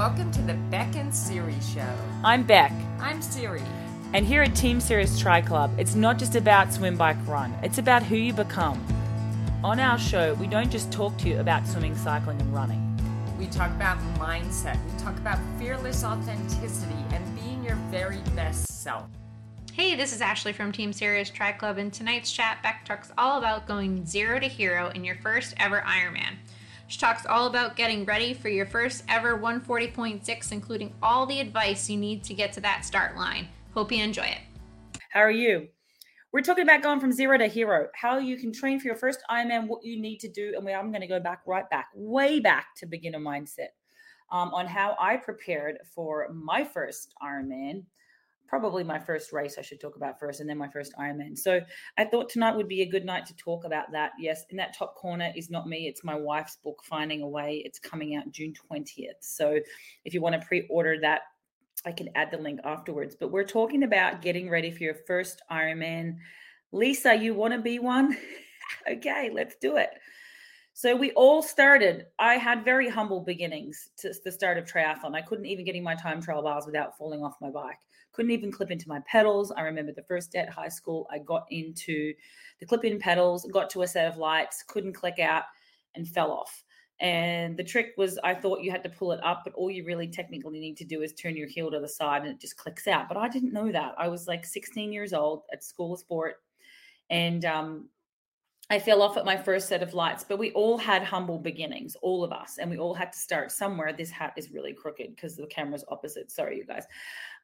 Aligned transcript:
welcome 0.00 0.32
to 0.32 0.40
the 0.40 0.54
Bek 0.70 0.96
and 0.96 1.14
Siri 1.14 1.54
Show. 1.74 1.94
I'm 2.24 2.42
Bek, 2.42 2.72
I'm 3.00 3.20
Siri. 3.20 3.60
and 4.14 4.24
here 4.24 4.40
at 4.40 4.56
Team 4.56 4.80
Sirius 4.80 5.20
Tri 5.20 5.42
Club, 5.42 5.70
it's 5.76 5.94
not 5.94 6.18
just 6.18 6.36
about 6.36 6.72
swim, 6.72 6.96
bike, 6.96 7.18
run, 7.26 7.54
it's 7.62 7.76
about 7.76 8.02
who 8.02 8.16
you 8.16 8.32
become. 8.32 8.82
On 9.62 9.78
our 9.78 9.98
show, 9.98 10.32
we 10.40 10.46
don't 10.46 10.70
just 10.70 10.90
talk 10.90 11.18
to 11.18 11.28
you 11.28 11.38
about 11.38 11.68
swimming, 11.68 11.94
cycling, 11.94 12.40
and 12.40 12.54
running. 12.54 12.80
We 13.38 13.44
talk 13.48 13.72
about 13.72 13.98
mindset, 14.18 14.78
we 14.90 14.98
talk 14.98 15.18
about 15.18 15.38
fearless 15.58 16.02
authenticity 16.02 17.04
and 17.10 17.38
being 17.38 17.62
your 17.62 17.76
very 17.90 18.20
best 18.34 18.68
self. 18.82 19.04
Hey, 19.74 19.96
this 19.96 20.14
is 20.14 20.22
Ashley 20.22 20.54
from 20.54 20.72
Team 20.72 20.94
Sirius 20.94 21.28
Tri 21.28 21.52
Club, 21.52 21.76
and 21.76 21.92
tonight's 21.92 22.32
chat, 22.32 22.62
Bek 22.62 22.86
talks 22.86 23.12
all 23.18 23.38
about 23.38 23.68
going 23.68 24.06
zero 24.06 24.40
to 24.40 24.48
hero 24.48 24.88
in 24.94 25.04
your 25.04 25.16
first 25.16 25.52
ever 25.58 25.84
Ironman. 25.86 26.36
She 26.90 26.98
talks 26.98 27.24
all 27.24 27.46
about 27.46 27.76
getting 27.76 28.04
ready 28.04 28.34
for 28.34 28.48
your 28.48 28.66
first 28.66 29.04
ever 29.08 29.38
140.6, 29.38 30.50
including 30.50 30.92
all 31.00 31.24
the 31.24 31.38
advice 31.38 31.88
you 31.88 31.96
need 31.96 32.24
to 32.24 32.34
get 32.34 32.52
to 32.54 32.60
that 32.62 32.84
start 32.84 33.16
line. 33.16 33.46
Hope 33.74 33.92
you 33.92 34.02
enjoy 34.02 34.24
it. 34.24 34.40
How 35.10 35.20
are 35.20 35.30
you? 35.30 35.68
We're 36.32 36.40
talking 36.40 36.64
about 36.64 36.82
going 36.82 36.98
from 36.98 37.12
zero 37.12 37.38
to 37.38 37.46
hero, 37.46 37.86
how 37.94 38.18
you 38.18 38.36
can 38.36 38.52
train 38.52 38.80
for 38.80 38.88
your 38.88 38.96
first 38.96 39.20
Ironman, 39.30 39.68
what 39.68 39.84
you 39.84 40.02
need 40.02 40.18
to 40.18 40.28
do. 40.28 40.54
And 40.56 40.68
I'm 40.68 40.90
going 40.90 41.00
to 41.00 41.06
go 41.06 41.20
back, 41.20 41.42
right 41.46 41.70
back, 41.70 41.90
way 41.94 42.40
back 42.40 42.74
to 42.78 42.86
beginner 42.86 43.20
mindset 43.20 43.68
um, 44.32 44.52
on 44.52 44.66
how 44.66 44.96
I 44.98 45.16
prepared 45.16 45.78
for 45.94 46.28
my 46.32 46.64
first 46.64 47.14
Ironman. 47.22 47.84
Probably 48.50 48.82
my 48.82 48.98
first 48.98 49.32
race, 49.32 49.58
I 49.58 49.62
should 49.62 49.80
talk 49.80 49.94
about 49.94 50.18
first, 50.18 50.40
and 50.40 50.50
then 50.50 50.58
my 50.58 50.68
first 50.68 50.92
Ironman. 50.98 51.38
So 51.38 51.60
I 51.96 52.04
thought 52.04 52.28
tonight 52.28 52.56
would 52.56 52.66
be 52.66 52.82
a 52.82 52.90
good 52.90 53.04
night 53.04 53.24
to 53.26 53.36
talk 53.36 53.64
about 53.64 53.92
that. 53.92 54.10
Yes, 54.18 54.42
in 54.50 54.56
that 54.56 54.76
top 54.76 54.96
corner 54.96 55.30
is 55.36 55.50
not 55.50 55.68
me, 55.68 55.86
it's 55.86 56.02
my 56.02 56.16
wife's 56.16 56.56
book, 56.56 56.82
Finding 56.82 57.22
a 57.22 57.28
Way. 57.28 57.62
It's 57.64 57.78
coming 57.78 58.16
out 58.16 58.28
June 58.32 58.52
20th. 58.52 59.20
So 59.20 59.60
if 60.04 60.12
you 60.12 60.20
want 60.20 60.34
to 60.34 60.44
pre 60.44 60.66
order 60.68 60.98
that, 61.00 61.20
I 61.86 61.92
can 61.92 62.08
add 62.16 62.32
the 62.32 62.38
link 62.38 62.58
afterwards. 62.64 63.14
But 63.14 63.30
we're 63.30 63.44
talking 63.44 63.84
about 63.84 64.20
getting 64.20 64.50
ready 64.50 64.72
for 64.72 64.82
your 64.82 64.96
first 65.06 65.40
Ironman. 65.48 66.16
Lisa, 66.72 67.14
you 67.14 67.34
want 67.34 67.54
to 67.54 67.60
be 67.60 67.78
one? 67.78 68.16
okay, 68.90 69.30
let's 69.32 69.54
do 69.60 69.76
it. 69.76 69.90
So 70.72 70.96
we 70.96 71.12
all 71.12 71.40
started. 71.40 72.06
I 72.18 72.34
had 72.34 72.64
very 72.64 72.88
humble 72.88 73.20
beginnings 73.20 73.90
to 73.98 74.12
the 74.24 74.32
start 74.32 74.58
of 74.58 74.64
triathlon. 74.64 75.14
I 75.14 75.22
couldn't 75.22 75.46
even 75.46 75.64
get 75.64 75.76
in 75.76 75.84
my 75.84 75.94
time 75.94 76.20
trial 76.20 76.42
bars 76.42 76.64
without 76.66 76.96
falling 76.96 77.22
off 77.22 77.34
my 77.40 77.50
bike. 77.50 77.78
Couldn't 78.12 78.32
even 78.32 78.52
clip 78.52 78.70
into 78.70 78.88
my 78.88 79.00
pedals. 79.06 79.52
I 79.52 79.62
remember 79.62 79.92
the 79.92 80.02
first 80.02 80.32
day 80.32 80.40
at 80.40 80.50
high 80.50 80.68
school, 80.68 81.06
I 81.10 81.18
got 81.18 81.46
into 81.50 82.12
the 82.58 82.66
clip-in 82.66 82.98
pedals, 82.98 83.46
got 83.52 83.70
to 83.70 83.82
a 83.82 83.86
set 83.86 84.10
of 84.10 84.18
lights, 84.18 84.64
couldn't 84.66 84.94
click 84.94 85.18
out, 85.18 85.44
and 85.94 86.08
fell 86.08 86.32
off. 86.32 86.64
And 87.00 87.56
the 87.56 87.64
trick 87.64 87.94
was, 87.96 88.18
I 88.22 88.34
thought 88.34 88.60
you 88.60 88.70
had 88.70 88.82
to 88.84 88.90
pull 88.90 89.12
it 89.12 89.24
up, 89.24 89.40
but 89.44 89.54
all 89.54 89.70
you 89.70 89.84
really 89.86 90.06
technically 90.06 90.60
need 90.60 90.76
to 90.76 90.84
do 90.84 91.00
is 91.00 91.14
turn 91.14 91.34
your 91.34 91.48
heel 91.48 91.70
to 91.70 91.80
the 91.80 91.88
side 91.88 92.22
and 92.22 92.32
it 92.32 92.40
just 92.40 92.58
clicks 92.58 92.86
out. 92.86 93.08
But 93.08 93.16
I 93.16 93.28
didn't 93.28 93.54
know 93.54 93.72
that. 93.72 93.94
I 93.96 94.08
was 94.08 94.28
like 94.28 94.44
16 94.44 94.92
years 94.92 95.14
old 95.14 95.42
at 95.50 95.64
school 95.64 95.94
of 95.94 96.00
sport, 96.00 96.36
and 97.08 97.44
um, 97.46 97.88
I 98.68 98.78
fell 98.78 99.00
off 99.00 99.16
at 99.16 99.24
my 99.24 99.36
first 99.36 99.66
set 99.66 99.82
of 99.82 99.94
lights. 99.94 100.24
But 100.28 100.38
we 100.38 100.52
all 100.52 100.76
had 100.76 101.02
humble 101.02 101.38
beginnings, 101.38 101.96
all 102.02 102.22
of 102.22 102.32
us, 102.32 102.58
and 102.58 102.70
we 102.70 102.76
all 102.76 102.94
had 102.94 103.14
to 103.14 103.18
start 103.18 103.50
somewhere. 103.50 103.94
This 103.94 104.10
hat 104.10 104.34
is 104.36 104.52
really 104.52 104.74
crooked 104.74 105.16
because 105.16 105.36
the 105.36 105.46
camera's 105.46 105.84
opposite. 105.88 106.30
Sorry, 106.30 106.58
you 106.58 106.66
guys. 106.66 106.84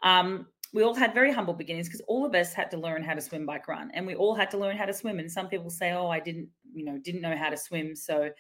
Um, 0.03 0.47
we 0.73 0.83
all 0.83 0.95
had 0.95 1.15
very 1.15 1.33
humble 1.33 1.55
beginnings 1.55 1.89
because 1.89 2.03
all 2.09 2.25
of 2.25 2.35
us 2.35 2.53
had 2.53 2.71
to 2.73 2.77
learn 2.77 3.03
how 3.03 3.15
to 3.15 3.21
swim, 3.21 3.47
bike, 3.47 3.69
run, 3.69 3.91
and 3.95 4.07
we 4.07 4.15
all 4.15 4.35
had 4.35 4.51
to 4.51 4.59
learn 4.59 4.77
how 4.77 4.85
to 4.85 4.93
swim. 4.93 5.19
And 5.19 5.31
some 5.31 5.49
people 5.49 5.71
say, 5.71 5.93
"Oh, 5.93 6.09
I 6.09 6.21
didn't, 6.21 6.49
you 6.73 6.85
know, 6.85 6.99
didn't 6.99 7.23
know 7.23 7.37
how 7.37 7.51
to 7.51 7.57
swim, 7.57 7.95
so." 7.97 8.31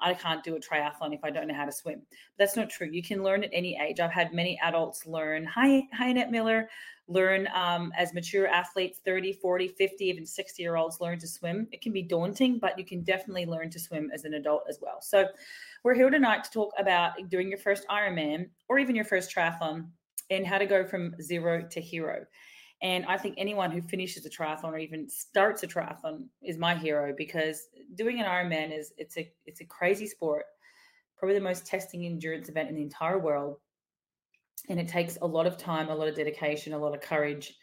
I 0.00 0.14
can't 0.14 0.44
do 0.44 0.54
a 0.54 0.60
triathlon 0.60 1.12
if 1.12 1.24
I 1.24 1.30
don't 1.30 1.48
know 1.48 1.54
how 1.54 1.64
to 1.64 1.72
swim. 1.72 2.02
But 2.08 2.38
that's 2.38 2.56
not 2.56 2.70
true. 2.70 2.88
You 2.90 3.02
can 3.02 3.22
learn 3.22 3.42
at 3.42 3.50
any 3.52 3.76
age. 3.80 4.00
I've 4.00 4.12
had 4.12 4.32
many 4.32 4.58
adults 4.62 5.06
learn, 5.06 5.44
hi, 5.44 5.82
hi, 5.92 6.08
Annette 6.08 6.30
Miller, 6.30 6.68
learn 7.08 7.48
um, 7.54 7.92
as 7.96 8.14
mature 8.14 8.46
athletes, 8.46 9.00
30, 9.04 9.32
40, 9.32 9.68
50, 9.68 10.04
even 10.04 10.26
60 10.26 10.62
year 10.62 10.76
olds 10.76 11.00
learn 11.00 11.18
to 11.18 11.26
swim. 11.26 11.66
It 11.72 11.80
can 11.80 11.92
be 11.92 12.02
daunting, 12.02 12.58
but 12.58 12.78
you 12.78 12.84
can 12.84 13.02
definitely 13.02 13.46
learn 13.46 13.70
to 13.70 13.80
swim 13.80 14.10
as 14.12 14.24
an 14.24 14.34
adult 14.34 14.64
as 14.68 14.78
well. 14.80 15.00
So 15.00 15.26
we're 15.82 15.94
here 15.94 16.10
tonight 16.10 16.44
to 16.44 16.50
talk 16.50 16.72
about 16.78 17.12
doing 17.28 17.48
your 17.48 17.58
first 17.58 17.86
Ironman 17.88 18.50
or 18.68 18.78
even 18.78 18.94
your 18.94 19.04
first 19.04 19.34
triathlon 19.34 19.88
and 20.30 20.46
how 20.46 20.58
to 20.58 20.66
go 20.66 20.84
from 20.84 21.14
zero 21.20 21.66
to 21.70 21.80
hero. 21.80 22.24
And 22.80 23.04
I 23.06 23.16
think 23.16 23.34
anyone 23.36 23.72
who 23.72 23.82
finishes 23.82 24.24
a 24.24 24.30
triathlon 24.30 24.72
or 24.72 24.78
even 24.78 25.08
starts 25.08 25.62
a 25.64 25.66
triathlon 25.66 26.26
is 26.42 26.58
my 26.58 26.76
hero 26.76 27.12
because 27.16 27.68
doing 27.96 28.20
an 28.20 28.26
Ironman 28.26 28.76
is 28.76 28.92
it's 28.96 29.16
a 29.18 29.30
it's 29.46 29.60
a 29.60 29.64
crazy 29.64 30.06
sport, 30.06 30.44
probably 31.16 31.36
the 31.36 31.42
most 31.42 31.66
testing 31.66 32.06
endurance 32.06 32.48
event 32.48 32.68
in 32.68 32.76
the 32.76 32.82
entire 32.82 33.18
world. 33.18 33.56
And 34.68 34.78
it 34.78 34.88
takes 34.88 35.18
a 35.22 35.26
lot 35.26 35.46
of 35.46 35.56
time, 35.56 35.88
a 35.88 35.94
lot 35.94 36.08
of 36.08 36.14
dedication, 36.14 36.72
a 36.72 36.78
lot 36.78 36.94
of 36.94 37.00
courage, 37.00 37.54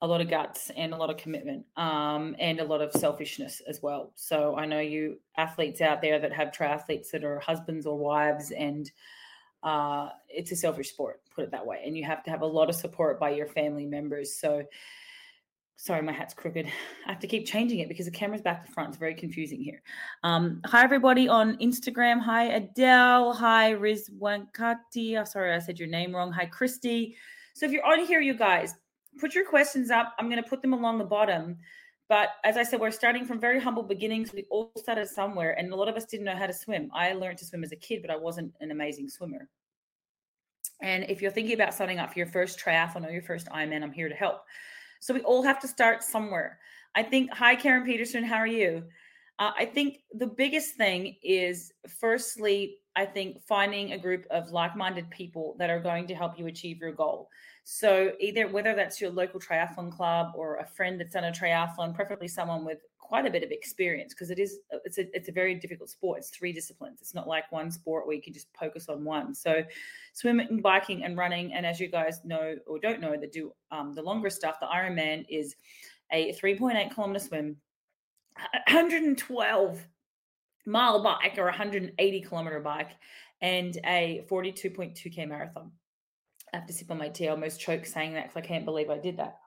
a 0.00 0.06
lot 0.06 0.20
of 0.20 0.30
guts, 0.30 0.70
and 0.76 0.94
a 0.94 0.96
lot 0.96 1.10
of 1.10 1.16
commitment, 1.16 1.64
um, 1.76 2.34
and 2.38 2.60
a 2.60 2.64
lot 2.64 2.80
of 2.80 2.92
selfishness 2.92 3.60
as 3.68 3.82
well. 3.82 4.12
So 4.14 4.56
I 4.56 4.64
know 4.64 4.80
you 4.80 5.18
athletes 5.36 5.80
out 5.80 6.00
there 6.00 6.18
that 6.18 6.32
have 6.32 6.48
triathletes 6.48 7.10
that 7.10 7.24
are 7.24 7.40
husbands 7.40 7.86
or 7.86 7.98
wives 7.98 8.52
and 8.52 8.90
uh, 9.62 10.08
it's 10.28 10.52
a 10.52 10.56
selfish 10.56 10.90
sport, 10.90 11.20
put 11.34 11.44
it 11.44 11.50
that 11.52 11.66
way. 11.66 11.82
And 11.84 11.96
you 11.96 12.04
have 12.04 12.22
to 12.24 12.30
have 12.30 12.42
a 12.42 12.46
lot 12.46 12.68
of 12.68 12.74
support 12.74 13.20
by 13.20 13.30
your 13.30 13.46
family 13.46 13.86
members. 13.86 14.34
So, 14.34 14.64
sorry, 15.76 16.02
my 16.02 16.12
hat's 16.12 16.34
crooked. 16.34 16.66
I 17.06 17.10
have 17.10 17.20
to 17.20 17.26
keep 17.26 17.46
changing 17.46 17.78
it 17.78 17.88
because 17.88 18.06
the 18.06 18.12
camera's 18.12 18.42
back 18.42 18.66
to 18.66 18.72
front. 18.72 18.90
It's 18.90 18.98
very 18.98 19.14
confusing 19.14 19.60
here. 19.60 19.82
Um, 20.22 20.60
hi, 20.64 20.82
everybody 20.82 21.28
on 21.28 21.56
Instagram. 21.58 22.20
Hi, 22.20 22.44
Adele. 22.44 23.32
Hi, 23.34 23.74
Rizwankati. 23.74 25.20
Oh, 25.20 25.24
sorry, 25.24 25.54
I 25.54 25.58
said 25.58 25.78
your 25.78 25.88
name 25.88 26.14
wrong. 26.14 26.32
Hi, 26.32 26.46
Christy. 26.46 27.16
So, 27.54 27.66
if 27.66 27.72
you're 27.72 27.86
on 27.86 28.04
here, 28.04 28.20
you 28.20 28.34
guys, 28.34 28.74
put 29.18 29.34
your 29.34 29.46
questions 29.48 29.90
up. 29.90 30.14
I'm 30.18 30.28
going 30.28 30.42
to 30.42 30.48
put 30.48 30.62
them 30.62 30.72
along 30.72 30.98
the 30.98 31.04
bottom. 31.04 31.58
But 32.12 32.28
as 32.44 32.58
I 32.58 32.62
said, 32.62 32.78
we're 32.78 32.90
starting 32.90 33.24
from 33.24 33.40
very 33.40 33.58
humble 33.58 33.82
beginnings. 33.82 34.34
We 34.34 34.44
all 34.50 34.70
started 34.76 35.08
somewhere, 35.08 35.58
and 35.58 35.72
a 35.72 35.76
lot 35.76 35.88
of 35.88 35.96
us 35.96 36.04
didn't 36.04 36.26
know 36.26 36.36
how 36.36 36.46
to 36.46 36.52
swim. 36.52 36.90
I 36.92 37.14
learned 37.14 37.38
to 37.38 37.46
swim 37.46 37.64
as 37.64 37.72
a 37.72 37.76
kid, 37.76 38.02
but 38.02 38.10
I 38.10 38.16
wasn't 38.16 38.52
an 38.60 38.70
amazing 38.70 39.08
swimmer. 39.08 39.48
And 40.82 41.06
if 41.08 41.22
you're 41.22 41.30
thinking 41.30 41.54
about 41.54 41.72
signing 41.72 41.98
up 41.98 42.12
for 42.12 42.18
your 42.18 42.28
first 42.28 42.60
triathlon 42.60 43.08
or 43.08 43.10
your 43.10 43.22
first 43.22 43.46
Ironman, 43.46 43.82
I'm 43.82 43.92
here 43.92 44.10
to 44.10 44.14
help. 44.14 44.42
So 45.00 45.14
we 45.14 45.22
all 45.22 45.42
have 45.42 45.58
to 45.60 45.66
start 45.66 46.02
somewhere. 46.02 46.58
I 46.94 47.02
think, 47.02 47.32
hi, 47.32 47.56
Karen 47.56 47.86
Peterson, 47.86 48.24
how 48.24 48.36
are 48.36 48.46
you? 48.46 48.84
Uh, 49.38 49.52
I 49.56 49.64
think 49.64 50.00
the 50.12 50.26
biggest 50.26 50.74
thing 50.76 51.16
is, 51.22 51.72
firstly, 51.98 52.76
I 52.94 53.06
think 53.06 53.40
finding 53.48 53.92
a 53.92 53.98
group 53.98 54.26
of 54.30 54.50
like 54.50 54.76
minded 54.76 55.08
people 55.08 55.56
that 55.58 55.70
are 55.70 55.80
going 55.80 56.08
to 56.08 56.14
help 56.14 56.38
you 56.38 56.46
achieve 56.46 56.76
your 56.76 56.92
goal. 56.92 57.30
So 57.64 58.12
either 58.18 58.48
whether 58.48 58.74
that's 58.74 59.00
your 59.00 59.10
local 59.10 59.38
triathlon 59.38 59.92
club 59.92 60.32
or 60.34 60.56
a 60.56 60.66
friend 60.66 60.98
that's 60.98 61.14
done 61.14 61.24
a 61.24 61.32
triathlon, 61.32 61.94
preferably 61.94 62.28
someone 62.28 62.64
with 62.64 62.78
quite 62.98 63.26
a 63.26 63.30
bit 63.30 63.42
of 63.42 63.50
experience 63.50 64.14
because 64.14 64.30
it 64.30 64.38
is 64.38 64.60
it's 64.84 64.98
a 64.98 65.04
it's 65.14 65.28
a 65.28 65.32
very 65.32 65.54
difficult 65.54 65.90
sport. 65.90 66.18
It's 66.18 66.30
three 66.30 66.52
disciplines. 66.52 67.00
It's 67.00 67.14
not 67.14 67.28
like 67.28 67.50
one 67.52 67.70
sport 67.70 68.06
where 68.06 68.16
you 68.16 68.22
can 68.22 68.32
just 68.32 68.48
focus 68.58 68.88
on 68.88 69.04
one. 69.04 69.34
So 69.34 69.62
swimming, 70.12 70.60
biking, 70.60 71.04
and 71.04 71.16
running. 71.16 71.52
And 71.52 71.66
as 71.66 71.78
you 71.78 71.88
guys 71.88 72.20
know 72.24 72.56
or 72.66 72.78
don't 72.78 73.00
know, 73.00 73.16
that 73.20 73.32
do 73.32 73.52
um, 73.70 73.94
the 73.94 74.02
longer 74.02 74.30
stuff, 74.30 74.58
the 74.60 74.66
Ironman 74.66 75.26
is 75.28 75.54
a 76.10 76.32
3.8 76.42 76.94
kilometer 76.94 77.18
swim, 77.18 77.56
112 78.66 79.86
mile 80.66 81.02
bike 81.02 81.34
or 81.38 81.44
180 81.44 82.20
kilometer 82.22 82.60
bike, 82.60 82.92
and 83.40 83.78
a 83.84 84.24
42.2k 84.30 85.28
marathon. 85.28 85.70
I 86.52 86.58
have 86.58 86.66
to 86.66 86.72
sip 86.72 86.90
on 86.90 86.98
my 86.98 87.08
tea. 87.08 87.28
I 87.28 87.30
almost 87.30 87.60
choke 87.60 87.86
saying 87.86 88.14
that 88.14 88.24
because 88.24 88.36
I 88.36 88.46
can't 88.46 88.64
believe 88.64 88.90
I 88.90 88.98
did 88.98 89.16
that. 89.16 89.38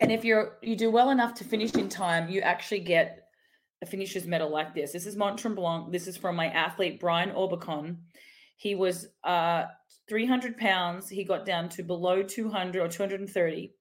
And 0.00 0.10
if 0.10 0.24
you're 0.24 0.58
you 0.62 0.76
do 0.76 0.90
well 0.90 1.10
enough 1.10 1.34
to 1.34 1.44
finish 1.44 1.74
in 1.74 1.88
time, 1.88 2.28
you 2.28 2.40
actually 2.40 2.80
get 2.80 3.28
a 3.82 3.86
finisher's 3.86 4.26
medal 4.26 4.50
like 4.50 4.74
this. 4.74 4.92
This 4.92 5.06
is 5.06 5.16
Mont 5.16 5.38
Tremblant. 5.38 5.92
This 5.92 6.06
is 6.06 6.16
from 6.16 6.36
my 6.36 6.48
athlete 6.48 7.00
Brian 7.00 7.30
Orbicon. 7.30 7.96
He 8.56 8.74
was 8.74 9.08
uh, 9.24 9.64
300 10.08 10.58
pounds. 10.58 11.08
He 11.08 11.24
got 11.24 11.46
down 11.46 11.68
to 11.70 11.82
below 11.82 12.22
200 12.22 12.80
or 12.80 12.88
230. 12.88 13.72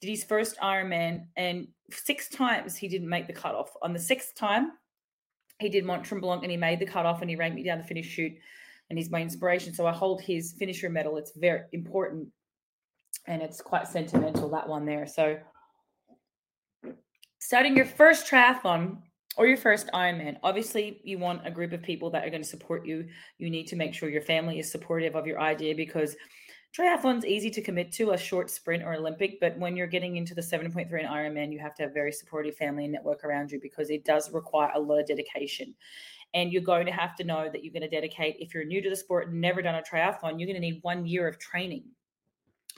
Did 0.00 0.10
his 0.10 0.24
first 0.24 0.58
Ironman, 0.58 1.26
and 1.36 1.68
six 1.90 2.28
times 2.28 2.76
he 2.76 2.88
didn't 2.88 3.08
make 3.08 3.26
the 3.26 3.32
cutoff. 3.32 3.70
On 3.82 3.92
the 3.92 3.98
sixth 3.98 4.34
time, 4.34 4.72
he 5.58 5.68
did 5.68 5.84
Mont 5.84 6.04
Tremblant 6.04 6.42
and 6.42 6.50
he 6.50 6.56
made 6.56 6.80
the 6.80 6.86
cutoff 6.86 7.20
and 7.20 7.30
he 7.30 7.36
ranked 7.36 7.56
me 7.56 7.62
down 7.62 7.78
the 7.78 7.84
finish 7.84 8.06
chute 8.06 8.32
and 8.92 8.98
he's 8.98 9.10
my 9.10 9.22
inspiration. 9.22 9.72
So 9.72 9.86
I 9.86 9.92
hold 9.92 10.20
his 10.20 10.52
finisher 10.52 10.90
medal. 10.90 11.16
It's 11.16 11.32
very 11.34 11.62
important 11.72 12.28
and 13.26 13.40
it's 13.40 13.62
quite 13.62 13.88
sentimental, 13.88 14.50
that 14.50 14.68
one 14.68 14.84
there. 14.84 15.06
So 15.06 15.38
starting 17.38 17.74
your 17.74 17.86
first 17.86 18.30
triathlon 18.30 18.98
or 19.38 19.46
your 19.46 19.56
first 19.56 19.88
Ironman, 19.94 20.36
obviously 20.42 21.00
you 21.04 21.18
want 21.18 21.46
a 21.46 21.50
group 21.50 21.72
of 21.72 21.80
people 21.80 22.10
that 22.10 22.22
are 22.22 22.28
going 22.28 22.42
to 22.42 22.46
support 22.46 22.84
you. 22.84 23.06
You 23.38 23.48
need 23.48 23.66
to 23.68 23.76
make 23.76 23.94
sure 23.94 24.10
your 24.10 24.20
family 24.20 24.58
is 24.58 24.70
supportive 24.70 25.16
of 25.16 25.26
your 25.26 25.40
idea 25.40 25.74
because 25.74 26.14
triathlon's 26.78 27.24
easy 27.24 27.48
to 27.48 27.62
commit 27.62 27.92
to 27.92 28.10
a 28.10 28.18
short 28.18 28.50
sprint 28.50 28.82
or 28.82 28.92
Olympic, 28.92 29.40
but 29.40 29.56
when 29.56 29.74
you're 29.74 29.86
getting 29.86 30.18
into 30.18 30.34
the 30.34 30.42
7.3 30.42 30.76
and 30.76 31.08
Ironman, 31.08 31.50
you 31.50 31.60
have 31.60 31.74
to 31.76 31.84
have 31.84 31.94
very 31.94 32.12
supportive 32.12 32.56
family 32.56 32.84
and 32.84 32.92
network 32.92 33.24
around 33.24 33.52
you 33.52 33.58
because 33.58 33.88
it 33.88 34.04
does 34.04 34.30
require 34.34 34.70
a 34.74 34.80
lot 34.80 34.98
of 34.98 35.06
dedication. 35.06 35.74
And 36.34 36.52
you're 36.52 36.62
going 36.62 36.86
to 36.86 36.92
have 36.92 37.14
to 37.16 37.24
know 37.24 37.48
that 37.50 37.62
you're 37.62 37.72
going 37.72 37.82
to 37.82 37.88
dedicate, 37.88 38.36
if 38.38 38.54
you're 38.54 38.64
new 38.64 38.80
to 38.80 38.88
the 38.88 38.96
sport 38.96 39.28
and 39.28 39.40
never 39.40 39.60
done 39.60 39.74
a 39.74 39.82
triathlon, 39.82 40.38
you're 40.38 40.46
going 40.46 40.54
to 40.54 40.60
need 40.60 40.80
one 40.82 41.06
year 41.06 41.28
of 41.28 41.38
training, 41.38 41.84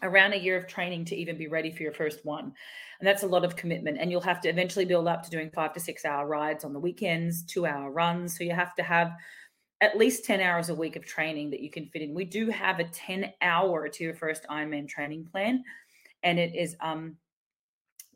around 0.02 0.32
a 0.32 0.38
year 0.38 0.56
of 0.56 0.66
training 0.66 1.04
to 1.06 1.16
even 1.16 1.38
be 1.38 1.46
ready 1.46 1.70
for 1.70 1.82
your 1.82 1.92
first 1.92 2.24
one. 2.24 2.52
And 2.98 3.06
that's 3.06 3.22
a 3.22 3.28
lot 3.28 3.44
of 3.44 3.54
commitment. 3.56 3.98
And 4.00 4.10
you'll 4.10 4.20
have 4.22 4.40
to 4.42 4.48
eventually 4.48 4.84
build 4.84 5.06
up 5.06 5.22
to 5.22 5.30
doing 5.30 5.50
five 5.50 5.72
to 5.74 5.80
six 5.80 6.04
hour 6.04 6.26
rides 6.26 6.64
on 6.64 6.72
the 6.72 6.80
weekends, 6.80 7.44
two 7.44 7.66
hour 7.66 7.90
runs. 7.90 8.36
So 8.36 8.44
you 8.44 8.52
have 8.52 8.74
to 8.76 8.82
have 8.82 9.12
at 9.80 9.98
least 9.98 10.24
10 10.24 10.40
hours 10.40 10.70
a 10.70 10.74
week 10.74 10.96
of 10.96 11.04
training 11.04 11.50
that 11.50 11.60
you 11.60 11.70
can 11.70 11.86
fit 11.86 12.02
in. 12.02 12.14
We 12.14 12.24
do 12.24 12.48
have 12.48 12.80
a 12.80 12.84
10 12.84 13.32
hour 13.42 13.88
to 13.88 14.04
your 14.04 14.14
first 14.14 14.46
Ironman 14.50 14.88
training 14.88 15.26
plan, 15.30 15.62
and 16.22 16.38
it 16.38 16.54
is 16.54 16.74
um, 16.80 17.16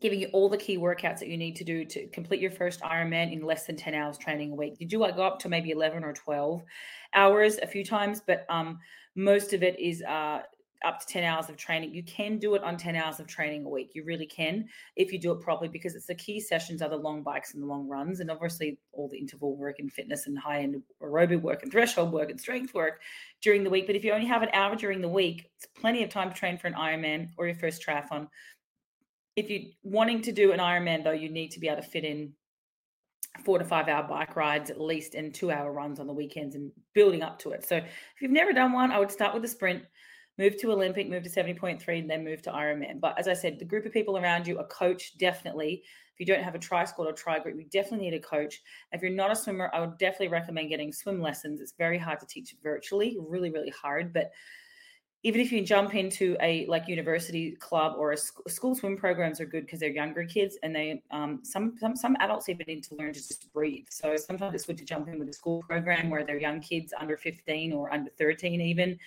giving 0.01 0.19
you 0.19 0.27
all 0.33 0.49
the 0.49 0.57
key 0.57 0.77
workouts 0.77 1.19
that 1.19 1.27
you 1.27 1.37
need 1.37 1.55
to 1.57 1.63
do 1.63 1.83
to 1.85 2.07
complete 2.07 2.41
your 2.41 2.51
first 2.51 2.81
Ironman 2.81 3.33
in 3.33 3.41
less 3.41 3.65
than 3.65 3.75
10 3.75 3.93
hours 3.93 4.17
training 4.17 4.51
a 4.51 4.55
week. 4.55 4.75
You 4.79 4.87
do 4.87 4.99
go 4.99 5.23
up 5.23 5.39
to 5.39 5.49
maybe 5.49 5.71
11 5.71 6.03
or 6.03 6.13
12 6.13 6.63
hours 7.13 7.57
a 7.61 7.67
few 7.67 7.83
times, 7.83 8.21
but 8.25 8.45
um, 8.49 8.79
most 9.15 9.53
of 9.53 9.63
it 9.63 9.79
is 9.79 10.01
uh, 10.03 10.41
up 10.85 10.99
to 10.99 11.05
10 11.07 11.23
hours 11.23 11.49
of 11.49 11.57
training. 11.57 11.93
You 11.93 12.03
can 12.03 12.37
do 12.37 12.55
it 12.55 12.63
on 12.63 12.77
10 12.77 12.95
hours 12.95 13.19
of 13.19 13.27
training 13.27 13.65
a 13.65 13.69
week. 13.69 13.91
You 13.93 14.03
really 14.05 14.25
can 14.25 14.67
if 14.95 15.11
you 15.11 15.19
do 15.19 15.31
it 15.31 15.41
properly 15.41 15.69
because 15.69 15.95
it's 15.95 16.05
the 16.05 16.15
key 16.15 16.39
sessions 16.39 16.81
are 16.81 16.89
the 16.89 16.95
long 16.95 17.21
bikes 17.21 17.53
and 17.53 17.61
the 17.61 17.67
long 17.67 17.87
runs, 17.87 18.19
and 18.19 18.31
obviously 18.31 18.77
all 18.93 19.09
the 19.09 19.17
interval 19.17 19.57
work 19.57 19.79
and 19.79 19.91
fitness 19.91 20.27
and 20.27 20.37
high 20.37 20.61
end 20.61 20.81
aerobic 21.01 21.41
work 21.41 21.63
and 21.63 21.71
threshold 21.71 22.11
work 22.11 22.29
and 22.29 22.39
strength 22.39 22.73
work 22.73 23.01
during 23.41 23.63
the 23.63 23.69
week. 23.69 23.87
But 23.87 23.95
if 23.95 24.03
you 24.03 24.13
only 24.13 24.27
have 24.27 24.43
an 24.43 24.49
hour 24.53 24.75
during 24.75 25.01
the 25.01 25.09
week, 25.09 25.49
it's 25.57 25.67
plenty 25.79 26.03
of 26.03 26.09
time 26.09 26.29
to 26.29 26.35
train 26.35 26.57
for 26.57 26.67
an 26.67 26.73
Ironman 26.73 27.29
or 27.37 27.45
your 27.45 27.55
first 27.55 27.85
triathlon 27.85 28.27
if 29.39 29.49
you're 29.49 29.71
wanting 29.83 30.21
to 30.23 30.31
do 30.31 30.51
an 30.51 30.59
Ironman, 30.59 31.03
though, 31.03 31.11
you 31.11 31.29
need 31.29 31.51
to 31.51 31.59
be 31.59 31.67
able 31.67 31.81
to 31.81 31.87
fit 31.87 32.03
in 32.03 32.33
four 33.45 33.57
to 33.57 33.63
five 33.63 33.87
hour 33.87 34.03
bike 34.03 34.35
rides 34.35 34.69
at 34.69 34.81
least 34.81 35.15
and 35.15 35.33
two 35.33 35.49
hour 35.49 35.71
runs 35.71 35.99
on 35.99 36.07
the 36.07 36.13
weekends 36.13 36.55
and 36.55 36.71
building 36.93 37.23
up 37.23 37.39
to 37.39 37.51
it. 37.51 37.65
So 37.65 37.77
if 37.77 38.21
you've 38.21 38.31
never 38.31 38.51
done 38.51 38.73
one, 38.73 38.91
I 38.91 38.99
would 38.99 39.11
start 39.11 39.33
with 39.33 39.45
a 39.45 39.47
sprint, 39.47 39.83
move 40.37 40.57
to 40.57 40.71
Olympic, 40.73 41.09
move 41.09 41.23
to 41.23 41.29
70.3, 41.29 41.99
and 41.99 42.09
then 42.09 42.25
move 42.25 42.41
to 42.43 42.51
Ironman. 42.51 42.99
But 42.99 43.17
as 43.17 43.29
I 43.29 43.33
said, 43.33 43.59
the 43.59 43.65
group 43.65 43.85
of 43.85 43.93
people 43.93 44.17
around 44.17 44.45
you, 44.45 44.59
a 44.59 44.65
coach, 44.65 45.17
definitely. 45.17 45.83
If 46.13 46.19
you 46.19 46.25
don't 46.25 46.43
have 46.43 46.55
a 46.55 46.59
tri 46.59 46.83
squad 46.83 47.07
or 47.07 47.13
tri 47.13 47.39
group, 47.39 47.57
you 47.57 47.65
definitely 47.71 48.09
need 48.09 48.17
a 48.17 48.21
coach. 48.21 48.61
If 48.91 49.01
you're 49.01 49.11
not 49.11 49.31
a 49.31 49.35
swimmer, 49.35 49.69
I 49.73 49.79
would 49.79 49.97
definitely 49.97 50.29
recommend 50.29 50.67
getting 50.67 50.91
swim 50.91 51.21
lessons. 51.21 51.61
It's 51.61 51.73
very 51.77 51.97
hard 51.97 52.19
to 52.19 52.25
teach 52.25 52.53
virtually, 52.61 53.17
really, 53.25 53.51
really 53.51 53.71
hard. 53.81 54.11
But 54.11 54.31
even 55.23 55.41
if 55.41 55.51
you 55.51 55.61
jump 55.61 55.95
into 55.95 56.37
a 56.41 56.65
like 56.67 56.87
university 56.87 57.51
club 57.51 57.95
or 57.97 58.13
a 58.13 58.17
school 58.17 58.73
swim 58.73 58.95
programs 58.95 59.41
are 59.41 59.45
good 59.45 59.65
because 59.65 59.79
they're 59.79 59.89
younger 59.89 60.23
kids 60.23 60.57
and 60.63 60.73
they 60.73 61.03
um, 61.11 61.39
some, 61.43 61.75
some 61.77 61.95
some 61.95 62.15
adults 62.21 62.47
even 62.47 62.65
need 62.67 62.83
to 62.83 62.95
learn 62.95 63.11
to 63.11 63.19
just 63.19 63.51
breathe. 63.51 63.85
So 63.89 64.15
sometimes 64.15 64.55
it's 64.55 64.65
good 64.65 64.77
to 64.77 64.85
jump 64.85 65.09
in 65.09 65.19
with 65.19 65.27
a 65.27 65.33
school 65.33 65.61
program 65.67 66.09
where 66.09 66.25
they're 66.25 66.39
young 66.39 66.61
kids 66.61 66.93
under 66.97 67.17
15 67.17 67.73
or 67.73 67.93
under 67.93 68.09
13 68.17 68.61
even 68.61 68.97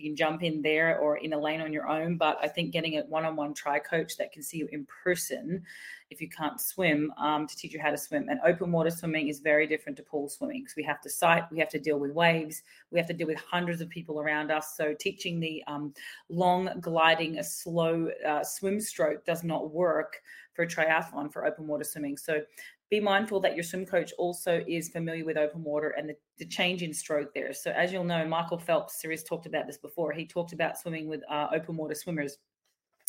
you 0.00 0.10
can 0.10 0.16
jump 0.16 0.42
in 0.42 0.62
there 0.62 0.98
or 0.98 1.18
in 1.18 1.32
a 1.32 1.38
lane 1.38 1.60
on 1.60 1.72
your 1.72 1.88
own. 1.88 2.16
But 2.16 2.38
I 2.42 2.48
think 2.48 2.72
getting 2.72 2.98
a 2.98 3.02
one 3.02 3.24
on 3.24 3.36
one 3.36 3.54
tri 3.54 3.78
coach 3.78 4.16
that 4.16 4.32
can 4.32 4.42
see 4.42 4.58
you 4.58 4.68
in 4.72 4.86
person 5.04 5.62
if 6.10 6.20
you 6.20 6.28
can't 6.28 6.60
swim 6.60 7.12
um, 7.18 7.46
to 7.46 7.56
teach 7.56 7.72
you 7.72 7.80
how 7.80 7.90
to 7.90 7.96
swim. 7.96 8.28
And 8.28 8.40
open 8.44 8.72
water 8.72 8.90
swimming 8.90 9.28
is 9.28 9.40
very 9.40 9.66
different 9.66 9.96
to 9.98 10.02
pool 10.02 10.28
swimming 10.28 10.62
because 10.62 10.76
we 10.76 10.82
have 10.82 11.00
to 11.02 11.10
sight, 11.10 11.44
we 11.52 11.58
have 11.58 11.68
to 11.70 11.78
deal 11.78 11.98
with 11.98 12.12
waves, 12.12 12.62
we 12.90 12.98
have 12.98 13.06
to 13.08 13.14
deal 13.14 13.28
with 13.28 13.38
hundreds 13.38 13.80
of 13.80 13.88
people 13.88 14.20
around 14.20 14.50
us. 14.50 14.76
So 14.76 14.94
teaching 14.98 15.38
the 15.38 15.62
um, 15.66 15.94
long 16.28 16.70
gliding, 16.80 17.38
a 17.38 17.44
slow 17.44 18.10
uh, 18.26 18.42
swim 18.42 18.80
stroke 18.80 19.24
does 19.24 19.44
not 19.44 19.70
work 19.72 20.20
for 20.54 20.66
triathlon 20.66 21.32
for 21.32 21.46
open 21.46 21.66
water 21.66 21.84
swimming. 21.84 22.16
So 22.16 22.40
be 22.90 23.00
mindful 23.00 23.38
that 23.40 23.54
your 23.54 23.62
swim 23.62 23.86
coach 23.86 24.12
also 24.18 24.64
is 24.66 24.88
familiar 24.88 25.24
with 25.24 25.36
open 25.36 25.62
water 25.62 25.94
and 25.96 26.08
the, 26.08 26.16
the 26.38 26.44
change 26.44 26.82
in 26.82 26.92
stroke 26.92 27.32
there. 27.34 27.52
So, 27.54 27.70
as 27.70 27.92
you'll 27.92 28.04
know, 28.04 28.26
Michael 28.26 28.58
Phelps 28.58 29.00
series 29.00 29.22
talked 29.22 29.46
about 29.46 29.66
this 29.68 29.78
before. 29.78 30.12
He 30.12 30.26
talked 30.26 30.52
about 30.52 30.76
swimming 30.76 31.08
with 31.08 31.22
uh, 31.30 31.48
open 31.54 31.76
water 31.76 31.94
swimmers 31.94 32.38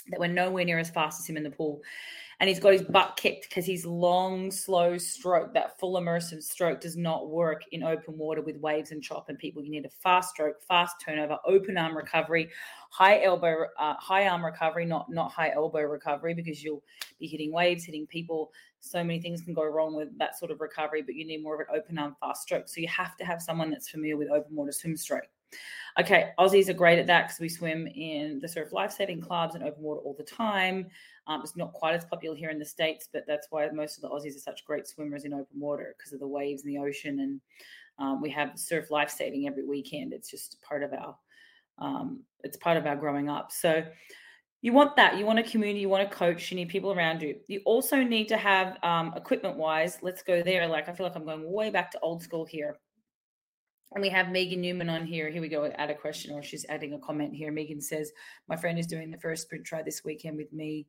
that 0.09 0.19
were 0.19 0.27
nowhere 0.27 0.65
near 0.65 0.79
as 0.79 0.89
fast 0.89 1.19
as 1.19 1.27
him 1.27 1.37
in 1.37 1.43
the 1.43 1.49
pool. 1.49 1.81
And 2.39 2.49
he's 2.49 2.59
got 2.59 2.73
his 2.73 2.81
butt 2.81 3.17
kicked 3.17 3.49
because 3.49 3.67
his 3.67 3.85
long, 3.85 4.49
slow 4.49 4.97
stroke, 4.97 5.53
that 5.53 5.79
full 5.79 6.01
immersive 6.01 6.41
stroke, 6.41 6.81
does 6.81 6.97
not 6.97 7.29
work 7.29 7.61
in 7.71 7.83
open 7.83 8.17
water 8.17 8.41
with 8.41 8.57
waves 8.57 8.91
and 8.91 9.03
chop 9.03 9.29
and 9.29 9.37
people. 9.37 9.63
You 9.63 9.69
need 9.69 9.85
a 9.85 9.89
fast 9.89 10.31
stroke, 10.31 10.55
fast 10.67 10.95
turnover, 11.05 11.37
open 11.45 11.77
arm 11.77 11.95
recovery, 11.95 12.49
high 12.89 13.21
elbow, 13.23 13.65
uh, 13.77 13.93
high 13.99 14.27
arm 14.27 14.43
recovery, 14.43 14.85
not 14.85 15.07
not 15.11 15.31
high 15.31 15.51
elbow 15.51 15.81
recovery 15.81 16.33
because 16.33 16.63
you'll 16.63 16.83
be 17.19 17.27
hitting 17.27 17.53
waves, 17.53 17.85
hitting 17.85 18.07
people. 18.07 18.51
So 18.81 19.03
many 19.03 19.21
things 19.21 19.41
can 19.41 19.53
go 19.53 19.63
wrong 19.63 19.95
with 19.95 20.17
that 20.17 20.37
sort 20.37 20.51
of 20.51 20.59
recovery, 20.59 21.01
but 21.01 21.15
you 21.15 21.25
need 21.25 21.43
more 21.43 21.55
of 21.55 21.61
an 21.61 21.75
open 21.75 21.97
arm, 21.97 22.15
fast 22.19 22.43
stroke. 22.43 22.67
So 22.67 22.81
you 22.81 22.87
have 22.87 23.15
to 23.17 23.25
have 23.25 23.41
someone 23.41 23.69
that's 23.69 23.89
familiar 23.89 24.17
with 24.17 24.29
open 24.29 24.55
water 24.55 24.71
swim 24.71 24.97
stroke. 24.97 25.29
Okay, 25.99 26.31
Aussies 26.39 26.69
are 26.69 26.73
great 26.73 26.99
at 26.99 27.07
that 27.07 27.27
because 27.27 27.39
we 27.39 27.49
swim 27.49 27.85
in 27.87 28.39
the 28.39 28.47
surf 28.47 28.71
lifesaving 28.71 29.21
clubs 29.21 29.55
and 29.55 29.63
open 29.63 29.83
water 29.83 30.01
all 30.01 30.15
the 30.17 30.23
time. 30.23 30.87
Um, 31.27 31.41
it's 31.41 31.57
not 31.57 31.73
quite 31.73 31.95
as 31.95 32.05
popular 32.05 32.35
here 32.35 32.49
in 32.49 32.59
the 32.59 32.65
States, 32.65 33.07
but 33.11 33.23
that's 33.27 33.47
why 33.49 33.67
most 33.69 33.97
of 33.97 34.01
the 34.01 34.09
Aussies 34.09 34.35
are 34.35 34.39
such 34.39 34.65
great 34.65 34.87
swimmers 34.87 35.25
in 35.25 35.33
open 35.33 35.59
water 35.59 35.93
because 35.97 36.13
of 36.13 36.19
the 36.19 36.27
waves 36.27 36.63
in 36.63 36.73
the 36.73 36.79
ocean. 36.79 37.19
And 37.19 37.41
um, 37.99 38.21
we 38.21 38.29
have 38.31 38.57
surf 38.57 38.89
lifesaving 38.89 39.47
every 39.47 39.65
weekend. 39.65 40.13
It's 40.13 40.31
just 40.31 40.61
part 40.61 40.81
of 40.81 40.93
our 40.93 41.15
um, 41.77 42.21
it's 42.43 42.57
part 42.57 42.77
of 42.77 42.85
our 42.85 42.95
growing 42.95 43.29
up. 43.29 43.51
So 43.51 43.83
you 44.61 44.73
want 44.73 44.95
that. 44.95 45.17
You 45.17 45.25
want 45.25 45.39
a 45.39 45.43
community. 45.43 45.79
You 45.79 45.89
want 45.89 46.07
a 46.07 46.09
coach. 46.09 46.51
You 46.51 46.55
need 46.55 46.69
people 46.69 46.91
around 46.91 47.21
you. 47.21 47.35
You 47.47 47.61
also 47.65 47.97
need 48.03 48.27
to 48.27 48.37
have 48.37 48.77
um, 48.83 49.13
equipment 49.15 49.57
wise. 49.57 49.97
Let's 50.01 50.21
go 50.21 50.43
there. 50.43 50.67
Like 50.67 50.87
I 50.87 50.93
feel 50.93 51.05
like 51.05 51.15
I'm 51.15 51.25
going 51.25 51.51
way 51.51 51.69
back 51.69 51.91
to 51.91 51.99
old 52.01 52.21
school 52.21 52.45
here. 52.45 52.77
And 53.93 54.01
we 54.01 54.09
have 54.09 54.29
Megan 54.29 54.61
Newman 54.61 54.89
on 54.89 55.05
here. 55.05 55.29
Here 55.29 55.41
we 55.41 55.49
go. 55.49 55.65
Add 55.65 55.89
a 55.89 55.95
question, 55.95 56.33
or 56.33 56.41
she's 56.41 56.65
adding 56.69 56.93
a 56.93 56.99
comment 56.99 57.33
here. 57.33 57.51
Megan 57.51 57.81
says, 57.81 58.11
"My 58.47 58.55
friend 58.55 58.79
is 58.79 58.87
doing 58.87 59.11
the 59.11 59.17
first 59.17 59.43
sprint 59.43 59.65
try 59.65 59.81
this 59.81 60.05
weekend 60.05 60.37
with 60.37 60.53
me, 60.53 60.87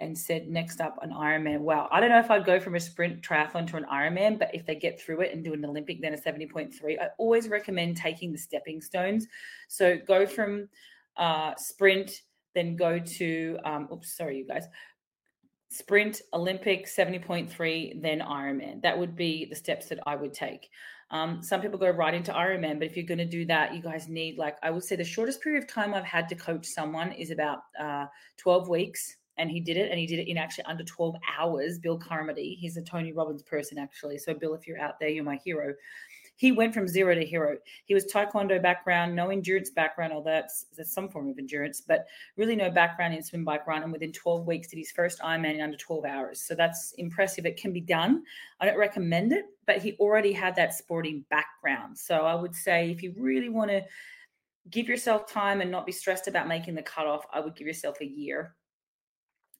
and 0.00 0.16
said 0.16 0.48
next 0.48 0.80
up 0.80 0.96
an 1.02 1.10
Ironman. 1.10 1.60
Wow, 1.60 1.88
I 1.92 2.00
don't 2.00 2.08
know 2.08 2.18
if 2.18 2.30
I'd 2.30 2.46
go 2.46 2.58
from 2.58 2.74
a 2.74 2.80
sprint 2.80 3.20
triathlon 3.20 3.66
to 3.68 3.76
an 3.76 3.84
Ironman, 3.92 4.38
but 4.38 4.54
if 4.54 4.64
they 4.64 4.74
get 4.74 4.98
through 4.98 5.20
it 5.20 5.34
and 5.34 5.44
do 5.44 5.52
an 5.52 5.64
Olympic, 5.64 6.00
then 6.00 6.14
a 6.14 6.16
seventy 6.16 6.46
point 6.46 6.72
three. 6.72 6.98
I 6.98 7.08
always 7.18 7.48
recommend 7.48 7.98
taking 7.98 8.32
the 8.32 8.38
stepping 8.38 8.80
stones. 8.80 9.26
So 9.68 9.98
go 9.98 10.26
from 10.26 10.68
uh, 11.18 11.54
sprint, 11.56 12.22
then 12.54 12.76
go 12.76 12.98
to 12.98 13.58
um, 13.64 13.88
oops, 13.92 14.16
sorry, 14.16 14.38
you 14.38 14.46
guys. 14.46 14.64
Sprint, 15.72 16.20
Olympic, 16.32 16.86
70.3, 16.86 18.02
then 18.02 18.18
Ironman. 18.20 18.82
That 18.82 18.98
would 18.98 19.14
be 19.14 19.46
the 19.48 19.54
steps 19.54 19.86
that 19.88 20.00
I 20.04 20.16
would 20.16 20.34
take. 20.34 20.68
Um, 21.12 21.42
some 21.42 21.60
people 21.60 21.78
go 21.78 21.90
right 21.90 22.14
into 22.14 22.32
Ironman, 22.32 22.78
but 22.78 22.86
if 22.86 22.96
you're 22.96 23.06
going 23.06 23.18
to 23.18 23.24
do 23.24 23.44
that, 23.46 23.74
you 23.74 23.82
guys 23.82 24.08
need 24.08 24.38
like 24.38 24.56
I 24.62 24.70
would 24.70 24.84
say 24.84 24.96
the 24.96 25.04
shortest 25.04 25.42
period 25.42 25.62
of 25.62 25.68
time 25.68 25.92
I've 25.92 26.04
had 26.04 26.28
to 26.28 26.36
coach 26.36 26.66
someone 26.66 27.12
is 27.12 27.30
about 27.30 27.58
uh, 27.80 28.06
12 28.38 28.68
weeks, 28.68 29.16
and 29.36 29.50
he 29.50 29.60
did 29.60 29.76
it, 29.76 29.90
and 29.90 29.98
he 29.98 30.06
did 30.06 30.20
it 30.20 30.28
in 30.28 30.36
actually 30.36 30.64
under 30.64 30.84
12 30.84 31.16
hours. 31.38 31.78
Bill 31.80 31.98
Carmody, 31.98 32.56
he's 32.60 32.76
a 32.76 32.82
Tony 32.82 33.12
Robbins 33.12 33.42
person 33.42 33.76
actually. 33.76 34.18
So 34.18 34.34
Bill, 34.34 34.54
if 34.54 34.68
you're 34.68 34.80
out 34.80 35.00
there, 35.00 35.08
you're 35.08 35.24
my 35.24 35.38
hero 35.44 35.74
he 36.40 36.52
went 36.52 36.72
from 36.72 36.88
zero 36.88 37.14
to 37.14 37.22
hero. 37.22 37.58
He 37.84 37.92
was 37.92 38.06
taekwondo 38.06 38.62
background, 38.62 39.14
no 39.14 39.28
endurance 39.28 39.68
background, 39.68 40.14
although 40.14 40.30
that's, 40.30 40.64
that's 40.74 40.94
some 40.94 41.10
form 41.10 41.28
of 41.28 41.38
endurance, 41.38 41.82
but 41.82 42.06
really 42.38 42.56
no 42.56 42.70
background 42.70 43.12
in 43.12 43.22
swim, 43.22 43.44
bike, 43.44 43.66
run. 43.66 43.82
And 43.82 43.92
within 43.92 44.10
12 44.10 44.46
weeks, 44.46 44.68
did 44.68 44.78
his 44.78 44.90
first 44.90 45.20
Ironman 45.20 45.56
in 45.56 45.60
under 45.60 45.76
12 45.76 46.06
hours. 46.06 46.40
So 46.40 46.54
that's 46.54 46.94
impressive. 46.96 47.44
It 47.44 47.58
can 47.60 47.74
be 47.74 47.82
done. 47.82 48.22
I 48.58 48.64
don't 48.64 48.78
recommend 48.78 49.34
it, 49.34 49.44
but 49.66 49.82
he 49.82 49.98
already 50.00 50.32
had 50.32 50.56
that 50.56 50.72
sporting 50.72 51.26
background. 51.28 51.98
So 51.98 52.24
I 52.24 52.34
would 52.34 52.54
say 52.54 52.90
if 52.90 53.02
you 53.02 53.12
really 53.18 53.50
want 53.50 53.70
to 53.70 53.82
give 54.70 54.88
yourself 54.88 55.30
time 55.30 55.60
and 55.60 55.70
not 55.70 55.84
be 55.84 55.92
stressed 55.92 56.26
about 56.26 56.48
making 56.48 56.74
the 56.74 56.82
cutoff, 56.82 57.26
I 57.34 57.40
would 57.40 57.54
give 57.54 57.66
yourself 57.66 57.98
a 58.00 58.06
year 58.06 58.56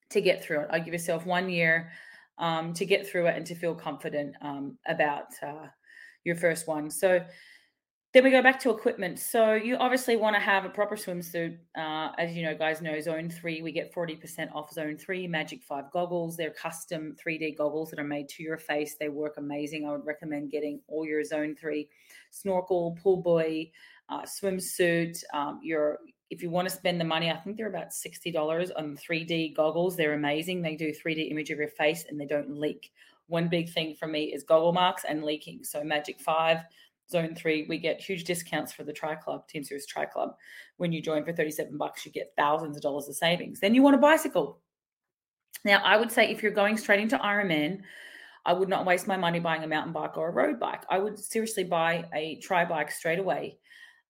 to 0.09 0.23
get 0.23 0.43
through 0.43 0.61
it. 0.61 0.69
I'd 0.71 0.87
give 0.87 0.95
yourself 0.95 1.27
one 1.27 1.51
year 1.51 1.93
um, 2.39 2.73
to 2.73 2.87
get 2.87 3.07
through 3.07 3.27
it 3.27 3.37
and 3.37 3.45
to 3.45 3.55
feel 3.55 3.75
confident 3.75 4.35
um, 4.41 4.79
about. 4.87 5.27
Uh, 5.43 5.67
your 6.25 6.37
first 6.37 6.67
one. 6.67 6.91
So 6.91 7.25
then 8.13 8.25
we 8.25 8.31
go 8.31 8.43
back 8.43 8.59
to 8.61 8.71
equipment. 8.71 9.21
So 9.21 9.55
you 9.55 9.77
obviously 9.77 10.17
want 10.17 10.35
to 10.35 10.41
have 10.41 10.65
a 10.65 10.69
proper 10.69 10.97
swimsuit. 10.97 11.59
Uh, 11.77 12.11
as 12.19 12.35
you 12.35 12.43
know, 12.43 12.57
guys 12.57 12.83
know 12.83 13.01
Zone 13.01 13.31
3, 13.31 13.63
we 13.63 13.71
get 13.71 13.95
40% 13.95 14.53
off 14.53 14.73
Zone 14.73 14.97
3 14.97 15.29
Magic 15.29 15.63
5 15.63 15.93
goggles. 15.93 16.37
They're 16.37 16.51
custom 16.51 17.15
3D 17.25 17.57
goggles 17.57 17.91
that 17.91 18.01
are 18.01 18.05
made 18.05 18.29
to 18.31 18.43
your 18.43 18.59
face. 18.59 18.97
They 18.99 19.09
work 19.09 19.35
amazing. 19.37 19.87
I 19.87 19.93
would 19.93 20.05
recommend 20.05 20.51
getting 20.51 20.81
all 20.89 21.07
your 21.07 21.23
Zone 21.23 21.55
3 21.55 21.89
snorkel, 22.31 22.99
pool 23.01 23.19
buoy, 23.19 23.73
uh, 24.09 24.23
swimsuit. 24.23 25.23
Um, 25.33 25.61
your 25.63 26.01
if 26.31 26.43
you 26.43 26.51
want 26.51 26.69
to 26.69 26.75
spend 26.75 27.01
the 27.01 27.05
money, 27.05 27.31
I 27.31 27.37
think 27.37 27.57
they're 27.57 27.69
about 27.69 27.91
$60 27.91 28.71
on 28.77 28.97
3D 28.97 29.55
goggles. 29.55 29.97
They're 29.97 30.15
amazing. 30.15 30.63
They 30.63 30.77
do 30.77 30.93
3D 30.93 31.31
image 31.31 31.51
of 31.51 31.59
your 31.59 31.69
face 31.69 32.07
and 32.09 32.21
they 32.21 32.27
don't 32.27 32.57
leak 32.57 32.93
one 33.31 33.49
big 33.49 33.71
thing 33.71 33.95
for 33.95 34.07
me 34.07 34.25
is 34.25 34.43
goggle 34.43 34.73
marks 34.73 35.05
and 35.09 35.25
leaking. 35.25 35.65
So 35.65 35.83
Magic 35.83 36.21
Five, 36.21 36.59
Zone 37.11 37.35
Three, 37.35 37.67
we 37.69 37.79
get 37.79 38.01
huge 38.01 38.25
discounts 38.25 38.73
for 38.73 38.85
the 38.85 38.93
Tri 38.93 39.15
Club, 39.15 39.49
Team 39.49 39.65
Sirius 39.65 39.87
Tri 39.87 40.05
Club. 40.05 40.35
When 40.77 40.93
you 40.93 41.01
join 41.01 41.25
for 41.25 41.33
37 41.33 41.79
bucks, 41.79 42.05
you 42.05 42.13
get 42.13 42.33
thousands 42.37 42.77
of 42.77 42.83
dollars 42.83 43.09
of 43.09 43.17
savings. 43.17 43.61
Then 43.61 43.75
you 43.75 43.83
want 43.83 43.97
a 43.97 43.99
bicycle. 43.99 44.61
Now, 45.65 45.81
I 45.85 45.97
would 45.97 46.11
say 46.11 46.31
if 46.31 46.43
you're 46.43 46.53
going 46.53 46.77
straight 46.77 47.01
into 47.01 47.19
Ironman, 47.19 47.81
I 48.47 48.53
would 48.53 48.69
not 48.69 48.87
waste 48.87 49.07
my 49.07 49.17
money 49.17 49.39
buying 49.39 49.65
a 49.65 49.69
mountain 49.69 49.93
bike 49.93 50.17
or 50.17 50.29
a 50.29 50.33
road 50.33 50.59
bike. 50.59 50.83
I 50.89 50.99
would 50.99 51.19
seriously 51.19 51.65
buy 51.65 52.07
a 52.15 52.37
tri 52.37 52.65
bike 52.65 52.91
straight 52.91 53.19
away. 53.19 53.59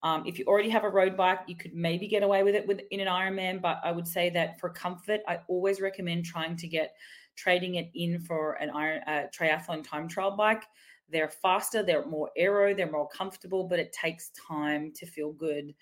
Um, 0.02 0.24
if 0.26 0.38
you 0.38 0.44
already 0.46 0.70
have 0.70 0.84
a 0.84 0.88
road 0.88 1.16
bike, 1.16 1.40
you 1.46 1.56
could 1.56 1.74
maybe 1.74 2.08
get 2.08 2.22
away 2.22 2.42
with 2.42 2.54
it 2.54 2.66
with 2.66 2.80
in 2.90 3.00
an 3.00 3.06
Ironman, 3.06 3.60
but 3.60 3.80
I 3.84 3.92
would 3.92 4.06
say 4.06 4.30
that 4.30 4.58
for 4.58 4.70
comfort, 4.70 5.20
I 5.28 5.40
always 5.48 5.80
recommend 5.80 6.24
trying 6.24 6.56
to 6.56 6.68
get 6.68 6.94
trading 7.36 7.76
it 7.76 7.90
in 7.94 8.20
for 8.20 8.52
an 8.54 8.70
iron 8.70 9.02
uh, 9.06 9.26
triathlon 9.36 9.82
time 9.86 10.08
trial 10.08 10.36
bike. 10.36 10.64
They're 11.10 11.30
faster, 11.30 11.82
they're 11.82 12.06
more 12.06 12.30
aero, 12.36 12.74
they're 12.74 12.90
more 12.90 13.08
comfortable, 13.08 13.64
but 13.64 13.78
it 13.78 13.92
takes 13.92 14.30
time 14.48 14.92
to 14.94 15.06
feel 15.06 15.32
good 15.32 15.74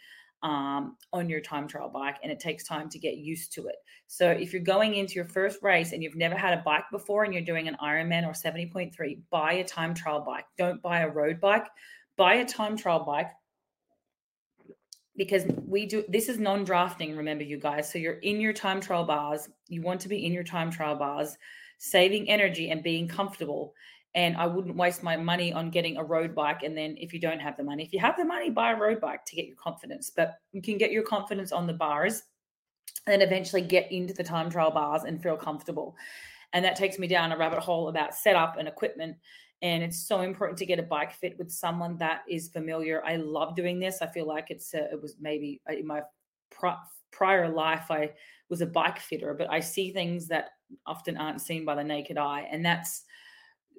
um, 0.43 0.97
on 1.13 1.29
your 1.29 1.41
time 1.41 1.67
trial 1.67 1.91
bike 1.91 2.17
and 2.23 2.31
it 2.31 2.41
takes 2.41 2.65
time 2.65 2.89
to 2.91 2.99
get 2.99 3.17
used 3.17 3.53
to 3.55 3.67
it. 3.67 3.77
So 4.07 4.31
if 4.31 4.53
you're 4.53 4.63
going 4.63 4.95
into 4.95 5.15
your 5.15 5.27
first 5.27 5.63
race 5.63 5.93
and 5.93 6.03
you've 6.03 6.17
never 6.17 6.37
had 6.37 6.55
a 6.57 6.63
bike 6.63 6.85
before 6.91 7.25
and 7.25 7.35
you're 7.35 7.43
doing 7.43 7.69
an 7.69 7.77
Ironman 7.83 8.27
or 8.27 8.33
70.3, 8.33 9.19
buy 9.31 9.55
a 9.55 9.65
time 9.65 9.95
trial 9.95 10.21
bike. 10.21 10.47
Don't 10.57 10.81
buy 10.81 11.01
a 11.01 11.09
road 11.09 11.41
bike. 11.41 11.67
Buy 12.17 12.35
a 12.35 12.45
time 12.45 12.77
trial 12.77 13.05
bike 13.05 13.31
because 15.19 15.45
we 15.67 15.85
do 15.85 16.03
this 16.09 16.31
is 16.31 16.39
non-drafting 16.39 17.15
remember 17.15 17.45
you 17.45 17.59
guys 17.59 17.91
so 17.91 17.99
you're 17.99 18.21
in 18.21 18.41
your 18.41 18.55
time 18.55 18.81
trial 18.81 19.05
bars 19.05 19.51
you 19.67 19.83
want 19.83 20.01
to 20.01 20.09
be 20.09 20.25
in 20.25 20.33
your 20.33 20.45
time 20.45 20.71
trial 20.71 20.97
bars 20.97 21.37
saving 21.77 22.31
energy 22.31 22.71
and 22.71 22.83
being 22.83 23.07
comfortable 23.07 23.75
and 24.15 24.37
I 24.37 24.47
wouldn't 24.47 24.77
waste 24.77 25.03
my 25.03 25.17
money 25.17 25.53
on 25.53 25.71
getting 25.71 25.97
a 25.97 26.03
road 26.03 26.35
bike. 26.35 26.63
And 26.63 26.77
then 26.77 26.97
if 26.99 27.13
you 27.13 27.21
don't 27.21 27.41
have 27.41 27.57
the 27.57 27.63
money, 27.63 27.85
if 27.85 27.93
you 27.93 28.01
have 28.01 28.17
the 28.17 28.25
money, 28.25 28.51
buy 28.51 28.73
a 28.73 28.77
road 28.77 29.01
bike 29.01 29.25
to 29.27 29.37
get 29.37 29.47
your 29.47 29.57
confidence. 29.57 30.11
But 30.11 30.41
you 30.53 30.63
can 30.63 30.79
get 30.79 30.91
your 30.91 31.03
confidence 31.03 31.53
on 31.53 31.67
the 31.67 31.75
bars 31.75 32.23
and 33.07 33.23
eventually 33.23 33.63
get 33.63 33.93
into 33.93 34.15
the 34.15 34.25
time 34.25 34.51
trial 34.51 34.71
bars 34.71 35.05
and 35.05 35.23
feel 35.23 35.37
comfortable. 35.37 35.95
And 36.53 36.65
that 36.65 36.77
takes 36.77 36.99
me 36.99 37.07
down 37.07 37.33
a 37.33 37.37
rabbit 37.37 37.61
hole 37.61 37.89
about 37.89 38.15
setup 38.15 38.57
and 38.59 38.67
equipment. 38.67 39.17
And 39.61 39.83
it's 39.83 40.07
so 40.07 40.21
important 40.21 40.59
to 40.59 40.67
get 40.67 40.79
a 40.79 40.85
bike 40.85 41.13
fit 41.13 41.37
with 41.39 41.51
someone 41.51 41.97
that 41.99 42.23
is 42.29 42.49
familiar. 42.49 43.05
I 43.05 43.17
love 43.17 43.57
doing 43.57 43.81
this. 43.81 44.01
I 44.01 44.07
feel 44.07 44.27
like 44.27 44.51
it's 44.51 44.73
it 44.73 45.01
was 45.01 45.17
maybe 45.21 45.61
uh, 45.69 45.75
in 45.75 45.87
my 45.87 46.03
prior 47.11 47.49
life 47.49 47.91
I 47.91 48.11
was 48.49 48.61
a 48.61 48.67
bike 48.67 48.99
fitter, 48.99 49.35
but 49.35 49.51
I 49.51 49.61
see 49.61 49.93
things 49.93 50.29
that 50.29 50.51
often 50.87 51.17
aren't 51.17 51.41
seen 51.41 51.65
by 51.65 51.75
the 51.75 51.85
naked 51.85 52.19
eye, 52.19 52.47
and 52.51 52.65
that's 52.65 53.05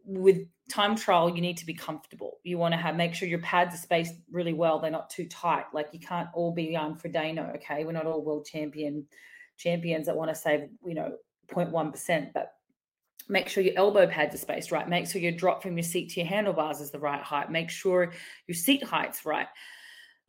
with 0.06 0.40
time 0.70 0.96
trial 0.96 1.30
you 1.30 1.42
need 1.42 1.58
to 1.58 1.66
be 1.66 1.74
comfortable 1.74 2.40
you 2.44 2.58
want 2.58 2.74
to 2.74 2.78
have 2.78 2.96
make 2.96 3.14
sure 3.14 3.28
your 3.28 3.40
pads 3.40 3.76
are 3.76 3.78
spaced 3.78 4.16
really 4.32 4.54
well 4.54 4.80
they're 4.80 4.90
not 4.90 5.10
too 5.10 5.28
tight 5.28 5.66
like 5.74 5.88
you 5.92 6.00
can't 6.00 6.30
all 6.34 6.52
be 6.52 6.76
on 6.76 6.98
Frodeno 6.98 7.56
okay 7.56 7.84
we're 7.84 7.92
not 7.92 8.06
all 8.06 8.24
world 8.24 8.46
champion 8.46 9.06
champions 9.58 10.06
that 10.06 10.16
want 10.16 10.30
to 10.30 10.36
save 10.36 10.62
you 10.86 10.96
know 10.96 11.12
0.1% 11.52 12.34
but 12.34 12.54
make 13.30 13.48
sure 13.48 13.64
your 13.64 13.78
elbow 13.78 14.08
pads 14.08 14.36
are 14.36 14.40
spaced 14.40 14.72
right 14.72 14.90
make 14.90 15.08
sure 15.08 15.22
your 15.22 15.32
drop 15.32 15.62
from 15.62 15.78
your 15.78 15.84
seat 15.84 16.10
to 16.10 16.20
your 16.20 16.28
handlebars 16.28 16.82
is 16.82 16.92
the 16.92 17.00
right 17.00 17.22
height 17.22 17.52
make 17.52 17.70
sure 17.70 18.12
your 18.48 18.56
seat 18.56 18.84
height's 18.84 19.26
right 19.26 19.48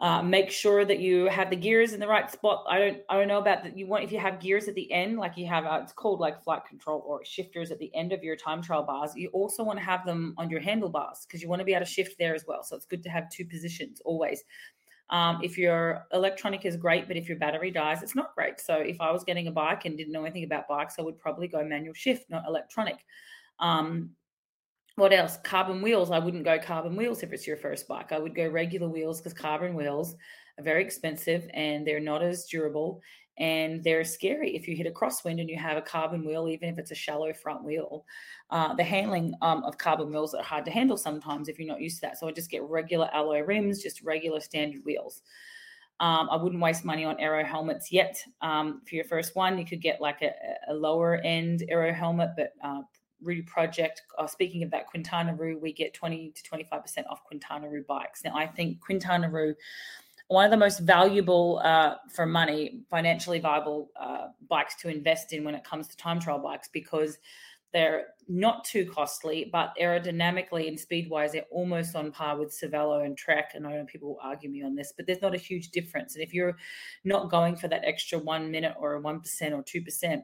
uh, 0.00 0.22
make 0.22 0.50
sure 0.50 0.86
that 0.86 0.98
you 0.98 1.26
have 1.26 1.50
the 1.50 1.56
gears 1.56 1.92
in 1.92 2.00
the 2.00 2.08
right 2.08 2.30
spot. 2.30 2.64
I 2.66 2.78
don't 2.78 2.98
I 3.10 3.18
don't 3.18 3.28
know 3.28 3.38
about 3.38 3.62
that. 3.64 3.76
You 3.76 3.86
want 3.86 4.02
if 4.02 4.10
you 4.10 4.18
have 4.18 4.40
gears 4.40 4.66
at 4.66 4.74
the 4.74 4.90
end, 4.90 5.18
like 5.18 5.36
you 5.36 5.46
have 5.46 5.66
uh, 5.66 5.80
it's 5.82 5.92
called 5.92 6.20
like 6.20 6.42
flight 6.42 6.64
control 6.66 7.04
or 7.06 7.22
shifters 7.22 7.70
at 7.70 7.78
the 7.78 7.94
end 7.94 8.14
of 8.14 8.24
your 8.24 8.34
time 8.34 8.62
trial 8.62 8.82
bars. 8.82 9.14
You 9.14 9.28
also 9.34 9.62
want 9.62 9.78
to 9.78 9.84
have 9.84 10.06
them 10.06 10.34
on 10.38 10.48
your 10.48 10.60
handlebars 10.60 11.26
because 11.26 11.42
you 11.42 11.50
want 11.50 11.60
to 11.60 11.66
be 11.66 11.74
able 11.74 11.84
to 11.84 11.90
shift 11.90 12.16
there 12.18 12.34
as 12.34 12.46
well. 12.48 12.62
So 12.62 12.76
it's 12.76 12.86
good 12.86 13.02
to 13.02 13.10
have 13.10 13.28
two 13.28 13.44
positions 13.44 14.00
always. 14.06 14.42
Um, 15.10 15.40
if 15.42 15.58
your 15.58 16.06
electronic 16.12 16.64
is 16.64 16.76
great, 16.76 17.08
but 17.08 17.16
if 17.16 17.28
your 17.28 17.36
battery 17.36 17.70
dies, 17.70 18.02
it's 18.02 18.14
not 18.14 18.34
great. 18.34 18.60
So 18.60 18.76
if 18.76 19.00
I 19.00 19.10
was 19.10 19.24
getting 19.24 19.48
a 19.48 19.52
bike 19.52 19.84
and 19.84 19.96
didn't 19.96 20.12
know 20.12 20.24
anything 20.24 20.44
about 20.44 20.68
bikes, 20.68 20.98
I 20.98 21.02
would 21.02 21.18
probably 21.18 21.48
go 21.48 21.64
manual 21.64 21.94
shift, 21.94 22.30
not 22.30 22.46
electronic. 22.46 23.04
Um, 23.58 24.10
what 24.94 25.12
else? 25.12 25.38
Carbon 25.42 25.82
wheels. 25.82 26.10
I 26.10 26.18
wouldn't 26.18 26.44
go 26.44 26.58
carbon 26.58 26.94
wheels 26.94 27.22
if 27.22 27.32
it's 27.32 27.46
your 27.46 27.56
first 27.56 27.88
bike. 27.88 28.12
I 28.12 28.18
would 28.18 28.34
go 28.34 28.46
regular 28.48 28.88
wheels 28.88 29.20
because 29.20 29.34
carbon 29.34 29.74
wheels 29.74 30.14
are 30.58 30.64
very 30.64 30.82
expensive 30.82 31.48
and 31.54 31.86
they're 31.86 32.00
not 32.00 32.22
as 32.22 32.44
durable 32.44 33.00
and 33.40 33.82
they're 33.82 34.04
scary 34.04 34.54
if 34.54 34.68
you 34.68 34.76
hit 34.76 34.86
a 34.86 34.90
crosswind 34.90 35.40
and 35.40 35.48
you 35.48 35.56
have 35.56 35.78
a 35.78 35.82
carbon 35.82 36.24
wheel, 36.26 36.46
even 36.46 36.68
if 36.68 36.78
it's 36.78 36.90
a 36.90 36.94
shallow 36.94 37.32
front 37.32 37.64
wheel. 37.64 38.04
Uh, 38.50 38.74
the 38.74 38.84
handling 38.84 39.34
um, 39.40 39.64
of 39.64 39.78
carbon 39.78 40.10
wheels 40.10 40.34
are 40.34 40.42
hard 40.42 40.64
to 40.66 40.70
handle 40.70 40.98
sometimes 40.98 41.48
if 41.48 41.58
you're 41.58 41.66
not 41.66 41.80
used 41.80 41.96
to 41.96 42.02
that. 42.02 42.18
So 42.18 42.28
I 42.28 42.32
just 42.32 42.50
get 42.50 42.62
regular 42.62 43.08
alloy 43.14 43.40
rims, 43.40 43.82
just 43.82 44.02
regular 44.02 44.40
standard 44.40 44.84
wheels. 44.84 45.22
Um, 46.00 46.28
I 46.30 46.36
wouldn't 46.36 46.60
waste 46.60 46.84
money 46.84 47.04
on 47.04 47.18
aero 47.18 47.42
helmets 47.42 47.90
yet. 47.90 48.22
Um, 48.42 48.82
for 48.86 48.94
your 48.94 49.04
first 49.04 49.34
one, 49.34 49.58
you 49.58 49.64
could 49.64 49.80
get 49.80 50.00
like 50.02 50.20
a, 50.20 50.32
a 50.68 50.74
lower 50.74 51.16
end 51.16 51.64
aero 51.68 51.92
helmet, 51.92 52.30
but 52.36 52.52
uh, 52.62 52.82
project. 53.46 54.02
Uh, 54.18 54.26
speaking 54.26 54.62
of 54.62 54.70
that, 54.70 54.86
Quintana 54.86 55.34
Roo, 55.34 55.58
we 55.58 55.72
get 55.72 55.94
20 55.94 56.32
to 56.32 56.42
25% 56.42 57.06
off 57.08 57.24
Quintana 57.24 57.68
Roo 57.68 57.84
bikes. 57.86 58.24
Now, 58.24 58.34
I 58.34 58.46
think 58.46 58.80
Quintana 58.80 59.30
Roo, 59.30 59.54
one 60.30 60.44
of 60.44 60.52
the 60.52 60.56
most 60.56 60.78
valuable 60.78 61.60
uh, 61.64 61.96
for 62.08 62.24
money, 62.24 62.84
financially 62.88 63.40
viable 63.40 63.90
uh, 63.98 64.28
bikes 64.48 64.76
to 64.76 64.88
invest 64.88 65.32
in 65.32 65.42
when 65.42 65.56
it 65.56 65.64
comes 65.64 65.88
to 65.88 65.96
time 65.96 66.20
trial 66.20 66.38
bikes 66.38 66.68
because 66.72 67.18
they're 67.72 68.06
not 68.28 68.62
too 68.64 68.86
costly, 68.86 69.50
but 69.50 69.74
aerodynamically 69.80 70.68
and 70.68 70.78
speed 70.78 71.10
wise, 71.10 71.32
they're 71.32 71.42
almost 71.50 71.96
on 71.96 72.12
par 72.12 72.38
with 72.38 72.56
Cervelo 72.56 73.04
and 73.04 73.18
Trek. 73.18 73.52
And 73.54 73.66
I 73.66 73.72
know 73.72 73.84
people 73.86 74.10
will 74.10 74.20
argue 74.22 74.48
me 74.48 74.62
on 74.62 74.76
this, 74.76 74.92
but 74.96 75.04
there's 75.04 75.20
not 75.20 75.34
a 75.34 75.38
huge 75.38 75.70
difference. 75.70 76.14
And 76.14 76.22
if 76.22 76.32
you're 76.32 76.56
not 77.02 77.28
going 77.28 77.56
for 77.56 77.66
that 77.66 77.84
extra 77.84 78.16
one 78.16 78.52
minute 78.52 78.76
or 78.78 78.94
a 78.94 79.02
1% 79.02 79.16
or 79.52 79.64
2%, 79.64 80.22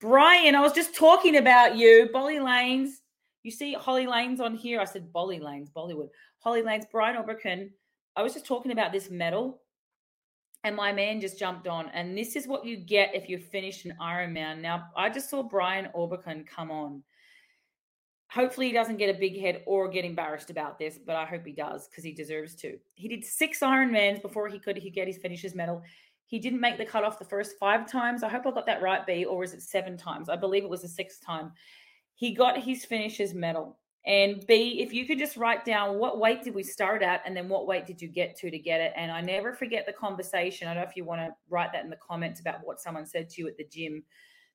Brian, 0.00 0.56
I 0.56 0.60
was 0.60 0.72
just 0.72 0.96
talking 0.96 1.36
about 1.36 1.76
you. 1.76 2.10
Bolly 2.12 2.40
Lanes. 2.40 3.02
You 3.44 3.52
see 3.52 3.74
Holly 3.74 4.08
Lanes 4.08 4.40
on 4.40 4.56
here. 4.56 4.80
I 4.80 4.84
said 4.84 5.12
Bolly 5.12 5.38
Lanes, 5.38 5.70
Bollywood. 5.70 6.08
Holly 6.40 6.62
Lanes, 6.62 6.86
Brian 6.90 7.16
Oberkin. 7.16 7.70
I 8.16 8.22
was 8.22 8.34
just 8.34 8.46
talking 8.46 8.72
about 8.72 8.92
this 8.92 9.10
medal, 9.10 9.62
and 10.64 10.76
my 10.76 10.92
man 10.92 11.20
just 11.20 11.38
jumped 11.38 11.66
on. 11.66 11.88
And 11.88 12.16
this 12.16 12.36
is 12.36 12.46
what 12.46 12.64
you 12.64 12.76
get 12.76 13.14
if 13.14 13.28
you 13.28 13.38
finish 13.38 13.84
an 13.84 13.94
Ironman. 14.00 14.60
Now, 14.60 14.88
I 14.96 15.08
just 15.10 15.30
saw 15.30 15.42
Brian 15.42 15.88
Oberkin 15.94 16.46
come 16.46 16.70
on. 16.70 17.02
Hopefully, 18.30 18.68
he 18.68 18.72
doesn't 18.72 18.96
get 18.96 19.14
a 19.14 19.18
big 19.18 19.38
head 19.38 19.62
or 19.66 19.88
get 19.88 20.04
embarrassed 20.04 20.50
about 20.50 20.78
this, 20.78 20.98
but 21.04 21.16
I 21.16 21.26
hope 21.26 21.44
he 21.44 21.52
does 21.52 21.88
because 21.88 22.04
he 22.04 22.12
deserves 22.12 22.54
to. 22.56 22.78
He 22.94 23.08
did 23.08 23.24
six 23.24 23.60
Ironmans 23.60 24.22
before 24.22 24.48
he 24.48 24.58
could 24.58 24.76
he 24.76 24.90
get 24.90 25.06
his 25.06 25.18
finishes 25.18 25.54
medal. 25.54 25.82
He 26.26 26.38
didn't 26.38 26.60
make 26.60 26.78
the 26.78 26.86
cutoff 26.86 27.18
the 27.18 27.26
first 27.26 27.58
five 27.58 27.90
times. 27.90 28.22
I 28.22 28.30
hope 28.30 28.46
I 28.46 28.52
got 28.52 28.64
that 28.64 28.80
right, 28.80 29.06
B, 29.06 29.26
or 29.26 29.44
is 29.44 29.52
it 29.52 29.60
seven 29.62 29.98
times? 29.98 30.30
I 30.30 30.36
believe 30.36 30.64
it 30.64 30.70
was 30.70 30.80
the 30.80 30.88
sixth 30.88 31.22
time. 31.22 31.52
He 32.14 32.32
got 32.32 32.62
his 32.62 32.86
finishes 32.86 33.34
medal. 33.34 33.78
And 34.04 34.44
B, 34.48 34.80
if 34.80 34.92
you 34.92 35.06
could 35.06 35.18
just 35.18 35.36
write 35.36 35.64
down 35.64 35.98
what 35.98 36.18
weight 36.18 36.42
did 36.42 36.54
we 36.54 36.64
start 36.64 37.02
at 37.02 37.22
and 37.24 37.36
then 37.36 37.48
what 37.48 37.68
weight 37.68 37.86
did 37.86 38.02
you 38.02 38.08
get 38.08 38.36
to 38.38 38.50
to 38.50 38.58
get 38.58 38.80
it? 38.80 38.92
And 38.96 39.12
I 39.12 39.20
never 39.20 39.52
forget 39.52 39.86
the 39.86 39.92
conversation. 39.92 40.66
I 40.66 40.74
don't 40.74 40.82
know 40.82 40.88
if 40.88 40.96
you 40.96 41.04
want 41.04 41.20
to 41.20 41.30
write 41.48 41.72
that 41.72 41.84
in 41.84 41.90
the 41.90 41.96
comments 41.96 42.40
about 42.40 42.64
what 42.64 42.80
someone 42.80 43.06
said 43.06 43.30
to 43.30 43.42
you 43.42 43.48
at 43.48 43.56
the 43.56 43.66
gym. 43.70 44.02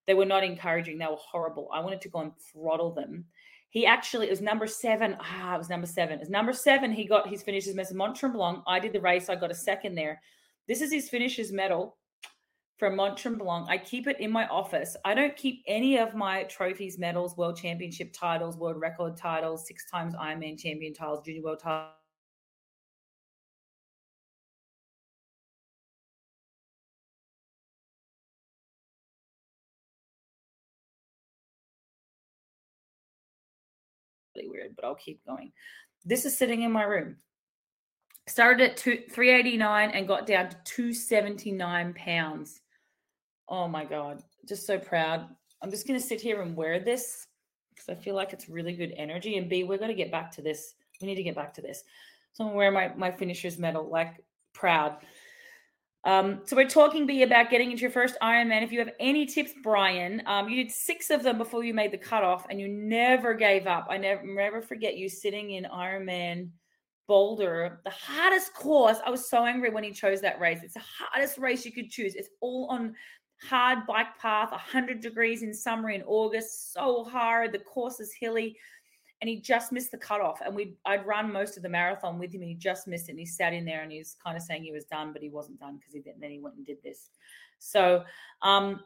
They 0.06 0.14
were 0.14 0.26
not 0.26 0.44
encouraging, 0.44 0.98
they 0.98 1.06
were 1.06 1.16
horrible. 1.16 1.70
I 1.74 1.80
wanted 1.80 2.02
to 2.02 2.10
go 2.10 2.20
and 2.20 2.32
throttle 2.52 2.94
them. 2.94 3.26
He 3.70 3.86
actually, 3.86 4.28
it 4.28 4.32
was 4.32 4.42
number 4.42 4.68
seven. 4.68 5.18
Ah, 5.20 5.56
it 5.56 5.58
was 5.58 5.70
number 5.70 5.88
seven. 5.88 6.16
It 6.16 6.22
was 6.22 6.30
number 6.30 6.54
seven. 6.54 6.92
He 6.92 7.06
got 7.06 7.28
his 7.28 7.44
finishes 7.44 7.76
medal. 7.76 7.96
Mont 7.96 8.16
Tremblant. 8.16 8.64
I 8.66 8.80
did 8.80 8.94
the 8.94 9.02
race. 9.02 9.30
I 9.30 9.36
got 9.36 9.52
a 9.52 9.56
second 9.56 9.96
there. 9.96 10.22
This 10.68 10.82
is 10.82 10.92
his 10.92 11.10
finishes 11.10 11.52
medal 11.52 11.98
from 12.78 12.96
Mont 12.96 13.18
Tremblant. 13.18 13.68
I 13.70 13.78
keep 13.78 14.08
it 14.08 14.20
in 14.20 14.32
my 14.32 14.48
office. 14.48 14.96
I 15.04 15.14
don't 15.14 15.36
keep 15.36 15.64
any 15.68 15.98
of 15.98 16.14
my 16.16 16.44
trophies, 16.44 16.98
medals, 16.98 17.36
world 17.36 17.58
championship 17.58 18.14
titles, 18.14 18.58
world 18.58 18.80
record 18.80 19.18
titles, 19.18 19.68
six 19.68 19.90
times 19.90 20.14
Ironman 20.16 20.60
champion 20.60 20.94
titles, 20.94 21.22
junior 21.26 21.42
world 21.42 21.60
titles. 21.60 21.94
weird, 34.50 34.76
but 34.76 34.86
I'll 34.86 34.94
keep 34.94 35.26
going. 35.26 35.52
This 36.06 36.24
is 36.24 36.38
sitting 36.38 36.62
in 36.62 36.72
my 36.72 36.84
room 36.84 37.18
started 38.28 38.72
at 38.72 38.78
two, 38.78 39.04
389 39.10 39.92
and 39.92 40.08
got 40.08 40.28
down 40.28 40.50
to 40.50 40.58
279 40.66 41.94
pounds. 41.94 42.62
Oh 43.50 43.68
my 43.68 43.86
God. 43.86 44.22
Just 44.48 44.66
so 44.66 44.78
proud. 44.78 45.28
I'm 45.62 45.72
just 45.72 45.88
going 45.88 46.00
to 46.00 46.06
sit 46.06 46.22
here 46.22 46.42
and 46.42 46.56
wear 46.56 46.80
this 46.80 47.28
because 47.74 47.90
I 47.90 47.96
feel 47.96 48.16
like 48.16 48.34
it's 48.34 48.50
really 48.50 48.74
good 48.74 48.94
energy. 48.98 49.38
And 49.38 49.50
B, 49.50 49.64
we're 49.64 49.78
going 49.78 49.90
to 49.90 49.96
get 49.96 50.12
back 50.12 50.32
to 50.32 50.42
this. 50.42 50.74
We 51.02 51.08
need 51.08 51.16
to 51.16 51.24
get 51.24 51.36
back 51.36 51.54
to 51.56 51.62
this. 51.62 51.84
So 52.34 52.48
I'm 52.48 52.54
wearing 52.54 52.74
my, 52.74 52.92
my 52.96 53.12
finisher's 53.12 53.58
medal, 53.58 53.90
like 53.90 54.24
proud. 54.54 54.98
Um, 56.04 56.42
so 56.46 56.56
we're 56.56 56.70
talking 56.70 57.06
B 57.06 57.24
about 57.24 57.50
getting 57.50 57.72
into 57.72 57.82
your 57.82 57.92
first 57.92 58.16
Ironman. 58.22 58.64
If 58.64 58.72
you 58.72 58.80
have 58.80 58.92
any 59.00 59.26
tips, 59.26 59.52
Brian, 59.62 60.22
um, 60.26 60.48
you 60.48 60.64
did 60.64 60.72
six 60.72 61.10
of 61.10 61.24
them 61.24 61.38
before 61.38 61.64
you 61.64 61.74
made 61.74 61.92
the 61.92 61.98
cutoff, 61.98 62.46
and 62.50 62.62
you 62.62 62.68
never 62.70 63.34
gave 63.34 63.68
up. 63.68 63.88
I 63.90 63.98
never 63.98 64.24
never 64.24 64.62
forget 64.62 64.96
you 64.96 65.10
sitting 65.10 65.52
in 65.52 65.66
Ironman 65.66 66.50
Boulder, 67.08 67.82
the 67.84 67.90
hardest 67.90 68.54
course. 68.54 68.98
I 69.06 69.10
was 69.10 69.30
so 69.30 69.46
angry 69.46 69.70
when 69.70 69.84
he 69.84 69.92
chose 69.92 70.22
that 70.22 70.40
race. 70.40 70.60
It's 70.64 70.76
the 70.76 70.84
hardest 70.98 71.38
race 71.40 71.66
you 71.66 71.74
could 71.74 71.90
choose. 71.90 72.16
It's 72.16 72.30
all 72.40 72.68
on 72.70 72.96
hard 73.42 73.86
bike 73.86 74.18
path, 74.20 74.52
100 74.52 75.02
degrees 75.02 75.44
in 75.44 75.54
summer 75.54 75.90
in 75.90 76.04
August, 76.04 76.74
so 76.74 77.04
hard. 77.04 77.52
The 77.52 77.60
course 77.60 78.00
is 78.00 78.14
hilly. 78.14 78.58
And 79.20 79.28
he 79.28 79.42
just 79.42 79.72
missed 79.72 79.90
the 79.90 79.98
cutoff. 79.98 80.42
And 80.46 80.56
we 80.56 80.76
I'd 80.86 81.06
run 81.08 81.34
most 81.34 81.58
of 81.58 81.64
the 81.64 81.70
marathon 81.70 82.20
with 82.20 82.34
him 82.34 82.42
and 82.42 82.50
he 82.50 82.56
just 82.56 82.88
missed 82.88 83.10
it. 83.10 83.14
And 83.14 83.20
he 83.20 83.26
sat 83.26 83.52
in 83.52 83.66
there 83.66 83.82
and 83.82 83.92
he 83.92 83.98
was 83.98 84.16
kind 84.24 84.38
of 84.38 84.44
saying 84.44 84.64
he 84.64 84.72
was 84.72 84.86
done, 84.86 85.12
but 85.12 85.24
he 85.24 85.30
wasn't 85.30 85.60
done 85.60 85.78
because 85.78 85.94
he 85.94 86.04
then 86.20 86.30
he 86.30 86.40
went 86.40 86.56
and 86.56 86.66
did 86.66 86.78
this. 86.84 87.10
So 87.58 88.04
um 88.44 88.82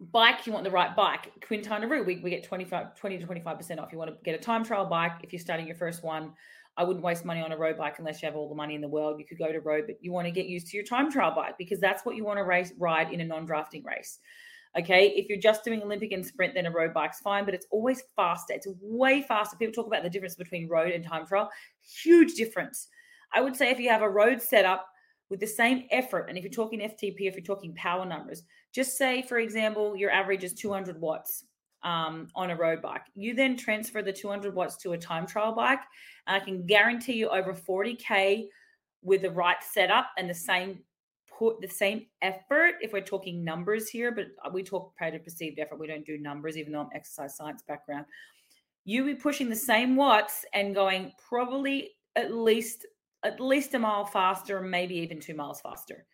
bike, 0.00 0.46
you 0.46 0.52
want 0.52 0.64
the 0.64 0.70
right 0.70 0.94
bike. 0.94 1.32
Quintana 1.46 1.86
Roo, 1.86 2.02
we, 2.02 2.18
we 2.18 2.30
get 2.30 2.44
25, 2.44 2.96
20 2.96 3.18
to 3.18 3.26
25% 3.26 3.78
off. 3.78 3.92
You 3.92 3.98
want 3.98 4.10
to 4.10 4.16
get 4.24 4.34
a 4.34 4.42
time 4.42 4.64
trial 4.64 4.86
bike 4.86 5.12
if 5.22 5.32
you're 5.32 5.40
starting 5.40 5.66
your 5.66 5.76
first 5.76 6.02
one. 6.02 6.32
I 6.76 6.84
wouldn't 6.84 7.04
waste 7.04 7.24
money 7.24 7.40
on 7.40 7.52
a 7.52 7.56
road 7.56 7.78
bike 7.78 7.98
unless 7.98 8.20
you 8.20 8.26
have 8.26 8.36
all 8.36 8.48
the 8.48 8.54
money 8.54 8.74
in 8.74 8.80
the 8.80 8.88
world. 8.88 9.18
You 9.18 9.24
could 9.24 9.38
go 9.38 9.50
to 9.50 9.60
road, 9.60 9.84
but 9.86 9.96
you 10.00 10.12
want 10.12 10.26
to 10.26 10.30
get 10.30 10.46
used 10.46 10.66
to 10.68 10.76
your 10.76 10.84
time 10.84 11.10
trial 11.10 11.34
bike 11.34 11.56
because 11.58 11.80
that's 11.80 12.04
what 12.04 12.16
you 12.16 12.24
want 12.24 12.38
to 12.38 12.44
race 12.44 12.72
ride 12.78 13.12
in 13.12 13.20
a 13.20 13.24
non-drafting 13.24 13.82
race. 13.82 14.18
Okay, 14.78 15.08
if 15.16 15.30
you're 15.30 15.38
just 15.38 15.64
doing 15.64 15.82
Olympic 15.82 16.12
and 16.12 16.24
sprint, 16.24 16.52
then 16.52 16.66
a 16.66 16.70
road 16.70 16.92
bike's 16.92 17.20
fine, 17.20 17.46
but 17.46 17.54
it's 17.54 17.66
always 17.70 18.02
faster. 18.14 18.52
It's 18.52 18.68
way 18.82 19.22
faster. 19.22 19.56
People 19.56 19.72
talk 19.72 19.86
about 19.86 20.02
the 20.02 20.10
difference 20.10 20.36
between 20.36 20.68
road 20.68 20.92
and 20.92 21.02
time 21.02 21.26
trial. 21.26 21.50
Huge 22.02 22.34
difference. 22.34 22.88
I 23.32 23.40
would 23.40 23.56
say 23.56 23.70
if 23.70 23.80
you 23.80 23.88
have 23.88 24.02
a 24.02 24.08
road 24.08 24.42
setup 24.42 24.86
with 25.30 25.40
the 25.40 25.46
same 25.46 25.84
effort, 25.90 26.26
and 26.28 26.36
if 26.36 26.44
you're 26.44 26.52
talking 26.52 26.80
FTP, 26.80 27.20
if 27.20 27.36
you're 27.36 27.42
talking 27.42 27.74
power 27.74 28.04
numbers, 28.04 28.42
just 28.72 28.98
say, 28.98 29.22
for 29.22 29.38
example, 29.38 29.96
your 29.96 30.10
average 30.10 30.44
is 30.44 30.52
200 30.52 31.00
watts 31.00 31.44
um, 31.86 32.26
on 32.34 32.50
a 32.50 32.56
road 32.56 32.82
bike. 32.82 33.06
You 33.14 33.32
then 33.32 33.56
transfer 33.56 34.02
the 34.02 34.12
200 34.12 34.54
watts 34.54 34.76
to 34.78 34.92
a 34.92 34.98
time 34.98 35.24
trial 35.24 35.52
bike. 35.52 35.78
And 36.26 36.36
I 36.36 36.44
can 36.44 36.66
guarantee 36.66 37.14
you 37.14 37.28
over 37.28 37.54
40K 37.54 38.48
with 39.02 39.22
the 39.22 39.30
right 39.30 39.62
setup 39.62 40.08
and 40.18 40.28
the 40.28 40.34
same 40.34 40.80
put 41.38 41.60
the 41.60 41.68
same 41.68 42.06
effort 42.22 42.74
if 42.80 42.92
we're 42.92 43.00
talking 43.00 43.44
numbers 43.44 43.90
here 43.90 44.10
but 44.10 44.28
we 44.54 44.62
talk 44.62 44.94
of 45.02 45.22
perceived 45.22 45.58
effort 45.58 45.78
we 45.78 45.86
don't 45.86 46.06
do 46.06 46.16
numbers 46.16 46.56
even 46.56 46.72
though 46.72 46.80
i'm 46.80 46.88
exercise 46.94 47.36
science 47.36 47.62
background 47.68 48.06
you 48.86 49.04
be 49.04 49.14
pushing 49.14 49.50
the 49.50 49.54
same 49.54 49.96
watts 49.96 50.46
and 50.54 50.74
going 50.74 51.12
probably 51.28 51.90
at 52.14 52.32
least 52.32 52.86
at 53.22 53.38
least 53.38 53.74
a 53.74 53.78
mile 53.78 54.06
faster 54.06 54.62
maybe 54.62 54.94
even 54.94 55.20
two 55.20 55.34
miles 55.34 55.60
faster 55.60 56.06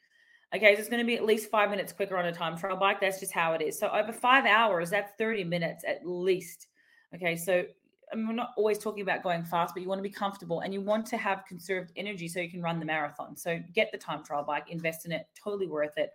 Okay, 0.54 0.74
so 0.74 0.80
it's 0.80 0.88
going 0.88 1.00
to 1.00 1.06
be 1.06 1.16
at 1.16 1.24
least 1.24 1.50
five 1.50 1.70
minutes 1.70 1.92
quicker 1.92 2.16
on 2.18 2.26
a 2.26 2.32
time 2.32 2.58
trial 2.58 2.76
bike. 2.76 3.00
That's 3.00 3.18
just 3.18 3.32
how 3.32 3.54
it 3.54 3.62
is. 3.62 3.78
So 3.78 3.88
over 3.88 4.12
five 4.12 4.44
hours, 4.44 4.90
that's 4.90 5.12
30 5.16 5.44
minutes 5.44 5.82
at 5.86 6.06
least. 6.06 6.66
Okay, 7.14 7.36
so 7.36 7.64
I 8.12 8.16
mean, 8.16 8.28
we're 8.28 8.34
not 8.34 8.50
always 8.58 8.78
talking 8.78 9.02
about 9.02 9.22
going 9.22 9.44
fast, 9.44 9.74
but 9.74 9.82
you 9.82 9.88
want 9.88 9.98
to 9.98 10.02
be 10.02 10.10
comfortable 10.10 10.60
and 10.60 10.74
you 10.74 10.82
want 10.82 11.06
to 11.06 11.16
have 11.16 11.44
conserved 11.48 11.92
energy 11.96 12.28
so 12.28 12.40
you 12.40 12.50
can 12.50 12.60
run 12.60 12.78
the 12.78 12.84
marathon. 12.84 13.36
So 13.36 13.58
get 13.74 13.90
the 13.90 13.98
time 13.98 14.22
trial 14.22 14.44
bike, 14.44 14.66
invest 14.68 15.06
in 15.06 15.12
it, 15.12 15.26
totally 15.42 15.66
worth 15.66 15.96
it. 15.96 16.10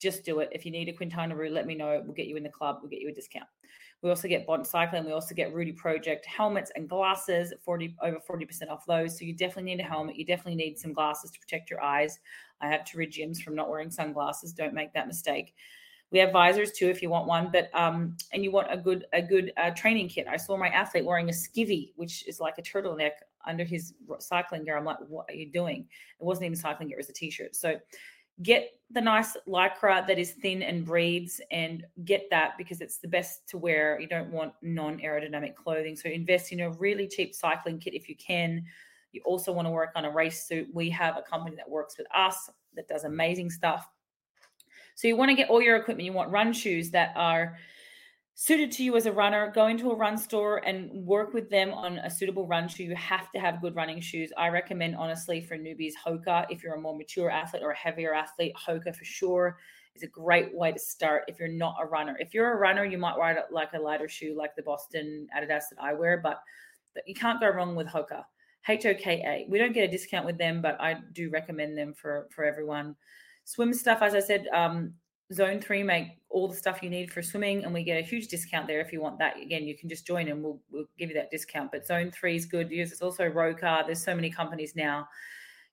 Just 0.00 0.24
do 0.24 0.38
it. 0.38 0.50
If 0.52 0.64
you 0.64 0.70
need 0.70 0.88
a 0.88 0.92
Quintana 0.92 1.34
Roo, 1.34 1.50
let 1.50 1.66
me 1.66 1.74
know. 1.74 2.00
We'll 2.04 2.14
get 2.14 2.26
you 2.26 2.36
in 2.36 2.44
the 2.44 2.50
club. 2.50 2.78
We'll 2.80 2.90
get 2.90 3.00
you 3.00 3.08
a 3.08 3.12
discount. 3.12 3.48
We 4.04 4.10
also 4.10 4.28
get 4.28 4.46
Bont 4.46 4.66
Cycling. 4.66 5.06
We 5.06 5.12
also 5.12 5.34
get 5.34 5.54
Rudy 5.54 5.72
Project 5.72 6.26
helmets 6.26 6.70
and 6.76 6.86
glasses, 6.86 7.54
40 7.64 7.96
over 8.02 8.18
40% 8.18 8.68
off 8.68 8.84
those. 8.84 9.18
So 9.18 9.24
you 9.24 9.32
definitely 9.32 9.74
need 9.74 9.80
a 9.80 9.88
helmet. 9.88 10.16
You 10.16 10.26
definitely 10.26 10.56
need 10.56 10.78
some 10.78 10.92
glasses 10.92 11.30
to 11.30 11.40
protect 11.40 11.70
your 11.70 11.82
eyes. 11.82 12.18
I 12.60 12.68
have 12.68 12.84
to 12.84 12.98
rid 12.98 13.10
gyms 13.10 13.40
from 13.40 13.54
not 13.54 13.70
wearing 13.70 13.90
sunglasses. 13.90 14.52
Don't 14.52 14.74
make 14.74 14.92
that 14.92 15.06
mistake. 15.06 15.54
We 16.10 16.18
have 16.18 16.32
visors 16.32 16.70
too 16.72 16.88
if 16.88 17.00
you 17.00 17.08
want 17.08 17.26
one, 17.26 17.48
but 17.50 17.70
um, 17.72 18.14
and 18.34 18.44
you 18.44 18.52
want 18.52 18.66
a 18.70 18.76
good 18.76 19.06
a 19.14 19.22
good 19.22 19.54
uh, 19.56 19.70
training 19.70 20.10
kit. 20.10 20.26
I 20.28 20.36
saw 20.36 20.58
my 20.58 20.68
athlete 20.68 21.06
wearing 21.06 21.30
a 21.30 21.32
skivvy, 21.32 21.92
which 21.96 22.28
is 22.28 22.38
like 22.38 22.58
a 22.58 22.62
turtleneck 22.62 23.12
under 23.46 23.64
his 23.64 23.94
cycling 24.18 24.64
gear. 24.64 24.76
I'm 24.76 24.84
like, 24.84 24.98
what 25.08 25.24
are 25.30 25.34
you 25.34 25.50
doing? 25.50 25.88
It 26.20 26.24
wasn't 26.24 26.44
even 26.44 26.56
cycling 26.56 26.88
gear; 26.88 26.98
it 26.98 27.00
was 27.00 27.08
a 27.08 27.14
t-shirt. 27.14 27.56
So 27.56 27.76
get 28.42 28.70
the 28.90 29.00
nice 29.00 29.36
lycra 29.48 30.06
that 30.06 30.18
is 30.18 30.32
thin 30.32 30.62
and 30.62 30.84
breathes 30.84 31.40
and 31.50 31.84
get 32.04 32.28
that 32.30 32.56
because 32.58 32.80
it's 32.80 32.98
the 32.98 33.08
best 33.08 33.48
to 33.48 33.58
wear. 33.58 33.98
You 34.00 34.06
don't 34.06 34.30
want 34.30 34.52
non 34.62 34.98
aerodynamic 34.98 35.54
clothing. 35.54 35.96
So 35.96 36.08
invest 36.08 36.52
in 36.52 36.60
a 36.60 36.70
really 36.70 37.08
cheap 37.08 37.34
cycling 37.34 37.78
kit 37.78 37.94
if 37.94 38.08
you 38.08 38.16
can. 38.16 38.64
You 39.12 39.22
also 39.24 39.52
want 39.52 39.66
to 39.66 39.70
work 39.70 39.90
on 39.94 40.04
a 40.04 40.10
race 40.10 40.46
suit. 40.46 40.68
We 40.72 40.90
have 40.90 41.16
a 41.16 41.22
company 41.22 41.56
that 41.56 41.68
works 41.68 41.96
with 41.98 42.06
us 42.14 42.50
that 42.74 42.88
does 42.88 43.04
amazing 43.04 43.50
stuff. 43.50 43.88
So 44.96 45.08
you 45.08 45.16
want 45.16 45.30
to 45.30 45.34
get 45.34 45.48
all 45.50 45.62
your 45.62 45.76
equipment. 45.76 46.06
You 46.06 46.12
want 46.12 46.30
run 46.30 46.52
shoes 46.52 46.90
that 46.90 47.12
are 47.16 47.56
suited 48.36 48.72
to 48.72 48.82
you 48.84 48.96
as 48.96 49.06
a 49.06 49.12
runner, 49.12 49.52
go 49.54 49.68
into 49.68 49.90
a 49.90 49.96
run 49.96 50.18
store 50.18 50.58
and 50.66 50.90
work 51.06 51.32
with 51.32 51.48
them 51.50 51.72
on 51.72 51.98
a 51.98 52.10
suitable 52.10 52.46
run 52.46 52.68
shoe. 52.68 52.84
You 52.84 52.96
have 52.96 53.30
to 53.32 53.38
have 53.38 53.60
good 53.60 53.76
running 53.76 54.00
shoes. 54.00 54.32
I 54.36 54.48
recommend, 54.48 54.96
honestly, 54.96 55.40
for 55.40 55.56
newbies, 55.56 55.92
Hoka. 56.04 56.46
If 56.50 56.62
you're 56.62 56.74
a 56.74 56.80
more 56.80 56.96
mature 56.96 57.30
athlete 57.30 57.62
or 57.62 57.70
a 57.70 57.76
heavier 57.76 58.12
athlete, 58.12 58.54
Hoka 58.56 58.94
for 58.94 59.04
sure 59.04 59.58
is 59.94 60.02
a 60.02 60.08
great 60.08 60.52
way 60.52 60.72
to 60.72 60.78
start 60.78 61.22
if 61.28 61.38
you're 61.38 61.48
not 61.48 61.76
a 61.80 61.86
runner. 61.86 62.16
If 62.18 62.34
you're 62.34 62.52
a 62.52 62.58
runner, 62.58 62.84
you 62.84 62.98
might 62.98 63.16
ride 63.16 63.36
like 63.52 63.72
a 63.74 63.78
lighter 63.78 64.08
shoe 64.08 64.34
like 64.36 64.56
the 64.56 64.62
Boston 64.62 65.28
Adidas 65.36 65.68
that 65.70 65.78
I 65.80 65.94
wear, 65.94 66.20
but 66.20 66.40
you 67.06 67.14
can't 67.14 67.40
go 67.40 67.48
wrong 67.48 67.76
with 67.76 67.86
Hoka. 67.86 68.24
H 68.66 68.86
O 68.86 68.94
K 68.94 69.22
A. 69.26 69.50
We 69.50 69.58
don't 69.58 69.74
get 69.74 69.84
a 69.84 69.92
discount 69.92 70.24
with 70.24 70.38
them, 70.38 70.62
but 70.62 70.80
I 70.80 70.96
do 71.12 71.28
recommend 71.30 71.76
them 71.76 71.92
for 71.92 72.28
for 72.30 72.44
everyone. 72.44 72.96
Swim 73.44 73.74
stuff, 73.74 74.00
as 74.00 74.14
I 74.14 74.20
said, 74.20 74.46
um, 74.54 74.94
Zone 75.34 75.60
Three 75.60 75.82
make 75.82 76.18
all 76.28 76.48
the 76.48 76.56
stuff 76.56 76.82
you 76.82 76.90
need 76.90 77.10
for 77.12 77.22
swimming, 77.22 77.64
and 77.64 77.72
we 77.72 77.84
get 77.84 77.98
a 77.98 78.02
huge 78.02 78.28
discount 78.28 78.66
there 78.66 78.80
if 78.80 78.92
you 78.92 79.00
want 79.00 79.18
that. 79.18 79.40
Again, 79.40 79.64
you 79.64 79.76
can 79.76 79.88
just 79.88 80.06
join 80.06 80.28
and 80.28 80.42
we'll, 80.42 80.60
we'll 80.70 80.86
give 80.98 81.08
you 81.08 81.14
that 81.14 81.30
discount. 81.30 81.70
But 81.70 81.86
Zone 81.86 82.10
Three 82.10 82.36
is 82.36 82.46
good. 82.46 82.68
It's 82.70 83.02
also 83.02 83.26
Roka. 83.26 83.82
There's 83.86 84.02
so 84.02 84.14
many 84.14 84.30
companies 84.30 84.74
now. 84.74 85.08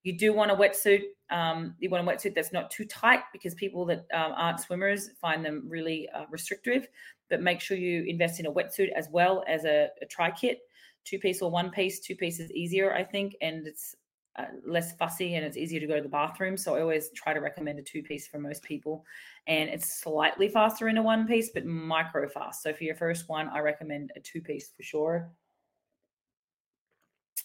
You 0.04 0.18
do 0.18 0.34
want 0.34 0.52
a 0.52 0.56
wetsuit. 0.56 1.04
Um, 1.30 1.76
you 1.80 1.90
want 1.90 2.08
a 2.08 2.12
wetsuit 2.12 2.34
that's 2.34 2.52
not 2.52 2.72
too 2.72 2.86
tight 2.86 3.22
because 3.32 3.54
people 3.54 3.86
that 3.86 4.06
um, 4.14 4.34
aren't 4.36 4.60
swimmers 4.60 5.12
find 5.22 5.46
them 5.46 5.64
really 5.68 6.10
uh, 6.10 6.26
restrictive. 6.30 6.88
But 7.30 7.42
make 7.42 7.62
sure 7.62 7.78
you 7.78 8.04
invest 8.08 8.40
in 8.40 8.48
a 8.48 8.52
wetsuit 8.52 8.92
as 8.96 9.08
well 9.12 9.44
as 9.48 9.64
a, 9.64 9.90
a 10.02 10.06
tri 10.06 10.32
kit, 10.32 10.60
two 11.06 11.20
piece 11.20 11.42
or 11.42 11.52
one 11.52 11.70
piece. 11.70 12.00
Two 12.00 12.16
piece 12.16 12.40
is 12.40 12.52
easier, 12.52 12.94
I 12.94 13.04
think, 13.04 13.36
and 13.42 13.68
it's 13.68 13.96
uh, 14.38 14.46
less 14.66 14.96
fussy 14.96 15.36
and 15.36 15.46
it's 15.46 15.58
easier 15.58 15.80
to 15.80 15.88
go 15.88 15.96
to 15.96 16.02
the 16.02 16.10
bathroom. 16.10 16.56
So 16.58 16.76
I 16.76 16.82
always 16.82 17.10
try 17.16 17.34
to 17.34 17.42
recommend 17.42 17.80
a 17.80 17.82
two 17.82 18.02
piece 18.02 18.28
for 18.28 18.40
most 18.40 18.64
people. 18.64 19.06
And 19.48 19.70
it's 19.70 20.02
slightly 20.02 20.48
faster 20.48 20.88
in 20.88 20.98
a 20.98 21.02
one 21.02 21.28
piece, 21.28 21.50
but 21.54 21.66
micro 21.66 22.28
fast. 22.30 22.64
So 22.64 22.74
for 22.74 22.84
your 22.84 22.96
first 22.96 23.28
one, 23.28 23.50
I 23.50 23.60
recommend 23.60 24.12
a 24.16 24.20
two 24.20 24.42
piece 24.42 24.72
for 24.76 24.84
sure. 24.84 25.32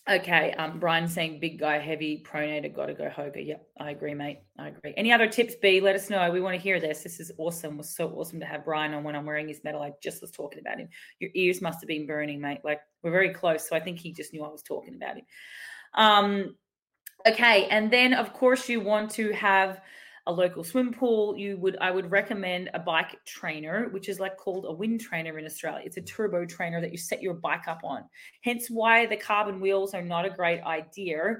Okay, 0.09 0.53
um, 0.53 0.79
Brian 0.79 1.09
saying 1.09 1.41
big 1.41 1.59
guy, 1.59 1.79
heavy, 1.79 2.25
pronator, 2.25 2.73
gotta 2.73 2.95
go 2.95 3.09
Hoka. 3.09 3.45
Yep, 3.45 3.67
I 3.81 3.91
agree, 3.91 4.15
mate. 4.15 4.39
I 4.57 4.69
agree. 4.69 4.95
Any 4.97 5.13
other 5.13 5.27
tips, 5.27 5.57
B? 5.61 5.81
Let 5.81 5.97
us 5.97 6.09
know. 6.09 6.31
We 6.31 6.41
want 6.41 6.55
to 6.55 6.63
hear 6.63 6.79
this. 6.79 7.03
This 7.03 7.19
is 7.19 7.33
awesome. 7.39 7.75
It 7.75 7.79
was 7.79 7.97
so 7.97 8.11
awesome 8.11 8.39
to 8.39 8.47
have 8.47 8.65
Brian 8.65 8.95
on 8.95 9.03
when 9.03 9.17
I'm 9.17 9.27
wearing 9.27 9.49
his 9.49 9.65
medal. 9.65 9.83
I 9.83 9.91
just 10.01 10.21
was 10.21 10.31
talking 10.31 10.61
about 10.61 10.79
him. 10.79 10.89
Your 11.19 11.31
ears 11.35 11.61
must 11.61 11.81
have 11.81 11.89
been 11.89 12.07
burning, 12.07 12.41
mate. 12.41 12.61
Like 12.63 12.83
we're 13.03 13.11
very 13.11 13.35
close. 13.35 13.69
So 13.69 13.75
I 13.75 13.81
think 13.81 13.99
he 13.99 14.13
just 14.13 14.33
knew 14.33 14.45
I 14.45 14.49
was 14.49 14.63
talking 14.63 14.95
about 14.95 15.17
him. 15.17 15.25
Um, 15.95 16.55
Okay, 17.27 17.67
and 17.71 17.91
then 17.91 18.15
of 18.15 18.33
course 18.33 18.69
you 18.69 18.81
want 18.81 19.11
to 19.13 19.33
have 19.33 19.81
a 20.29 20.33
local 20.33 20.63
swim 20.63 20.93
pool. 20.93 21.37
You 21.37 21.57
would 21.59 21.77
I 21.81 21.91
would 21.91 22.11
recommend 22.11 22.71
a 22.75 22.79
bike 22.79 23.17
trainer, 23.25 23.89
which 23.91 24.09
is 24.09 24.21
like 24.21 24.37
called 24.37 24.65
a 24.67 24.73
wind 24.73 25.01
trainer 25.01 25.39
in 25.39 25.45
Australia. 25.45 25.83
It's 25.85 25.97
a 25.97 26.03
turbo 26.03 26.45
trainer 26.45 26.81
that 26.81 26.93
you 26.93 26.99
set 26.99 27.23
your 27.23 27.35
bike 27.35 27.67
up 27.67 27.81
on. 27.85 28.05
Hence 28.43 28.69
why 28.69 29.07
the 29.07 29.17
carbon 29.17 29.61
wheels 29.61 29.93
are 29.95 30.03
not 30.03 30.25
a 30.25 30.31
great 30.31 30.61
idea. 30.63 31.37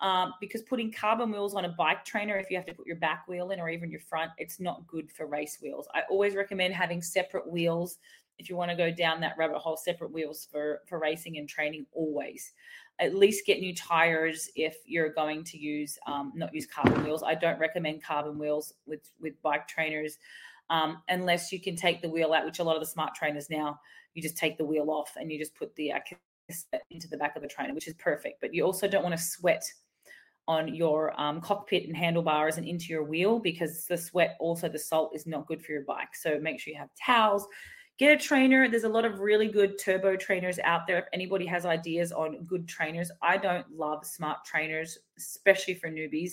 Um, 0.00 0.34
because 0.40 0.62
putting 0.62 0.92
carbon 0.92 1.30
wheels 1.30 1.54
on 1.54 1.64
a 1.64 1.68
bike 1.70 2.04
trainer, 2.04 2.36
if 2.36 2.50
you 2.50 2.56
have 2.56 2.66
to 2.66 2.74
put 2.74 2.86
your 2.86 2.96
back 2.96 3.26
wheel 3.28 3.50
in 3.50 3.60
or 3.60 3.70
even 3.70 3.90
your 3.90 4.00
front, 4.00 4.32
it's 4.38 4.60
not 4.60 4.86
good 4.86 5.10
for 5.10 5.26
race 5.26 5.58
wheels. 5.62 5.88
I 5.94 6.02
always 6.10 6.34
recommend 6.34 6.74
having 6.74 7.00
separate 7.00 7.48
wheels 7.48 7.98
if 8.38 8.50
you 8.50 8.56
want 8.56 8.70
to 8.70 8.76
go 8.76 8.90
down 8.90 9.20
that 9.20 9.36
rabbit 9.38 9.58
hole, 9.58 9.76
separate 9.76 10.12
wheels 10.12 10.48
for 10.50 10.82
for 10.88 10.98
racing 10.98 11.38
and 11.38 11.48
training 11.48 11.86
always 11.92 12.52
at 13.00 13.14
least 13.14 13.46
get 13.46 13.60
new 13.60 13.74
tires 13.74 14.48
if 14.54 14.76
you're 14.86 15.12
going 15.12 15.42
to 15.44 15.58
use 15.58 15.98
um, 16.06 16.32
not 16.34 16.54
use 16.54 16.66
carbon 16.66 17.02
wheels. 17.04 17.22
I 17.22 17.34
don't 17.34 17.58
recommend 17.58 18.02
carbon 18.02 18.38
wheels 18.38 18.74
with 18.86 19.10
with 19.20 19.40
bike 19.42 19.66
trainers 19.66 20.18
um, 20.70 21.02
unless 21.08 21.52
you 21.52 21.60
can 21.60 21.76
take 21.76 22.02
the 22.02 22.08
wheel 22.08 22.32
out, 22.32 22.44
which 22.44 22.58
a 22.58 22.64
lot 22.64 22.76
of 22.76 22.82
the 22.82 22.86
smart 22.86 23.14
trainers 23.14 23.50
now 23.50 23.78
you 24.14 24.22
just 24.22 24.36
take 24.36 24.56
the 24.56 24.64
wheel 24.64 24.90
off 24.90 25.12
and 25.18 25.30
you 25.30 25.38
just 25.38 25.54
put 25.54 25.74
the 25.76 25.92
uh, 25.92 25.98
into 26.90 27.08
the 27.08 27.16
back 27.16 27.36
of 27.36 27.42
the 27.42 27.48
trainer, 27.48 27.74
which 27.74 27.88
is 27.88 27.94
perfect. 27.94 28.40
But 28.40 28.54
you 28.54 28.64
also 28.64 28.88
don't 28.88 29.02
want 29.02 29.16
to 29.16 29.22
sweat 29.22 29.64
on 30.46 30.74
your 30.74 31.18
um, 31.20 31.40
cockpit 31.40 31.86
and 31.86 31.96
handlebars 31.96 32.58
and 32.58 32.66
into 32.66 32.86
your 32.86 33.02
wheel 33.02 33.38
because 33.38 33.86
the 33.86 33.96
sweat, 33.96 34.36
also 34.38 34.68
the 34.68 34.78
salt, 34.78 35.12
is 35.14 35.26
not 35.26 35.46
good 35.46 35.64
for 35.64 35.72
your 35.72 35.82
bike. 35.82 36.14
So 36.14 36.38
make 36.38 36.60
sure 36.60 36.72
you 36.72 36.78
have 36.78 36.90
towels 37.04 37.46
get 37.98 38.12
a 38.12 38.16
trainer. 38.16 38.68
There's 38.68 38.84
a 38.84 38.88
lot 38.88 39.04
of 39.04 39.20
really 39.20 39.48
good 39.48 39.78
turbo 39.78 40.16
trainers 40.16 40.58
out 40.60 40.86
there. 40.86 40.98
If 40.98 41.04
anybody 41.12 41.46
has 41.46 41.64
ideas 41.64 42.12
on 42.12 42.44
good 42.44 42.66
trainers, 42.66 43.10
I 43.22 43.36
don't 43.36 43.66
love 43.70 44.04
smart 44.04 44.44
trainers, 44.44 44.98
especially 45.16 45.74
for 45.74 45.88
newbies. 45.88 46.32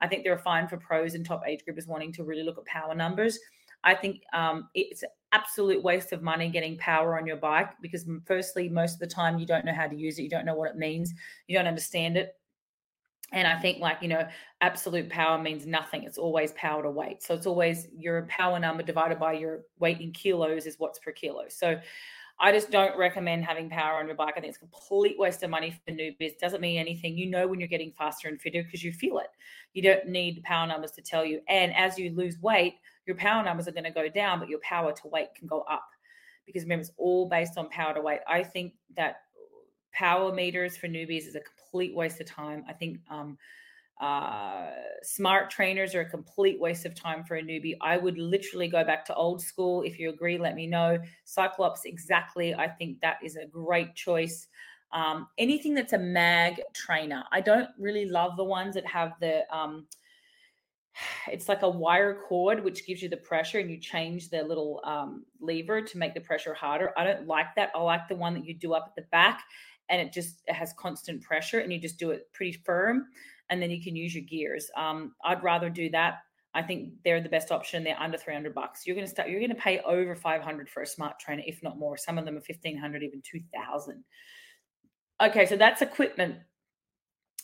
I 0.00 0.06
think 0.06 0.22
they're 0.22 0.38
fine 0.38 0.68
for 0.68 0.76
pros 0.76 1.14
and 1.14 1.24
top 1.24 1.42
age 1.46 1.60
groupers 1.68 1.88
wanting 1.88 2.12
to 2.12 2.24
really 2.24 2.42
look 2.42 2.58
at 2.58 2.64
power 2.66 2.94
numbers. 2.94 3.38
I 3.84 3.94
think 3.94 4.22
um, 4.32 4.68
it's 4.74 5.02
an 5.02 5.10
absolute 5.32 5.82
waste 5.82 6.12
of 6.12 6.22
money 6.22 6.50
getting 6.50 6.76
power 6.78 7.18
on 7.18 7.26
your 7.26 7.36
bike 7.36 7.70
because, 7.80 8.06
firstly, 8.26 8.68
most 8.68 8.94
of 8.94 9.00
the 9.00 9.06
time 9.06 9.38
you 9.38 9.46
don't 9.46 9.64
know 9.64 9.72
how 9.72 9.86
to 9.86 9.96
use 9.96 10.18
it, 10.18 10.22
you 10.22 10.28
don't 10.28 10.44
know 10.44 10.54
what 10.54 10.70
it 10.70 10.76
means, 10.76 11.14
you 11.46 11.56
don't 11.56 11.68
understand 11.68 12.16
it. 12.16 12.37
And 13.32 13.46
I 13.46 13.58
think 13.58 13.78
like, 13.78 13.98
you 14.00 14.08
know, 14.08 14.26
absolute 14.60 15.10
power 15.10 15.38
means 15.38 15.66
nothing. 15.66 16.04
It's 16.04 16.18
always 16.18 16.52
power 16.52 16.82
to 16.82 16.90
weight. 16.90 17.22
So 17.22 17.34
it's 17.34 17.46
always 17.46 17.88
your 17.96 18.22
power 18.26 18.58
number 18.58 18.82
divided 18.82 19.18
by 19.18 19.34
your 19.34 19.60
weight 19.78 20.00
in 20.00 20.12
kilos 20.12 20.66
is 20.66 20.76
what's 20.78 20.98
per 20.98 21.12
kilo. 21.12 21.44
So 21.48 21.78
I 22.40 22.52
just 22.52 22.70
don't 22.70 22.96
recommend 22.96 23.44
having 23.44 23.68
power 23.68 23.98
on 23.98 24.06
your 24.06 24.14
bike. 24.14 24.34
I 24.36 24.40
think 24.40 24.54
it's 24.54 24.56
a 24.56 24.60
complete 24.60 25.18
waste 25.18 25.42
of 25.42 25.50
money 25.50 25.70
for 25.84 25.92
newbies. 25.92 26.38
Doesn't 26.38 26.60
mean 26.60 26.78
anything. 26.78 27.18
You 27.18 27.28
know 27.28 27.46
when 27.48 27.58
you're 27.58 27.68
getting 27.68 27.92
faster 27.92 28.28
and 28.28 28.40
fitter 28.40 28.62
because 28.62 28.84
you 28.84 28.92
feel 28.92 29.18
it. 29.18 29.30
You 29.74 29.82
don't 29.82 30.06
need 30.06 30.36
the 30.36 30.42
power 30.42 30.66
numbers 30.66 30.92
to 30.92 31.02
tell 31.02 31.24
you. 31.24 31.40
And 31.48 31.74
as 31.74 31.98
you 31.98 32.14
lose 32.14 32.38
weight, 32.40 32.76
your 33.06 33.16
power 33.16 33.42
numbers 33.42 33.66
are 33.66 33.72
going 33.72 33.84
to 33.84 33.90
go 33.90 34.08
down, 34.08 34.38
but 34.38 34.48
your 34.48 34.60
power 34.60 34.92
to 34.92 35.08
weight 35.08 35.34
can 35.36 35.48
go 35.48 35.62
up. 35.62 35.88
Because 36.46 36.62
remember, 36.62 36.82
it's 36.82 36.92
all 36.96 37.28
based 37.28 37.58
on 37.58 37.68
power 37.70 37.92
to 37.92 38.00
weight. 38.00 38.20
I 38.26 38.42
think 38.44 38.74
that 38.96 39.22
power 39.92 40.32
meters 40.32 40.76
for 40.76 40.86
newbies 40.86 41.26
is 41.26 41.34
a 41.34 41.40
complete 41.70 41.94
waste 41.94 42.20
of 42.20 42.26
time. 42.26 42.64
I 42.68 42.72
think 42.72 42.98
um, 43.10 43.36
uh, 44.00 44.70
smart 45.02 45.50
trainers 45.50 45.94
are 45.94 46.00
a 46.00 46.08
complete 46.08 46.58
waste 46.58 46.86
of 46.86 46.94
time 46.94 47.24
for 47.24 47.36
a 47.36 47.42
newbie. 47.42 47.76
I 47.80 47.96
would 47.96 48.18
literally 48.18 48.68
go 48.68 48.84
back 48.84 49.04
to 49.06 49.14
old 49.14 49.42
school. 49.42 49.82
If 49.82 49.98
you 49.98 50.10
agree, 50.10 50.38
let 50.38 50.54
me 50.54 50.66
know. 50.66 50.98
CycleOps, 51.26 51.80
exactly. 51.84 52.54
I 52.54 52.68
think 52.68 53.00
that 53.00 53.18
is 53.22 53.36
a 53.36 53.46
great 53.46 53.94
choice. 53.94 54.48
Um, 54.92 55.28
anything 55.36 55.74
that's 55.74 55.92
a 55.92 55.98
mag 55.98 56.62
trainer. 56.74 57.24
I 57.30 57.40
don't 57.40 57.68
really 57.78 58.06
love 58.06 58.36
the 58.36 58.44
ones 58.44 58.74
that 58.74 58.86
have 58.86 59.12
the 59.20 59.44
um, 59.54 59.86
it's 61.30 61.48
like 61.48 61.62
a 61.62 61.68
wire 61.68 62.22
cord 62.28 62.64
which 62.64 62.86
gives 62.86 63.02
you 63.02 63.08
the 63.08 63.16
pressure 63.16 63.58
and 63.58 63.70
you 63.70 63.78
change 63.78 64.30
the 64.30 64.42
little 64.42 64.80
um, 64.84 65.24
lever 65.40 65.80
to 65.80 65.98
make 65.98 66.14
the 66.14 66.20
pressure 66.20 66.54
harder 66.54 66.92
i 66.96 67.04
don't 67.04 67.26
like 67.26 67.54
that 67.54 67.70
i 67.74 67.80
like 67.80 68.08
the 68.08 68.16
one 68.16 68.34
that 68.34 68.44
you 68.44 68.54
do 68.54 68.72
up 68.72 68.86
at 68.88 68.96
the 68.96 69.08
back 69.10 69.42
and 69.88 70.00
it 70.00 70.12
just 70.12 70.42
it 70.46 70.54
has 70.54 70.72
constant 70.74 71.22
pressure 71.22 71.60
and 71.60 71.72
you 71.72 71.78
just 71.78 71.98
do 71.98 72.10
it 72.10 72.32
pretty 72.32 72.52
firm 72.64 73.06
and 73.50 73.62
then 73.62 73.70
you 73.70 73.82
can 73.82 73.96
use 73.96 74.14
your 74.14 74.24
gears. 74.24 74.70
Um, 74.76 75.14
i'd 75.24 75.42
rather 75.42 75.70
do 75.70 75.90
that. 75.90 76.18
I 76.54 76.62
think 76.62 76.94
they're 77.04 77.20
the 77.20 77.28
best 77.28 77.52
option. 77.52 77.84
They're 77.84 78.00
under 78.00 78.18
300 78.18 78.54
bucks. 78.54 78.86
You're 78.86 78.96
going 78.96 79.06
to 79.06 79.10
start 79.10 79.28
you're 79.28 79.40
going 79.40 79.54
to 79.54 79.56
pay 79.56 79.80
over 79.80 80.14
500 80.14 80.68
for 80.68 80.82
a 80.82 80.86
smart 80.86 81.18
trainer 81.18 81.42
if 81.46 81.62
not 81.62 81.78
more. 81.78 81.96
Some 81.96 82.18
of 82.18 82.24
them 82.24 82.34
are 82.34 82.44
1500 82.46 83.02
even 83.02 83.22
2000 83.22 84.04
okay 85.22 85.46
so 85.46 85.56
that's 85.56 85.82
equipment. 85.82 86.36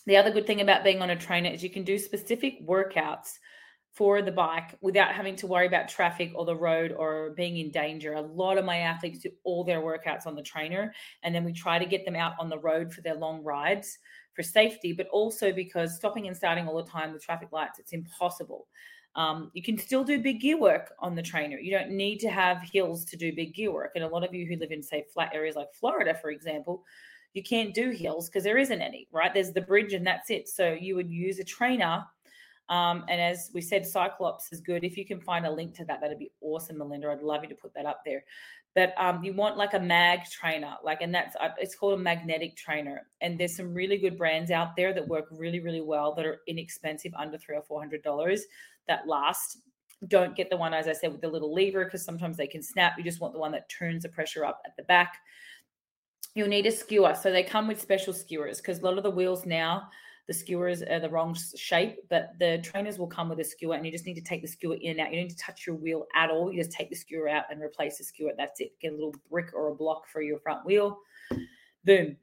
The 0.07 0.17
other 0.17 0.31
good 0.31 0.45
thing 0.45 0.61
about 0.61 0.83
being 0.83 1.01
on 1.01 1.09
a 1.09 1.15
trainer 1.15 1.49
is 1.49 1.63
you 1.63 1.69
can 1.69 1.83
do 1.83 1.97
specific 1.97 2.65
workouts 2.67 3.39
for 3.95 4.21
the 4.21 4.31
bike 4.31 4.75
without 4.81 5.13
having 5.13 5.37
to 5.37 5.47
worry 5.47 5.65
about 5.65 5.87
traffic 5.87 6.31
or 6.35 6.43
the 6.43 6.55
road 6.55 6.91
or 6.91 7.29
being 7.37 7.57
in 7.57 7.71
danger. 7.71 8.13
A 8.13 8.21
lot 8.21 8.57
of 8.57 8.65
my 8.65 8.79
athletes 8.79 9.19
do 9.19 9.29
all 9.45 9.63
their 9.63 9.79
workouts 9.79 10.27
on 10.27 10.35
the 10.35 10.43
trainer, 10.43 10.93
and 11.23 11.33
then 11.33 11.45
we 11.45 11.53
try 11.53 11.79
to 11.79 11.85
get 11.85 12.03
them 12.03 12.15
out 12.15 12.33
on 12.37 12.49
the 12.49 12.59
road 12.59 12.93
for 12.93 13.01
their 13.01 13.15
long 13.15 13.41
rides 13.41 13.97
for 14.33 14.43
safety, 14.43 14.91
but 14.91 15.07
also 15.07 15.53
because 15.53 15.95
stopping 15.95 16.27
and 16.27 16.35
starting 16.35 16.67
all 16.67 16.75
the 16.75 16.91
time 16.91 17.13
with 17.13 17.23
traffic 17.23 17.53
lights, 17.53 17.79
it's 17.79 17.93
impossible. 17.93 18.67
Um, 19.15 19.49
you 19.53 19.63
can 19.63 19.77
still 19.77 20.03
do 20.03 20.21
big 20.21 20.41
gear 20.41 20.59
work 20.59 20.93
on 20.99 21.15
the 21.15 21.21
trainer. 21.21 21.57
You 21.57 21.71
don't 21.71 21.91
need 21.91 22.19
to 22.19 22.29
have 22.29 22.57
hills 22.61 23.05
to 23.05 23.15
do 23.15 23.33
big 23.33 23.55
gear 23.55 23.71
work. 23.71 23.91
And 23.95 24.03
a 24.03 24.09
lot 24.09 24.25
of 24.25 24.33
you 24.33 24.45
who 24.45 24.57
live 24.57 24.71
in, 24.71 24.83
say, 24.83 25.05
flat 25.13 25.31
areas 25.33 25.55
like 25.55 25.73
Florida, 25.73 26.13
for 26.13 26.31
example, 26.31 26.83
you 27.33 27.41
can't 27.41 27.73
do 27.73 27.91
hills 27.91 28.27
because 28.27 28.43
there 28.43 28.57
isn't 28.57 28.81
any, 28.81 29.07
right? 29.11 29.33
There's 29.33 29.53
the 29.53 29.61
bridge 29.61 29.93
and 29.93 30.05
that's 30.05 30.29
it. 30.31 30.49
So 30.49 30.73
you 30.73 30.95
would 30.95 31.09
use 31.09 31.39
a 31.39 31.45
trainer. 31.45 32.03
Um, 32.69 33.05
and 33.09 33.21
as 33.21 33.51
we 33.53 33.61
said, 33.61 33.83
CycleOps 33.83 34.51
is 34.51 34.61
good. 34.61 34.83
If 34.83 34.97
you 34.97 35.05
can 35.05 35.19
find 35.19 35.45
a 35.45 35.51
link 35.51 35.75
to 35.75 35.85
that, 35.85 36.01
that'd 36.01 36.19
be 36.19 36.31
awesome, 36.41 36.77
Melinda. 36.77 37.09
I'd 37.09 37.21
love 37.21 37.43
you 37.43 37.49
to 37.49 37.55
put 37.55 37.73
that 37.75 37.85
up 37.85 38.01
there. 38.05 38.23
But 38.73 38.93
um, 38.97 39.23
you 39.23 39.33
want 39.33 39.55
like 39.55 39.73
a 39.73 39.79
mag 39.79 40.25
trainer, 40.25 40.75
like, 40.83 41.01
and 41.01 41.13
that's 41.13 41.35
uh, 41.39 41.49
it's 41.57 41.75
called 41.75 41.93
a 41.93 42.01
magnetic 42.01 42.57
trainer. 42.57 43.03
And 43.21 43.39
there's 43.39 43.55
some 43.55 43.73
really 43.73 43.97
good 43.97 44.17
brands 44.17 44.51
out 44.51 44.75
there 44.75 44.93
that 44.93 45.07
work 45.07 45.27
really, 45.31 45.61
really 45.61 45.81
well 45.81 46.13
that 46.15 46.25
are 46.25 46.41
inexpensive, 46.47 47.13
under 47.17 47.37
three 47.37 47.55
or 47.55 47.61
four 47.61 47.79
hundred 47.79 48.03
dollars, 48.03 48.43
that 48.87 49.07
last. 49.07 49.59
Don't 50.09 50.35
get 50.35 50.49
the 50.49 50.57
one, 50.57 50.73
as 50.73 50.89
I 50.89 50.93
said, 50.93 51.13
with 51.13 51.21
the 51.21 51.29
little 51.29 51.53
lever 51.53 51.85
because 51.85 52.03
sometimes 52.03 52.35
they 52.35 52.47
can 52.47 52.61
snap. 52.61 52.93
You 52.97 53.03
just 53.03 53.21
want 53.21 53.33
the 53.33 53.39
one 53.39 53.53
that 53.53 53.69
turns 53.69 54.03
the 54.03 54.09
pressure 54.09 54.43
up 54.43 54.61
at 54.65 54.75
the 54.75 54.83
back 54.83 55.15
you'll 56.35 56.49
need 56.49 56.65
a 56.65 56.71
skewer. 56.71 57.15
So 57.15 57.31
they 57.31 57.43
come 57.43 57.67
with 57.67 57.81
special 57.81 58.13
skewers 58.13 58.61
because 58.61 58.79
a 58.79 58.83
lot 58.83 58.97
of 58.97 59.03
the 59.03 59.09
wheels 59.09 59.45
now, 59.45 59.89
the 60.27 60.33
skewers 60.33 60.81
are 60.81 60.99
the 60.99 61.09
wrong 61.09 61.37
shape, 61.55 61.97
but 62.09 62.31
the 62.39 62.59
trainers 62.63 62.97
will 62.97 63.07
come 63.07 63.29
with 63.29 63.39
a 63.39 63.43
skewer 63.43 63.75
and 63.75 63.85
you 63.85 63.91
just 63.91 64.05
need 64.05 64.15
to 64.15 64.21
take 64.21 64.41
the 64.41 64.47
skewer 64.47 64.77
in 64.81 64.91
and 64.91 64.99
out. 64.99 65.11
You 65.11 65.19
don't 65.19 65.27
need 65.27 65.37
to 65.37 65.43
touch 65.43 65.67
your 65.67 65.75
wheel 65.75 66.05
at 66.15 66.31
all. 66.31 66.51
You 66.51 66.63
just 66.63 66.75
take 66.75 66.89
the 66.89 66.95
skewer 66.95 67.29
out 67.29 67.45
and 67.51 67.61
replace 67.61 67.99
the 67.99 68.03
skewer. 68.03 68.31
That's 68.35 68.59
it. 68.59 68.71
Get 68.81 68.93
a 68.93 68.95
little 68.95 69.13
brick 69.29 69.53
or 69.53 69.67
a 69.67 69.75
block 69.75 70.07
for 70.07 70.21
your 70.21 70.39
front 70.39 70.65
wheel. 70.65 70.97
Boom. 71.83 72.17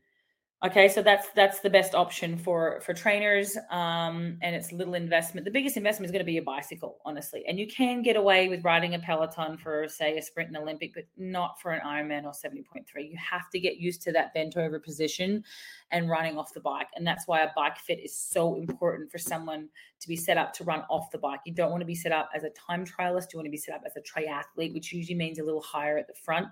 Okay, 0.64 0.88
so 0.88 1.02
that's 1.02 1.28
that's 1.30 1.58
the 1.58 1.68
best 1.68 1.92
option 1.92 2.38
for 2.38 2.80
for 2.82 2.94
trainers, 2.94 3.56
um, 3.72 4.38
and 4.42 4.54
it's 4.54 4.70
little 4.70 4.94
investment. 4.94 5.44
The 5.44 5.50
biggest 5.50 5.76
investment 5.76 6.06
is 6.06 6.12
going 6.12 6.20
to 6.20 6.24
be 6.24 6.34
your 6.34 6.44
bicycle, 6.44 6.98
honestly. 7.04 7.42
And 7.48 7.58
you 7.58 7.66
can 7.66 8.00
get 8.00 8.14
away 8.14 8.48
with 8.48 8.62
riding 8.62 8.94
a 8.94 9.00
Peloton 9.00 9.56
for, 9.58 9.88
say, 9.88 10.16
a 10.16 10.22
sprint 10.22 10.50
and 10.50 10.56
Olympic, 10.56 10.94
but 10.94 11.02
not 11.16 11.60
for 11.60 11.72
an 11.72 11.80
Ironman 11.84 12.26
or 12.26 12.32
seventy 12.32 12.62
point 12.62 12.86
three. 12.86 13.08
You 13.08 13.16
have 13.16 13.50
to 13.50 13.58
get 13.58 13.78
used 13.78 14.02
to 14.02 14.12
that 14.12 14.32
bent 14.34 14.56
over 14.56 14.78
position 14.78 15.42
and 15.90 16.08
running 16.08 16.38
off 16.38 16.54
the 16.54 16.60
bike, 16.60 16.90
and 16.94 17.04
that's 17.04 17.26
why 17.26 17.40
a 17.40 17.48
bike 17.56 17.78
fit 17.78 17.98
is 17.98 18.16
so 18.16 18.54
important 18.54 19.10
for 19.10 19.18
someone 19.18 19.68
to 19.98 20.06
be 20.06 20.14
set 20.14 20.38
up 20.38 20.52
to 20.52 20.62
run 20.62 20.84
off 20.88 21.10
the 21.10 21.18
bike. 21.18 21.40
You 21.44 21.54
don't 21.54 21.72
want 21.72 21.80
to 21.80 21.86
be 21.86 21.96
set 21.96 22.12
up 22.12 22.30
as 22.36 22.44
a 22.44 22.50
time 22.50 22.86
trialist. 22.86 23.32
You 23.32 23.38
want 23.38 23.46
to 23.46 23.50
be 23.50 23.56
set 23.56 23.74
up 23.74 23.82
as 23.84 23.96
a 23.96 24.00
triathlete, 24.00 24.74
which 24.74 24.92
usually 24.92 25.16
means 25.16 25.40
a 25.40 25.44
little 25.44 25.60
higher 25.62 25.98
at 25.98 26.06
the 26.06 26.14
front, 26.14 26.46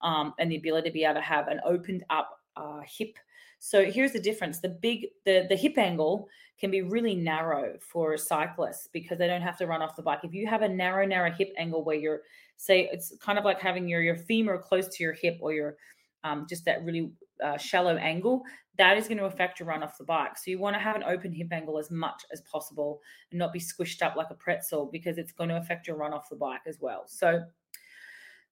um, 0.00 0.32
and 0.38 0.50
the 0.50 0.56
ability 0.56 0.88
to 0.88 0.94
be 0.94 1.04
able 1.04 1.16
to 1.16 1.20
have 1.20 1.48
an 1.48 1.60
opened 1.66 2.04
up 2.08 2.40
uh, 2.56 2.80
hip 2.86 3.18
so 3.66 3.82
here's 3.82 4.12
the 4.12 4.20
difference. 4.20 4.60
The 4.60 4.68
big 4.68 5.06
the 5.24 5.46
the 5.48 5.56
hip 5.56 5.78
angle 5.78 6.28
can 6.60 6.70
be 6.70 6.82
really 6.82 7.14
narrow 7.14 7.78
for 7.80 8.14
cyclists 8.18 8.90
because 8.92 9.16
they 9.16 9.26
don't 9.26 9.40
have 9.40 9.56
to 9.56 9.66
run 9.66 9.80
off 9.80 9.96
the 9.96 10.02
bike. 10.02 10.18
If 10.22 10.34
you 10.34 10.46
have 10.46 10.60
a 10.60 10.68
narrow, 10.68 11.06
narrow 11.06 11.30
hip 11.30 11.48
angle 11.56 11.82
where 11.82 11.96
you're 11.96 12.20
say 12.58 12.90
it's 12.92 13.16
kind 13.22 13.38
of 13.38 13.44
like 13.46 13.58
having 13.58 13.88
your 13.88 14.02
your 14.02 14.18
femur 14.18 14.58
close 14.58 14.86
to 14.88 15.02
your 15.02 15.14
hip 15.14 15.38
or 15.40 15.54
your 15.54 15.76
um, 16.24 16.44
just 16.46 16.66
that 16.66 16.84
really 16.84 17.12
uh, 17.42 17.56
shallow 17.56 17.96
angle, 17.96 18.42
that 18.76 18.98
is 18.98 19.08
going 19.08 19.16
to 19.16 19.24
affect 19.24 19.58
your 19.58 19.68
run 19.68 19.82
off 19.82 19.96
the 19.96 20.04
bike. 20.04 20.36
So 20.36 20.50
you 20.50 20.58
want 20.58 20.76
to 20.76 20.80
have 20.80 20.96
an 20.96 21.04
open 21.04 21.32
hip 21.32 21.48
angle 21.50 21.78
as 21.78 21.90
much 21.90 22.22
as 22.34 22.42
possible 22.42 23.00
and 23.30 23.38
not 23.38 23.54
be 23.54 23.60
squished 23.60 24.02
up 24.02 24.14
like 24.14 24.28
a 24.28 24.34
pretzel 24.34 24.90
because 24.92 25.16
it's 25.16 25.32
going 25.32 25.48
to 25.48 25.56
affect 25.56 25.86
your 25.86 25.96
run 25.96 26.12
off 26.12 26.28
the 26.28 26.36
bike 26.36 26.60
as 26.66 26.80
well. 26.82 27.04
So 27.06 27.42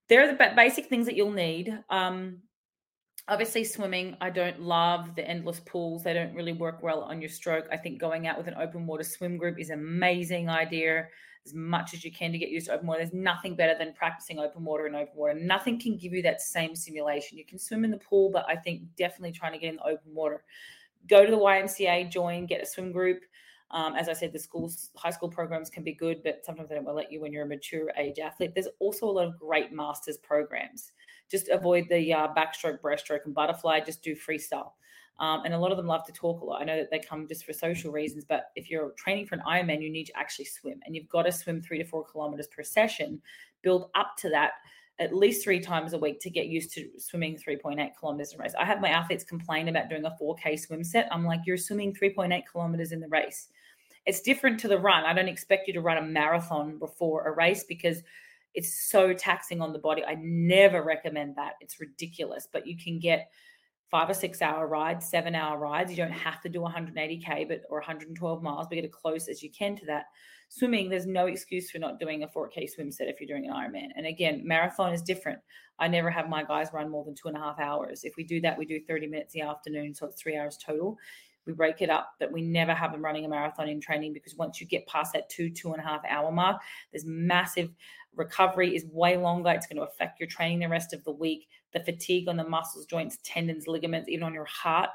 there 0.09 0.23
are 0.23 0.27
the 0.27 0.53
basic 0.57 0.87
things 0.87 1.05
that 1.05 1.17
you'll 1.17 1.33
need. 1.33 1.79
Um, 1.91 2.39
obviously 3.33 3.65
swimming 3.65 4.15
i 4.21 4.29
don't 4.29 4.61
love 4.61 5.17
the 5.17 5.27
endless 5.27 5.59
pools. 5.61 6.05
They 6.05 6.13
don't 6.13 6.35
really 6.35 6.53
work 6.53 6.83
well 6.83 7.01
on 7.01 7.23
your 7.23 7.31
stroke. 7.31 7.65
I 7.73 7.79
think 7.79 7.99
going 7.99 8.27
out 8.27 8.37
with 8.37 8.47
an 8.47 8.55
open 8.61 8.87
water 8.87 9.05
swim 9.05 9.39
group 9.39 9.59
is 9.59 9.71
an 9.71 9.79
amazing 9.79 10.51
idea 10.51 11.09
as 11.47 11.55
much 11.55 11.95
as 11.95 12.05
you 12.05 12.13
can 12.13 12.31
to 12.31 12.39
get 12.39 12.51
used 12.51 12.67
to 12.67 12.75
open 12.75 12.87
water. 12.87 13.01
There's 13.01 13.15
nothing 13.15 13.57
better 13.57 13.75
than 13.77 13.95
practicing 13.95 14.39
open 14.39 14.65
water 14.65 14.85
and 14.85 14.95
open 14.95 15.15
water. 15.17 15.35
Nothing 15.35 15.81
can 15.81 15.97
give 15.97 16.13
you 16.13 16.21
that 16.23 16.43
same 16.43 16.77
simulation. 16.77 17.39
You 17.39 17.47
can 17.47 17.59
swim 17.59 17.87
in 17.87 17.91
the 17.91 17.97
pool 17.97 18.31
but 18.31 18.45
i 18.49 18.55
think 18.55 18.83
definitely 18.97 19.33
trying 19.33 19.53
to 19.53 19.59
get 19.59 19.71
in 19.71 19.77
the 19.77 19.87
open 19.87 20.15
water. 20.15 20.45
Go 21.09 21.25
to 21.25 21.31
the 21.31 21.39
ymca 21.39 22.11
join 22.11 22.45
get 22.45 22.63
a 22.63 22.67
swim 22.67 22.93
group. 22.93 23.23
Um, 23.71 23.95
as 23.95 24.11
I 24.11 24.13
said, 24.13 24.35
the 24.35 24.39
schools, 24.39 24.91
high 24.97 25.09
school 25.09 25.31
programs 25.31 25.71
can 25.71 25.83
be 25.83 25.95
good, 25.95 26.23
but 26.23 26.45
sometimes 26.45 26.69
they 26.69 26.75
don't 26.75 26.95
let 26.95 27.11
you 27.11 27.23
when 27.23 27.33
you're 27.33 27.45
a 27.45 27.49
mature 27.49 27.91
age 27.97 28.19
athlete. 28.19 28.53
There's 28.55 28.69
also 28.81 29.07
a 29.07 29.11
lot 29.11 29.27
of 29.27 29.39
great 29.39 29.73
masters 29.73 30.19
programs 30.19 30.93
just 31.33 31.49
avoid 31.49 31.89
the 31.89 32.13
uh, 32.13 32.29
backstroke, 32.37 32.81
breaststroke, 32.81 33.25
and 33.25 33.35
butterfly. 33.35 33.81
Just 33.81 34.03
do 34.03 34.15
freestyle. 34.15 34.73
Um, 35.19 35.43
and 35.45 35.55
a 35.55 35.59
lot 35.59 35.71
of 35.71 35.77
them 35.77 35.87
love 35.87 36.05
to 36.07 36.13
talk 36.13 36.41
a 36.41 36.45
lot. 36.45 36.61
I 36.61 36.65
know 36.65 36.77
that 36.77 36.91
they 36.91 36.99
come 36.99 37.27
just 37.27 37.45
for 37.45 37.53
social 37.53 37.91
reasons, 37.91 38.25
but 38.25 38.51
if 38.57 38.71
you're 38.71 38.93
training 38.97 39.27
for 39.27 39.35
an 39.35 39.43
Ironman, 39.47 39.83
you 39.83 39.91
need 39.91 40.07
to 40.07 40.17
actually 40.17 40.45
swim, 40.45 40.81
and 40.85 40.95
you've 40.95 41.09
got 41.09 41.23
to 41.23 41.33
swim 41.33 41.61
three 41.61 41.79
to 41.79 41.85
four 41.85 42.05
kilometers 42.05 42.47
per 42.47 42.63
session. 42.63 43.21
Build 43.63 43.91
up 43.95 44.17
to 44.19 44.29
that 44.31 44.53
at 44.99 45.15
least 45.15 45.43
three 45.43 45.61
times 45.61 45.93
a 45.93 45.99
week 45.99 46.21
to 46.21 46.31
get 46.31 46.47
used 46.47 46.73
to 46.73 46.89
swimming 46.99 47.37
3.8 47.37 47.91
kilometers 47.99 48.33
in 48.33 48.39
race. 48.39 48.55
I 48.59 48.65
have 48.65 48.81
my 48.81 48.91
athletes 48.91 49.25
complain 49.25 49.69
about 49.69 49.89
doing 49.89 50.05
a 50.05 50.17
4K 50.21 50.59
swim 50.59 50.85
set. 50.85 51.09
I'm 51.11 51.25
like, 51.25 51.41
you're 51.47 51.57
swimming 51.57 51.95
3.8 51.95 52.43
kilometers 52.51 52.93
in 52.93 53.01
the 53.01 53.09
race. 53.09 53.49
It's 54.07 54.21
different 54.21 54.61
to 54.61 54.69
the 54.69 54.79
run. 54.79 55.05
I 55.05 55.13
don't 55.13 55.29
expect 55.29 55.67
you 55.67 55.75
to 55.75 55.81
run 55.81 55.99
a 55.99 56.03
marathon 56.03 56.79
before 56.79 57.27
a 57.27 57.33
race 57.33 57.65
because 57.65 58.03
it's 58.55 58.91
so 58.91 59.13
taxing 59.13 59.61
on 59.61 59.73
the 59.73 59.79
body. 59.79 60.05
I 60.05 60.17
never 60.21 60.83
recommend 60.83 61.37
that. 61.37 61.55
It's 61.61 61.81
ridiculous, 61.81 62.49
but 62.53 62.67
you 62.67 62.77
can 62.77 62.99
get 62.99 63.31
five 63.91 64.09
or 64.09 64.15
six 64.15 64.41
hour 64.41 64.67
rides, 64.67 65.09
seven 65.09 65.35
hour 65.35 65.59
rides. 65.59 65.91
You 65.91 65.99
don't 65.99 66.11
have 66.11 66.41
to 66.43 66.49
do 66.49 66.61
180k, 66.61 67.47
but 67.47 67.61
or 67.69 67.79
112 67.79 68.43
miles, 68.43 68.67
but 68.69 68.77
get 68.77 68.85
as 68.85 68.91
close 68.91 69.29
as 69.29 69.43
you 69.43 69.51
can 69.51 69.77
to 69.77 69.87
that. 69.87 70.05
Swimming, 70.49 70.89
there's 70.89 71.07
no 71.07 71.27
excuse 71.27 71.71
for 71.71 71.79
not 71.79 71.99
doing 71.99 72.23
a 72.23 72.29
4k 72.29 72.69
swim 72.69 72.91
set 72.91 73.09
if 73.09 73.21
you're 73.21 73.29
doing 73.29 73.49
an 73.49 73.55
Ironman. 73.55 73.89
And 73.97 74.07
again, 74.07 74.43
marathon 74.45 74.93
is 74.93 75.03
different. 75.03 75.39
I 75.79 75.89
never 75.89 76.11
have 76.11 76.29
my 76.29 76.43
guys 76.43 76.69
run 76.73 76.91
more 76.91 77.05
than 77.05 77.15
two 77.15 77.29
and 77.29 77.37
a 77.37 77.41
half 77.41 77.59
hours. 77.59 78.05
If 78.05 78.15
we 78.17 78.25
do 78.25 78.41
that, 78.43 78.59
we 78.59 78.67
do 78.67 78.81
30 78.81 79.07
minutes 79.07 79.35
in 79.35 79.43
the 79.43 79.49
afternoon, 79.49 79.95
so 79.95 80.07
it's 80.07 80.21
three 80.21 80.37
hours 80.37 80.59
total 80.59 80.99
we 81.47 81.53
break 81.53 81.83
it 81.83 81.91
up 81.91 82.13
that 82.21 82.31
we 82.31 82.43
never 82.43 82.75
have 82.75 82.93
them 82.93 83.05
running 83.05 83.25
a 83.25 83.29
marathon 83.29 83.69
in 83.69 83.81
training 83.81 84.13
because 84.13 84.37
once 84.37 84.61
you 84.61 84.67
get 84.67 84.87
past 84.87 85.13
that 85.13 85.29
two 85.29 85.51
two 85.51 85.73
and 85.73 85.83
a 85.83 85.85
half 85.85 86.01
hour 86.09 86.31
mark 86.31 86.61
there's 86.93 87.05
massive 87.05 87.71
recovery 88.17 88.75
is 88.75 88.85
way 88.93 89.17
longer 89.17 89.51
it's 89.51 89.67
going 89.67 89.77
to 89.77 89.83
affect 89.83 90.21
your 90.21 90.29
training 90.29 90.61
the 90.61 90.69
rest 90.69 90.93
of 90.93 91.03
the 91.05 91.13
week 91.13 91.49
the 91.73 91.81
fatigue 91.81 92.29
on 92.29 92.37
the 92.37 92.49
muscles 92.49 92.87
joints 92.87 93.19
tendons 93.23 93.67
ligaments 93.67 94.09
even 94.09 94.25
on 94.25 94.35
your 94.35 94.45
heart 94.45 94.91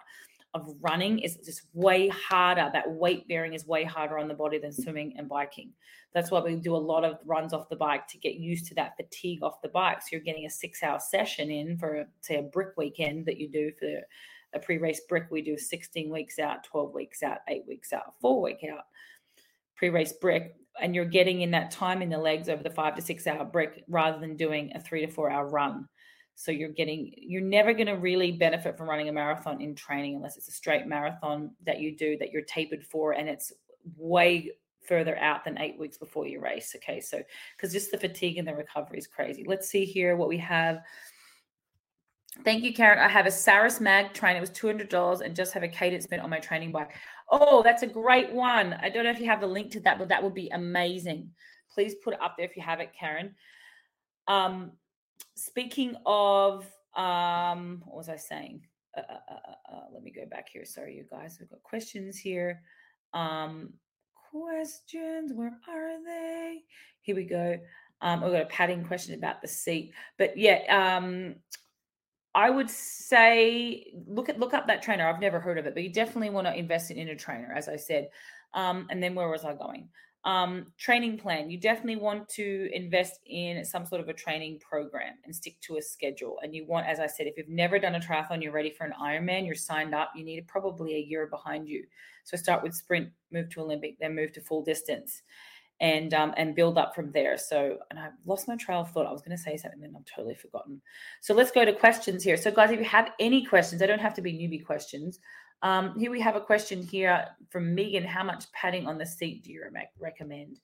of 0.53 0.75
running 0.81 1.19
is 1.19 1.37
just 1.37 1.63
way 1.73 2.07
harder. 2.07 2.69
That 2.71 2.89
weight 2.89 3.27
bearing 3.27 3.53
is 3.53 3.65
way 3.65 3.83
harder 3.83 4.17
on 4.17 4.27
the 4.27 4.33
body 4.33 4.57
than 4.57 4.73
swimming 4.73 5.13
and 5.17 5.27
biking. 5.27 5.71
That's 6.13 6.31
why 6.31 6.39
we 6.39 6.55
do 6.55 6.75
a 6.75 6.77
lot 6.77 7.03
of 7.03 7.19
runs 7.25 7.53
off 7.53 7.69
the 7.69 7.75
bike 7.75 8.07
to 8.07 8.17
get 8.17 8.35
used 8.35 8.65
to 8.67 8.75
that 8.75 8.95
fatigue 8.97 9.43
off 9.43 9.61
the 9.61 9.69
bike. 9.69 10.01
So 10.01 10.09
you're 10.11 10.21
getting 10.21 10.45
a 10.45 10.49
six 10.49 10.81
hour 10.83 10.99
session 10.99 11.51
in 11.51 11.77
for, 11.77 12.05
say, 12.21 12.37
a 12.37 12.43
brick 12.43 12.69
weekend 12.77 13.25
that 13.25 13.37
you 13.37 13.49
do 13.49 13.71
for 13.77 14.01
a 14.53 14.59
pre 14.59 14.77
race 14.77 15.01
brick. 15.07 15.25
We 15.29 15.41
do 15.41 15.57
16 15.57 16.09
weeks 16.09 16.39
out, 16.39 16.63
12 16.63 16.93
weeks 16.93 17.23
out, 17.23 17.39
eight 17.47 17.65
weeks 17.67 17.93
out, 17.93 18.13
four 18.21 18.41
week 18.41 18.65
out 18.71 18.85
pre 19.75 19.89
race 19.89 20.13
brick. 20.13 20.55
And 20.81 20.95
you're 20.95 21.05
getting 21.05 21.41
in 21.41 21.51
that 21.51 21.71
time 21.71 22.01
in 22.01 22.09
the 22.09 22.17
legs 22.17 22.49
over 22.49 22.63
the 22.63 22.69
five 22.69 22.95
to 22.95 23.01
six 23.01 23.27
hour 23.27 23.45
break 23.45 23.83
rather 23.87 24.19
than 24.19 24.35
doing 24.35 24.71
a 24.75 24.79
three 24.79 25.05
to 25.05 25.11
four 25.11 25.29
hour 25.29 25.47
run. 25.47 25.87
So 26.35 26.51
you're 26.51 26.69
getting, 26.69 27.13
you're 27.17 27.41
never 27.41 27.73
going 27.73 27.87
to 27.87 27.93
really 27.93 28.31
benefit 28.31 28.77
from 28.77 28.87
running 28.87 29.09
a 29.09 29.11
marathon 29.11 29.59
in 29.59 29.73
training 29.73 30.15
unless 30.15 30.37
it's 30.37 30.47
a 30.47 30.51
straight 30.51 30.85
marathon 30.85 31.51
that 31.65 31.79
you 31.79 31.97
do 31.97 32.15
that 32.19 32.31
you're 32.31 32.43
tapered 32.43 32.85
for 32.85 33.13
and 33.13 33.27
it's 33.27 33.51
way 33.95 34.51
further 34.87 35.17
out 35.17 35.43
than 35.43 35.57
eight 35.57 35.79
weeks 35.79 35.97
before 35.97 36.27
your 36.27 36.41
race. 36.41 36.75
Okay. 36.75 37.01
So, 37.01 37.21
because 37.55 37.73
just 37.73 37.91
the 37.91 37.97
fatigue 37.97 38.37
and 38.37 38.47
the 38.47 38.55
recovery 38.55 38.99
is 38.99 39.07
crazy. 39.07 39.43
Let's 39.47 39.67
see 39.67 39.83
here 39.83 40.15
what 40.15 40.29
we 40.29 40.37
have. 40.37 40.81
Thank 42.43 42.63
you, 42.63 42.73
Karen. 42.73 42.99
I 42.99 43.07
have 43.07 43.25
a 43.25 43.31
Saris 43.31 43.81
Mag 43.81 44.13
train. 44.13 44.37
It 44.37 44.41
was 44.41 44.51
$200 44.51 45.21
and 45.21 45.35
just 45.35 45.53
have 45.53 45.63
a 45.63 45.67
cadence 45.67 46.05
bent 46.05 46.21
on 46.21 46.29
my 46.29 46.39
training 46.39 46.71
bike. 46.71 46.91
Oh, 47.29 47.61
that's 47.61 47.83
a 47.83 47.87
great 47.87 48.31
one. 48.31 48.73
I 48.81 48.89
don't 48.89 49.03
know 49.03 49.09
if 49.09 49.19
you 49.19 49.25
have 49.25 49.41
the 49.41 49.47
link 49.47 49.71
to 49.71 49.79
that, 49.81 49.99
but 49.99 50.07
that 50.09 50.23
would 50.23 50.33
be 50.33 50.49
amazing. 50.49 51.29
Please 51.73 51.95
put 51.95 52.13
it 52.13 52.21
up 52.21 52.35
there 52.37 52.45
if 52.45 52.55
you 52.55 52.63
have 52.63 52.79
it, 52.79 52.91
Karen. 52.97 53.35
Um, 54.27 54.71
speaking 55.35 55.95
of, 56.05 56.65
um, 56.95 57.83
what 57.85 57.97
was 57.97 58.09
I 58.09 58.15
saying? 58.15 58.61
Uh, 58.97 59.01
uh, 59.01 59.19
uh, 59.29 59.33
uh, 59.33 59.75
uh, 59.75 59.83
let 59.93 60.03
me 60.03 60.11
go 60.11 60.25
back 60.25 60.49
here. 60.49 60.65
Sorry, 60.65 60.95
you 60.95 61.05
guys. 61.09 61.37
We've 61.39 61.49
got 61.49 61.61
questions 61.63 62.17
here. 62.17 62.61
Um, 63.13 63.73
questions. 64.31 65.33
Where 65.33 65.57
are 65.67 66.03
they? 66.03 66.61
Here 67.01 67.15
we 67.15 67.25
go. 67.25 67.57
Um, 68.01 68.21
we've 68.21 68.31
got 68.31 68.41
a 68.43 68.45
padding 68.45 68.83
question 68.83 69.15
about 69.15 69.41
the 69.41 69.47
seat. 69.47 69.91
But 70.17 70.37
yeah, 70.37 70.61
um, 70.97 71.35
I 72.37 72.51
would 72.51 72.69
say 72.69 73.91
look 74.05 74.29
at 74.29 74.39
look 74.39 74.53
up 74.53 74.67
that 74.67 74.83
trainer. 74.83 75.07
I've 75.07 75.19
never 75.19 75.39
heard 75.39 75.57
of 75.57 75.65
it, 75.65 75.73
but 75.73 75.81
you 75.81 75.91
definitely 75.91 76.29
want 76.29 76.45
to 76.45 76.53
invest 76.53 76.91
in 76.91 77.09
a 77.09 77.15
trainer, 77.15 77.51
as 77.57 77.67
I 77.67 77.77
said. 77.77 78.09
Um, 78.53 78.85
and 78.91 79.01
then 79.01 79.15
where 79.15 79.27
was 79.27 79.43
I 79.43 79.55
going? 79.55 79.89
Um, 80.23 80.67
training 80.77 81.17
plan. 81.17 81.49
You 81.49 81.59
definitely 81.59 81.95
want 81.95 82.29
to 82.29 82.69
invest 82.73 83.21
in 83.25 83.65
some 83.65 83.87
sort 83.87 84.01
of 84.01 84.09
a 84.09 84.13
training 84.13 84.59
program 84.59 85.15
and 85.25 85.35
stick 85.35 85.59
to 85.61 85.77
a 85.77 85.81
schedule. 85.81 86.37
And 86.43 86.53
you 86.53 86.67
want, 86.67 86.85
as 86.85 86.99
I 86.99 87.07
said, 87.07 87.25
if 87.25 87.37
you've 87.37 87.49
never 87.49 87.79
done 87.79 87.95
a 87.95 87.99
triathlon, 87.99 88.43
you're 88.43 88.51
ready 88.51 88.69
for 88.69 88.85
an 88.85 88.93
Ironman, 89.01 89.47
you're 89.47 89.55
signed 89.55 89.95
up, 89.95 90.11
you 90.15 90.23
need 90.23 90.45
probably 90.47 90.93
a 90.93 90.99
year 90.99 91.25
behind 91.25 91.67
you. 91.67 91.85
So 92.23 92.37
start 92.37 92.61
with 92.61 92.75
sprint, 92.75 93.09
move 93.31 93.49
to 93.49 93.61
Olympic, 93.61 93.97
then 93.99 94.13
move 94.13 94.31
to 94.33 94.41
full 94.41 94.63
distance 94.63 95.23
and 95.79 96.13
um, 96.13 96.33
and 96.37 96.55
build 96.55 96.77
up 96.77 96.95
from 96.95 97.11
there. 97.11 97.37
So, 97.37 97.77
and 97.89 97.99
I've 97.99 98.13
lost 98.25 98.47
my 98.47 98.55
trail 98.55 98.81
of 98.81 98.91
thought. 98.91 99.05
I 99.05 99.11
was 99.11 99.21
going 99.21 99.37
to 99.37 99.43
say 99.43 99.57
something, 99.57 99.81
then 99.81 99.93
I've 99.95 100.05
totally 100.05 100.35
forgotten. 100.35 100.81
So 101.21 101.33
let's 101.33 101.51
go 101.51 101.65
to 101.65 101.73
questions 101.73 102.23
here. 102.23 102.37
So, 102.37 102.51
guys, 102.51 102.71
if 102.71 102.79
you 102.79 102.85
have 102.85 103.11
any 103.19 103.45
questions, 103.45 103.79
they 103.79 103.87
don't 103.87 103.99
have 103.99 104.15
to 104.15 104.21
be 104.21 104.33
newbie 104.33 104.65
questions. 104.65 105.19
Um, 105.61 105.97
here 105.97 106.11
we 106.11 106.21
have 106.21 106.35
a 106.35 106.41
question 106.41 106.81
here 106.81 107.25
from 107.49 107.73
Megan. 107.73 108.03
How 108.03 108.23
much 108.23 108.51
padding 108.51 108.87
on 108.87 108.97
the 108.97 109.05
seat 109.05 109.43
do 109.43 109.51
you 109.51 109.63
re- 109.71 109.89
recommend? 109.99 110.59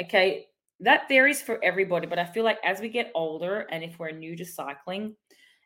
Okay, 0.00 0.46
that 0.80 1.08
varies 1.08 1.40
for 1.40 1.62
everybody, 1.64 2.06
but 2.06 2.18
I 2.18 2.24
feel 2.24 2.44
like 2.44 2.58
as 2.64 2.80
we 2.80 2.88
get 2.88 3.10
older, 3.14 3.66
and 3.70 3.82
if 3.82 3.98
we're 3.98 4.10
new 4.10 4.36
to 4.36 4.44
cycling, 4.44 5.16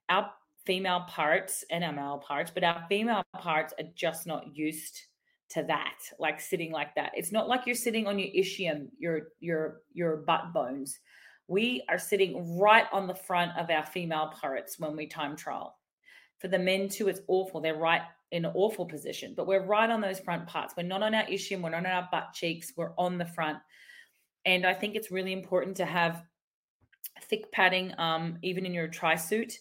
our 0.08 0.30
female 0.66 1.04
parts 1.08 1.64
and 1.70 1.82
our 1.82 1.92
male 1.92 2.18
parts, 2.18 2.50
but 2.50 2.62
our 2.62 2.84
female 2.88 3.22
parts 3.38 3.72
are 3.78 3.88
just 3.94 4.26
not 4.26 4.54
used 4.54 5.00
to 5.50 5.64
that, 5.64 5.98
like 6.18 6.40
sitting 6.40 6.70
like 6.70 6.94
that. 6.94 7.12
It's 7.14 7.32
not 7.32 7.48
like 7.48 7.66
you're 7.66 7.74
sitting 7.74 8.06
on 8.06 8.18
your 8.18 8.28
ischium, 8.28 8.88
your 8.98 9.28
your 9.40 9.80
your 9.92 10.18
butt 10.18 10.52
bones. 10.52 10.98
We 11.48 11.84
are 11.88 11.98
sitting 11.98 12.58
right 12.58 12.86
on 12.92 13.08
the 13.08 13.14
front 13.14 13.58
of 13.58 13.70
our 13.70 13.84
female 13.84 14.28
parts 14.28 14.78
when 14.78 14.96
we 14.96 15.06
time 15.06 15.34
trial. 15.34 15.76
For 16.38 16.48
the 16.48 16.58
men 16.58 16.88
too, 16.88 17.08
it's 17.08 17.20
awful. 17.26 17.60
They're 17.60 17.74
right 17.74 18.02
in 18.30 18.44
an 18.44 18.52
awful 18.54 18.86
position, 18.86 19.34
but 19.36 19.48
we're 19.48 19.66
right 19.66 19.90
on 19.90 20.00
those 20.00 20.20
front 20.20 20.46
parts. 20.46 20.74
We're 20.76 20.84
not 20.84 21.02
on 21.02 21.14
our 21.14 21.24
ischium, 21.24 21.62
we're 21.62 21.70
not 21.70 21.84
on 21.84 21.86
our 21.86 22.08
butt 22.12 22.32
cheeks, 22.32 22.72
we're 22.76 22.92
on 22.96 23.18
the 23.18 23.26
front. 23.26 23.58
And 24.44 24.64
I 24.64 24.72
think 24.72 24.94
it's 24.94 25.10
really 25.10 25.32
important 25.32 25.76
to 25.78 25.84
have 25.84 26.22
thick 27.22 27.50
padding, 27.50 27.92
um, 27.98 28.38
even 28.42 28.64
in 28.64 28.72
your 28.72 28.86
tri 28.86 29.16
suit. 29.16 29.58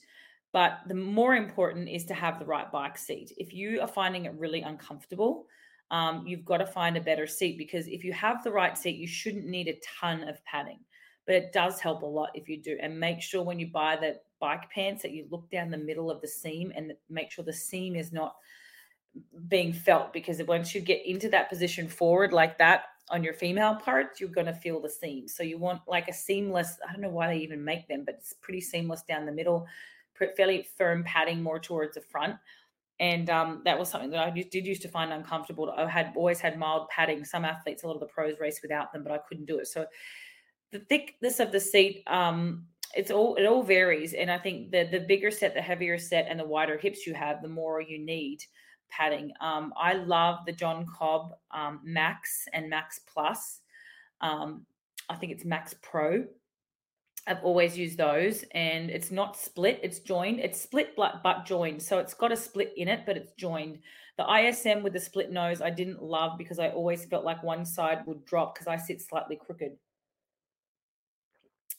But 0.53 0.79
the 0.87 0.95
more 0.95 1.35
important 1.35 1.89
is 1.89 2.05
to 2.05 2.13
have 2.13 2.39
the 2.39 2.45
right 2.45 2.71
bike 2.71 2.97
seat. 2.97 3.33
If 3.37 3.53
you 3.53 3.81
are 3.81 3.87
finding 3.87 4.25
it 4.25 4.33
really 4.33 4.61
uncomfortable, 4.61 5.47
um, 5.91 6.25
you've 6.27 6.45
got 6.45 6.57
to 6.57 6.65
find 6.65 6.97
a 6.97 7.01
better 7.01 7.25
seat 7.25 7.57
because 7.57 7.87
if 7.87 8.03
you 8.03 8.13
have 8.13 8.43
the 8.43 8.51
right 8.51 8.77
seat, 8.77 8.97
you 8.97 9.07
shouldn't 9.07 9.45
need 9.45 9.67
a 9.67 9.79
ton 9.99 10.27
of 10.27 10.43
padding, 10.45 10.79
but 11.25 11.35
it 11.35 11.51
does 11.51 11.79
help 11.79 12.03
a 12.03 12.05
lot 12.05 12.29
if 12.35 12.47
you 12.47 12.61
do. 12.61 12.77
And 12.81 12.99
make 12.99 13.21
sure 13.21 13.43
when 13.43 13.59
you 13.59 13.67
buy 13.67 13.95
the 13.95 14.19
bike 14.39 14.69
pants 14.69 15.01
that 15.01 15.11
you 15.11 15.25
look 15.29 15.49
down 15.49 15.71
the 15.71 15.77
middle 15.77 16.11
of 16.11 16.21
the 16.21 16.27
seam 16.27 16.71
and 16.75 16.93
make 17.09 17.31
sure 17.31 17.43
the 17.43 17.53
seam 17.53 17.95
is 17.95 18.11
not 18.11 18.35
being 19.47 19.73
felt 19.73 20.13
because 20.13 20.41
once 20.43 20.75
you 20.75 20.81
get 20.81 21.05
into 21.05 21.29
that 21.29 21.49
position 21.49 21.87
forward 21.87 22.31
like 22.31 22.57
that 22.59 22.83
on 23.09 23.23
your 23.23 23.33
female 23.33 23.75
parts, 23.75 24.21
you're 24.21 24.29
going 24.29 24.45
to 24.45 24.53
feel 24.53 24.79
the 24.79 24.89
seam. 24.89 25.27
So 25.27 25.41
you 25.41 25.57
want 25.57 25.81
like 25.87 26.07
a 26.07 26.13
seamless, 26.13 26.77
I 26.87 26.91
don't 26.91 27.01
know 27.01 27.09
why 27.09 27.27
they 27.27 27.39
even 27.39 27.63
make 27.63 27.87
them, 27.87 28.03
but 28.05 28.15
it's 28.19 28.33
pretty 28.33 28.61
seamless 28.61 29.01
down 29.01 29.25
the 29.25 29.31
middle, 29.31 29.65
fairly 30.37 30.67
firm 30.77 31.03
padding 31.03 31.41
more 31.41 31.59
towards 31.59 31.95
the 31.95 32.01
front 32.01 32.35
and 32.99 33.29
um, 33.29 33.61
that 33.63 33.79
was 33.79 33.89
something 33.89 34.09
that 34.11 34.19
I 34.19 34.29
did 34.29 34.65
used 34.65 34.81
to 34.81 34.89
find 34.89 35.13
uncomfortable. 35.13 35.73
I 35.75 35.87
had 35.87 36.13
always 36.15 36.39
had 36.39 36.57
mild 36.57 36.89
padding. 36.89 37.23
Some 37.23 37.45
athletes, 37.45 37.83
a 37.83 37.87
lot 37.87 37.93
of 37.93 38.01
the 38.01 38.07
pros 38.07 38.39
race 38.39 38.61
without 38.61 38.91
them, 38.91 39.03
but 39.03 39.11
I 39.11 39.19
couldn't 39.19 39.45
do 39.45 39.59
it. 39.59 39.67
So 39.67 39.85
the 40.71 40.79
thickness 40.79 41.39
of 41.39 41.51
the 41.51 41.59
seat, 41.59 42.03
um, 42.07 42.65
it's 42.95 43.11
all 43.11 43.35
it 43.35 43.45
all 43.45 43.63
varies, 43.63 44.13
and 44.13 44.29
I 44.31 44.37
think 44.37 44.71
the 44.71 44.87
the 44.91 44.99
bigger 45.01 45.31
set, 45.31 45.53
the 45.53 45.61
heavier 45.61 45.97
set, 45.97 46.25
and 46.29 46.39
the 46.39 46.45
wider 46.45 46.77
hips 46.77 47.05
you 47.05 47.13
have, 47.13 47.41
the 47.41 47.47
more 47.47 47.81
you 47.81 47.99
need 47.99 48.43
padding. 48.89 49.31
Um, 49.39 49.73
I 49.77 49.93
love 49.93 50.39
the 50.45 50.51
John 50.51 50.85
Cobb 50.85 51.33
um, 51.51 51.79
Max 51.83 52.45
and 52.53 52.69
Max 52.69 52.99
Plus. 53.11 53.61
Um, 54.21 54.65
I 55.07 55.15
think 55.15 55.31
it's 55.31 55.45
Max 55.45 55.75
Pro 55.81 56.25
I've 57.29 57.43
always 57.43 57.77
used 57.77 57.99
those, 57.99 58.43
and 58.55 58.89
it's 58.89 59.11
not 59.11 59.37
split; 59.37 59.79
it's 59.83 59.99
joined. 59.99 60.39
It's 60.39 60.59
split 60.59 60.95
but, 60.97 61.45
joined, 61.45 61.81
so 61.81 61.99
it's 61.99 62.15
got 62.15 62.31
a 62.31 62.35
split 62.35 62.73
in 62.75 62.87
it, 62.87 63.01
but 63.05 63.17
it's 63.17 63.31
joined. 63.33 63.77
The 64.17 64.25
ISM 64.25 64.81
with 64.81 64.93
the 64.93 64.99
split 64.99 65.31
nose, 65.31 65.61
I 65.61 65.69
didn't 65.69 66.01
love 66.01 66.39
because 66.39 66.57
I 66.57 66.69
always 66.69 67.05
felt 67.05 67.23
like 67.23 67.43
one 67.43 67.65
side 67.65 67.99
would 68.07 68.25
drop 68.25 68.55
because 68.55 68.67
I 68.67 68.77
sit 68.77 68.99
slightly 68.99 69.35
crooked. 69.37 69.77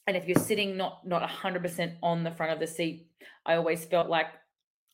And 0.06 0.16
if 0.16 0.26
you're 0.26 0.38
sitting 0.38 0.76
not 0.76 1.06
not 1.06 1.28
100% 1.28 1.96
on 2.00 2.22
the 2.22 2.30
front 2.30 2.52
of 2.52 2.60
the 2.60 2.66
seat, 2.66 3.08
I 3.44 3.56
always 3.56 3.84
felt 3.84 4.08
like 4.08 4.28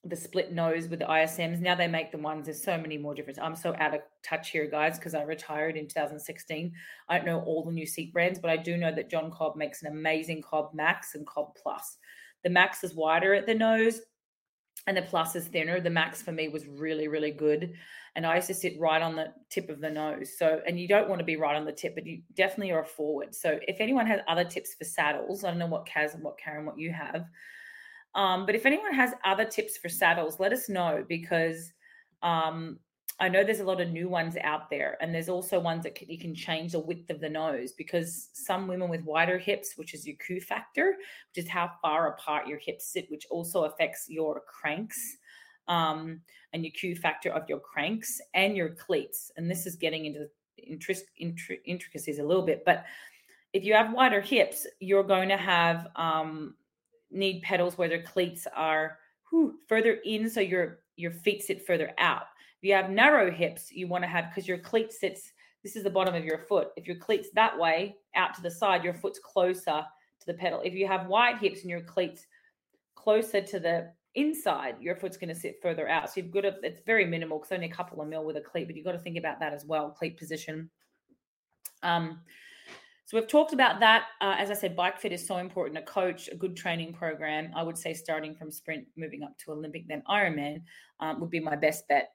the 0.09 0.16
split 0.16 0.53
nose 0.53 0.88
with 0.88 1.01
the 1.01 1.07
ISMs. 1.07 1.61
Now 1.61 1.75
they 1.75 1.88
make 1.88 2.12
the 2.12 2.19
ones. 2.19 2.47
There's 2.47 2.62
so 2.62 2.79
many 2.79 2.99
more 2.99 3.14
different. 3.14 3.38
I'm 3.40 3.57
so 3.57 3.75
out 3.79 3.95
of 3.95 4.01
touch 4.23 4.51
here, 4.51 4.66
guys, 4.66 4.99
because 4.99 5.14
I 5.14 5.23
retired 5.23 5.77
in 5.77 5.88
2016. 5.88 6.73
I 7.09 7.16
don't 7.16 7.27
know 7.27 7.40
all 7.40 7.64
the 7.64 7.73
new 7.73 7.87
seat 7.87 8.12
brands, 8.12 8.38
but 8.38 8.51
I 8.51 8.57
do 8.57 8.77
know 8.77 8.95
that 8.95 9.11
John 9.11 9.31
Cobb 9.31 9.57
makes 9.57 9.83
an 9.83 9.92
amazing 9.92 10.42
Cobb 10.42 10.75
Max 10.75 11.14
and 11.14 11.27
Cobb 11.27 11.55
Plus. 11.61 11.99
The 12.45 12.51
Max 12.51 12.85
is 12.85 12.95
wider 12.95 13.35
at 13.35 13.47
the 13.47 13.55
nose, 13.55 14.01
and 14.87 14.97
the 14.97 15.03
Plus 15.03 15.35
is 15.35 15.49
thinner. 15.49 15.81
The 15.81 15.90
Max 15.90 16.23
for 16.23 16.33
me 16.33 16.49
was 16.49 16.66
really, 16.66 17.09
really 17.09 17.33
good, 17.33 17.73
and 18.14 18.25
I 18.27 18.37
used 18.37 18.47
to 18.49 18.55
sit 18.55 18.79
right 18.79 19.03
on 19.03 19.16
the 19.16 19.33
tip 19.51 19.69
of 19.69 19.81
the 19.81 19.90
nose. 19.90 20.38
So, 20.38 20.61
and 20.66 20.79
you 20.79 20.87
don't 20.87 21.09
want 21.09 21.19
to 21.19 21.25
be 21.25 21.37
right 21.37 21.57
on 21.57 21.64
the 21.64 21.73
tip, 21.73 21.95
but 21.95 22.07
you 22.07 22.23
definitely 22.35 22.73
are 22.73 22.83
a 22.83 22.87
forward. 22.87 23.35
So, 23.35 23.59
if 23.66 23.81
anyone 23.81 24.07
has 24.07 24.21
other 24.29 24.45
tips 24.45 24.75
for 24.75 24.85
saddles, 24.85 25.45
I 25.45 25.51
don't 25.51 25.59
know 25.59 25.66
what 25.66 25.88
Kaz 25.88 26.14
and 26.14 26.23
what 26.23 26.38
Karen, 26.38 26.66
what 26.66 26.79
you 26.79 26.92
have 26.92 27.27
um, 28.16 28.46
but 28.46 28.55
if 28.55 28.64
anyone 28.64 28.94
has 28.94 29.12
other 29.24 29.44
tips 29.44 29.76
for 29.76 29.90
saddles, 29.90 30.40
let 30.40 30.52
us 30.52 30.68
know 30.70 31.05
because 31.07 31.72
um, 32.22 32.79
I 33.20 33.29
know 33.29 33.44
there's 33.44 33.61
a 33.61 33.64
lot 33.64 33.81
of 33.83 33.90
new 33.90 34.09
ones 34.09 34.37
out 34.42 34.70
there, 34.70 34.96
and 35.02 35.14
there's 35.14 35.29
also 35.29 35.61
ones 35.61 35.85
that 35.85 35.94
can, 35.94 36.09
you 36.09 36.18
can 36.18 36.35
change 36.35 36.72
the 36.72 36.81
width 36.81 37.11
of 37.11 37.20
the 37.20 37.29
nose 37.29 37.72
because 37.72 38.31
some 38.33 38.66
women 38.68 38.88
with 38.88 39.02
wider 39.02 39.37
hips, 39.37 39.74
which 39.76 39.92
is 39.92 40.07
your 40.07 40.16
Q 40.16 40.40
factor, 40.40 40.96
which 41.29 41.44
is 41.44 41.50
how 41.50 41.70
far 41.83 42.09
apart 42.09 42.46
your 42.46 42.59
hips 42.59 42.90
sit, 42.90 43.11
which 43.11 43.26
also 43.31 43.64
affects 43.64 44.07
your 44.09 44.42
cranks 44.48 45.18
um, 45.68 46.20
and 46.55 46.64
your 46.64 46.72
Q 46.72 46.96
factor 46.96 47.31
of 47.31 47.48
your 47.50 47.61
cranks 47.61 48.18
and 48.33 48.57
your 48.57 48.70
cleats. 48.70 49.31
And 49.37 49.50
this 49.50 49.66
is 49.66 49.76
getting 49.76 50.07
into 50.07 50.26
the 50.57 51.59
intricacies 51.66 52.18
a 52.18 52.24
little 52.24 52.46
bit, 52.46 52.64
but 52.64 52.87
if 53.52 53.62
you 53.64 53.74
have 53.74 53.92
wider 53.92 54.20
hips, 54.20 54.66
you're 54.81 55.02
going 55.02 55.29
to 55.29 55.37
have 55.37 55.88
um, 55.96 56.55
need 57.11 57.42
pedals 57.42 57.79
where 57.79 57.88
their 57.88 58.03
cleats 58.03 58.47
are 58.55 58.99
whew, 59.31 59.59
further 59.69 59.99
in 60.05 60.29
so 60.31 60.40
your 60.40 60.81
your 60.97 61.11
feet 61.11 61.42
sit 61.42 61.66
further 61.66 61.92
out. 61.99 62.25
If 62.62 62.69
you 62.69 62.75
have 62.75 62.90
narrow 62.90 63.31
hips, 63.31 63.71
you 63.71 63.87
want 63.87 64.05
to 64.05 64.09
have 64.09 64.31
because 64.31 64.49
your 64.49 64.59
cleat 64.59 64.92
sits 64.92 65.33
this 65.66 65.75
is 65.75 65.83
the 65.83 65.90
bottom 65.90 66.14
of 66.14 66.25
your 66.25 66.38
foot. 66.38 66.69
If 66.77 66.87
your 66.87 66.95
cleats 66.95 67.29
that 67.35 67.59
way 67.59 67.97
out 68.14 68.35
to 68.35 68.40
the 68.40 68.51
side, 68.51 68.85
your 68.85 68.95
foot's 68.95 69.19
closer 69.19 69.85
to 70.21 70.27
the 70.27 70.35
pedal. 70.35 70.61
If 70.64 70.75
you 70.75 70.87
have 70.87 71.09
wide 71.09 71.38
hips 71.38 71.62
and 71.62 71.71
your 71.71 71.81
cleats 71.81 72.25
closer 72.95 73.40
to 73.40 73.59
the 73.59 73.92
inside, 74.14 74.77
your 74.81 74.95
foot's 74.95 75.16
going 75.16 75.35
to 75.35 75.40
sit 75.40 75.57
further 75.61 75.88
out. 75.88 76.09
So 76.09 76.21
you've 76.21 76.31
got 76.31 76.42
to, 76.42 76.55
it's 76.62 76.79
very 76.87 77.05
minimal 77.05 77.38
because 77.38 77.51
only 77.51 77.66
a 77.66 77.73
couple 77.73 78.01
of 78.01 78.07
mil 78.07 78.25
with 78.25 78.37
a 78.37 78.40
cleat, 78.40 78.69
but 78.69 78.77
you've 78.77 78.85
got 78.85 78.92
to 78.92 78.99
think 79.01 79.19
about 79.19 79.40
that 79.40 79.53
as 79.53 79.64
well, 79.64 79.90
cleat 79.90 80.16
position. 80.16 80.71
Um, 81.83 82.21
so 83.07 83.16
we've 83.16 83.29
talked 83.29 83.53
about 83.53 83.79
that. 83.79 84.07
Uh, 84.21 84.35
as 84.37 84.51
I 84.51 84.55
said, 84.55 84.75
bike 84.75 84.99
fit 84.99 85.12
is 85.12 85.25
so 85.25 85.37
important. 85.37 85.79
A 85.79 85.83
coach, 85.83 86.29
a 86.29 86.35
good 86.35 86.57
training 86.57 86.92
program. 86.92 87.53
I 87.55 87.62
would 87.62 87.79
say 87.79 87.95
starting 87.95 88.35
from 88.35 88.51
sprint, 88.51 88.85
moving 88.97 89.23
up 89.23 89.38
to 89.38 89.53
Olympic, 89.53 89.87
then 89.87 90.03
Ironman 90.11 90.62
um, 90.99 91.21
would 91.21 91.31
be 91.31 91.38
my 91.38 91.55
best 91.55 91.87
bet. 91.87 92.11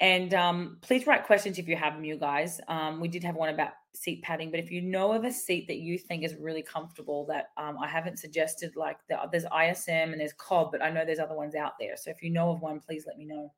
And 0.00 0.34
um, 0.34 0.76
please 0.82 1.06
write 1.06 1.24
questions 1.24 1.58
if 1.58 1.66
you 1.66 1.76
have 1.76 1.94
them, 1.94 2.04
you 2.04 2.18
guys. 2.18 2.60
Um, 2.68 3.00
we 3.00 3.08
did 3.08 3.24
have 3.24 3.34
one 3.34 3.48
about 3.48 3.70
seat 3.94 4.22
padding, 4.22 4.50
but 4.50 4.60
if 4.60 4.70
you 4.70 4.82
know 4.82 5.12
of 5.12 5.24
a 5.24 5.32
seat 5.32 5.68
that 5.68 5.78
you 5.78 5.96
think 5.96 6.22
is 6.22 6.34
really 6.34 6.62
comfortable, 6.62 7.24
that 7.30 7.46
um, 7.56 7.78
I 7.82 7.88
haven't 7.88 8.18
suggested, 8.18 8.76
like 8.76 8.98
the, 9.08 9.16
there's 9.32 9.44
ISM 9.44 10.12
and 10.12 10.20
there's 10.20 10.34
Cobb, 10.34 10.70
but 10.70 10.82
I 10.82 10.90
know 10.90 11.06
there's 11.06 11.18
other 11.18 11.34
ones 11.34 11.54
out 11.54 11.72
there. 11.80 11.96
So 11.96 12.10
if 12.10 12.22
you 12.22 12.28
know 12.28 12.50
of 12.50 12.60
one, 12.60 12.78
please 12.78 13.04
let 13.06 13.16
me 13.16 13.24
know. 13.24 13.50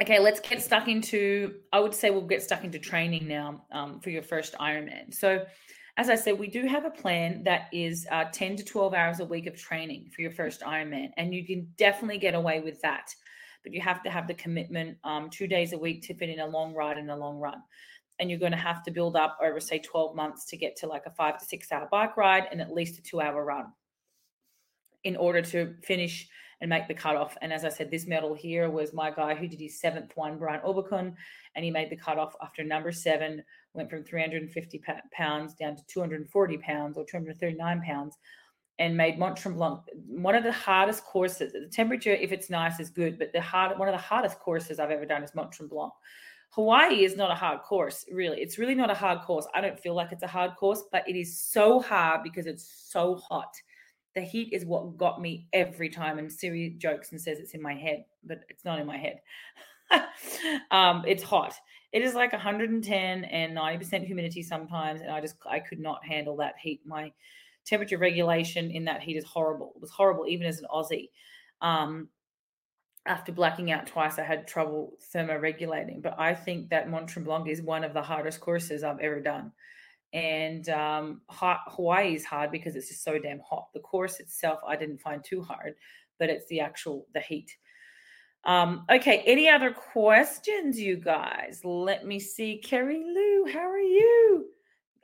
Okay, 0.00 0.18
let's 0.18 0.40
get 0.40 0.60
stuck 0.62 0.88
into. 0.88 1.54
I 1.72 1.80
would 1.80 1.94
say 1.94 2.10
we'll 2.10 2.22
get 2.22 2.42
stuck 2.42 2.64
into 2.64 2.78
training 2.78 3.28
now 3.28 3.64
um, 3.72 4.00
for 4.00 4.10
your 4.10 4.22
first 4.22 4.54
Ironman. 4.60 5.14
So, 5.14 5.44
as 5.96 6.10
I 6.10 6.16
said, 6.16 6.36
we 6.38 6.48
do 6.48 6.66
have 6.66 6.84
a 6.84 6.90
plan 6.90 7.44
that 7.44 7.68
is 7.72 8.04
uh, 8.10 8.24
10 8.32 8.56
to 8.56 8.64
12 8.64 8.94
hours 8.94 9.20
a 9.20 9.24
week 9.24 9.46
of 9.46 9.56
training 9.56 10.10
for 10.14 10.22
your 10.22 10.32
first 10.32 10.62
Ironman, 10.62 11.10
and 11.16 11.32
you 11.32 11.46
can 11.46 11.68
definitely 11.76 12.18
get 12.18 12.34
away 12.34 12.60
with 12.60 12.80
that 12.82 13.14
but 13.64 13.72
you 13.72 13.80
have 13.80 14.02
to 14.02 14.10
have 14.10 14.28
the 14.28 14.34
commitment 14.34 14.98
um, 15.02 15.28
two 15.30 15.48
days 15.48 15.72
a 15.72 15.78
week 15.78 16.02
to 16.02 16.14
fit 16.14 16.28
in 16.28 16.38
a 16.38 16.46
long 16.46 16.74
ride 16.74 16.98
and 16.98 17.10
a 17.10 17.16
long 17.16 17.38
run. 17.38 17.60
And 18.20 18.30
you're 18.30 18.38
going 18.38 18.52
to 18.52 18.58
have 18.58 18.84
to 18.84 18.92
build 18.92 19.16
up 19.16 19.38
over, 19.42 19.58
say, 19.58 19.80
12 19.80 20.14
months 20.14 20.44
to 20.46 20.56
get 20.56 20.76
to 20.76 20.86
like 20.86 21.06
a 21.06 21.10
five 21.10 21.38
to 21.38 21.44
six 21.44 21.72
hour 21.72 21.88
bike 21.90 22.16
ride 22.16 22.44
and 22.52 22.60
at 22.60 22.72
least 22.72 22.98
a 22.98 23.02
two 23.02 23.20
hour 23.20 23.44
run 23.44 23.72
in 25.02 25.16
order 25.16 25.42
to 25.42 25.74
finish 25.82 26.28
and 26.64 26.70
make 26.70 26.88
the 26.88 26.94
cutoff. 26.94 27.36
And 27.42 27.52
as 27.52 27.62
I 27.66 27.68
said, 27.68 27.90
this 27.90 28.06
medal 28.06 28.32
here 28.32 28.70
was 28.70 28.94
my 28.94 29.10
guy 29.10 29.34
who 29.34 29.46
did 29.46 29.60
his 29.60 29.78
seventh 29.78 30.12
one, 30.14 30.38
Brian 30.38 30.62
Oberkun, 30.62 31.14
and 31.54 31.62
he 31.62 31.70
made 31.70 31.90
the 31.90 31.96
cutoff 31.96 32.34
after 32.40 32.64
number 32.64 32.90
seven, 32.90 33.44
went 33.74 33.90
from 33.90 34.02
350 34.02 34.82
pounds 35.12 35.52
down 35.52 35.76
to 35.76 35.84
240 35.86 36.56
pounds 36.56 36.96
or 36.96 37.04
239 37.04 37.82
pounds 37.82 38.16
and 38.78 38.96
made 38.96 39.18
Mont 39.18 39.36
Tremblant 39.36 39.82
one 40.06 40.34
of 40.34 40.42
the 40.42 40.52
hardest 40.52 41.04
courses. 41.04 41.52
The 41.52 41.68
temperature, 41.70 42.14
if 42.14 42.32
it's 42.32 42.48
nice, 42.48 42.80
is 42.80 42.88
good, 42.88 43.18
but 43.18 43.34
the 43.34 43.42
hard 43.42 43.78
one 43.78 43.88
of 43.88 43.92
the 43.92 43.98
hardest 43.98 44.38
courses 44.38 44.78
I've 44.78 44.90
ever 44.90 45.04
done 45.04 45.22
is 45.22 45.34
Mont 45.34 45.52
Tremblant. 45.52 45.92
Hawaii 46.48 47.04
is 47.04 47.14
not 47.14 47.30
a 47.30 47.34
hard 47.34 47.60
course, 47.60 48.06
really. 48.10 48.40
It's 48.40 48.56
really 48.56 48.74
not 48.74 48.90
a 48.90 48.94
hard 48.94 49.20
course. 49.20 49.46
I 49.54 49.60
don't 49.60 49.78
feel 49.78 49.94
like 49.94 50.12
it's 50.12 50.22
a 50.22 50.26
hard 50.28 50.56
course, 50.56 50.84
but 50.90 51.06
it 51.06 51.14
is 51.14 51.38
so 51.38 51.78
hard 51.78 52.22
because 52.22 52.46
it's 52.46 52.66
so 52.88 53.16
hot. 53.16 53.54
The 54.14 54.22
heat 54.22 54.50
is 54.52 54.64
what 54.64 54.96
got 54.96 55.20
me 55.20 55.46
every 55.52 55.88
time. 55.88 56.18
And 56.18 56.32
Siri 56.32 56.74
jokes 56.78 57.12
and 57.12 57.20
says 57.20 57.38
it's 57.38 57.54
in 57.54 57.62
my 57.62 57.74
head, 57.74 58.04
but 58.24 58.40
it's 58.48 58.64
not 58.64 58.78
in 58.78 58.86
my 58.86 58.96
head. 58.96 59.20
um, 60.70 61.04
it's 61.06 61.22
hot. 61.22 61.54
It 61.92 62.02
is 62.02 62.14
like 62.14 62.32
110 62.32 63.24
and 63.24 63.56
90% 63.56 64.04
humidity 64.04 64.42
sometimes, 64.42 65.00
and 65.00 65.10
I 65.10 65.20
just 65.20 65.36
I 65.48 65.60
could 65.60 65.78
not 65.78 66.04
handle 66.04 66.36
that 66.38 66.54
heat. 66.60 66.80
My 66.84 67.12
temperature 67.64 67.98
regulation 67.98 68.70
in 68.70 68.84
that 68.86 69.02
heat 69.02 69.16
is 69.16 69.24
horrible. 69.24 69.72
It 69.76 69.80
was 69.80 69.90
horrible 69.90 70.26
even 70.26 70.46
as 70.46 70.58
an 70.58 70.66
Aussie. 70.72 71.10
Um, 71.60 72.08
after 73.06 73.32
blacking 73.32 73.70
out 73.70 73.86
twice, 73.86 74.18
I 74.18 74.22
had 74.22 74.48
trouble 74.48 74.94
thermoregulating. 75.14 76.02
But 76.02 76.18
I 76.18 76.34
think 76.34 76.70
that 76.70 76.88
Mont 76.88 77.08
Tremblant 77.08 77.48
is 77.48 77.60
one 77.60 77.84
of 77.84 77.92
the 77.92 78.02
hardest 78.02 78.40
courses 78.40 78.82
I've 78.82 79.00
ever 79.00 79.20
done. 79.20 79.52
And 80.14 80.68
um, 80.68 81.22
Hawaii 81.28 82.14
is 82.14 82.24
hard 82.24 82.52
because 82.52 82.76
it's 82.76 82.88
just 82.88 83.02
so 83.02 83.18
damn 83.18 83.40
hot. 83.40 83.66
The 83.74 83.80
course 83.80 84.20
itself, 84.20 84.60
I 84.66 84.76
didn't 84.76 85.00
find 85.00 85.22
too 85.24 85.42
hard, 85.42 85.74
but 86.20 86.30
it's 86.30 86.46
the 86.46 86.60
actual 86.60 87.08
the 87.12 87.20
heat. 87.20 87.50
Um, 88.44 88.84
okay, 88.88 89.24
any 89.26 89.48
other 89.48 89.72
questions, 89.72 90.78
you 90.78 90.96
guys? 90.96 91.62
Let 91.64 92.06
me 92.06 92.20
see. 92.20 92.60
Kerry 92.64 93.02
Lou, 93.04 93.52
how 93.52 93.68
are 93.68 93.78
you? 93.78 94.46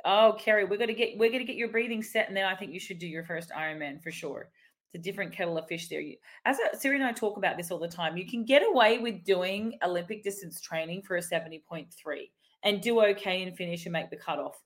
Oh, 0.04 0.36
Carrie, 0.38 0.64
we're 0.64 0.78
gonna 0.78 0.94
get 0.94 1.18
we're 1.18 1.32
gonna 1.32 1.44
get 1.44 1.56
your 1.56 1.72
breathing 1.72 2.02
set, 2.02 2.28
and 2.28 2.36
then 2.36 2.44
I 2.44 2.54
think 2.54 2.72
you 2.72 2.80
should 2.80 2.98
do 2.98 3.08
your 3.08 3.24
first 3.24 3.50
Ironman 3.50 4.00
for 4.02 4.12
sure. 4.12 4.50
It's 4.92 5.00
a 5.00 5.02
different 5.02 5.32
kettle 5.32 5.58
of 5.58 5.66
fish 5.68 5.88
there. 5.88 6.02
As 6.44 6.58
Siri 6.74 6.96
and 6.96 7.04
I 7.04 7.12
talk 7.12 7.36
about 7.36 7.56
this 7.56 7.70
all 7.70 7.78
the 7.78 7.88
time, 7.88 8.16
you 8.16 8.26
can 8.26 8.44
get 8.44 8.62
away 8.62 8.98
with 8.98 9.24
doing 9.24 9.76
Olympic 9.84 10.22
distance 10.22 10.60
training 10.60 11.02
for 11.02 11.16
a 11.16 11.22
seventy 11.22 11.64
point 11.68 11.92
three 11.92 12.30
and 12.62 12.80
do 12.80 13.02
okay 13.02 13.42
and 13.42 13.56
finish 13.56 13.86
and 13.86 13.92
make 13.92 14.10
the 14.10 14.16
cutoff. 14.16 14.62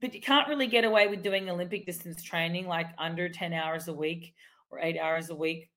But 0.00 0.14
you 0.14 0.20
can't 0.20 0.48
really 0.48 0.68
get 0.68 0.84
away 0.84 1.08
with 1.08 1.22
doing 1.22 1.50
Olympic 1.50 1.84
distance 1.84 2.22
training 2.22 2.68
like 2.68 2.86
under 2.98 3.28
ten 3.28 3.52
hours 3.52 3.88
a 3.88 3.92
week 3.92 4.34
or 4.70 4.78
eight 4.80 4.98
hours 4.98 5.30
a 5.30 5.34
week 5.34 5.70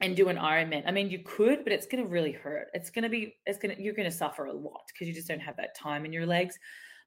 and 0.00 0.14
do 0.14 0.28
an 0.28 0.36
Ironman. 0.36 0.84
I 0.86 0.90
mean, 0.90 1.10
you 1.10 1.20
could, 1.24 1.64
but 1.64 1.72
it's 1.72 1.86
going 1.86 2.04
to 2.04 2.08
really 2.08 2.32
hurt. 2.32 2.68
It's 2.74 2.90
going 2.90 3.02
to 3.02 3.08
be, 3.08 3.34
it's 3.46 3.58
going 3.58 3.74
to, 3.74 3.82
you're 3.82 3.94
going 3.94 4.10
to 4.10 4.16
suffer 4.16 4.46
a 4.46 4.52
lot 4.52 4.82
because 4.92 5.08
you 5.08 5.14
just 5.14 5.26
don't 5.26 5.40
have 5.40 5.56
that 5.56 5.74
time 5.74 6.04
in 6.04 6.12
your 6.12 6.26
legs. 6.26 6.58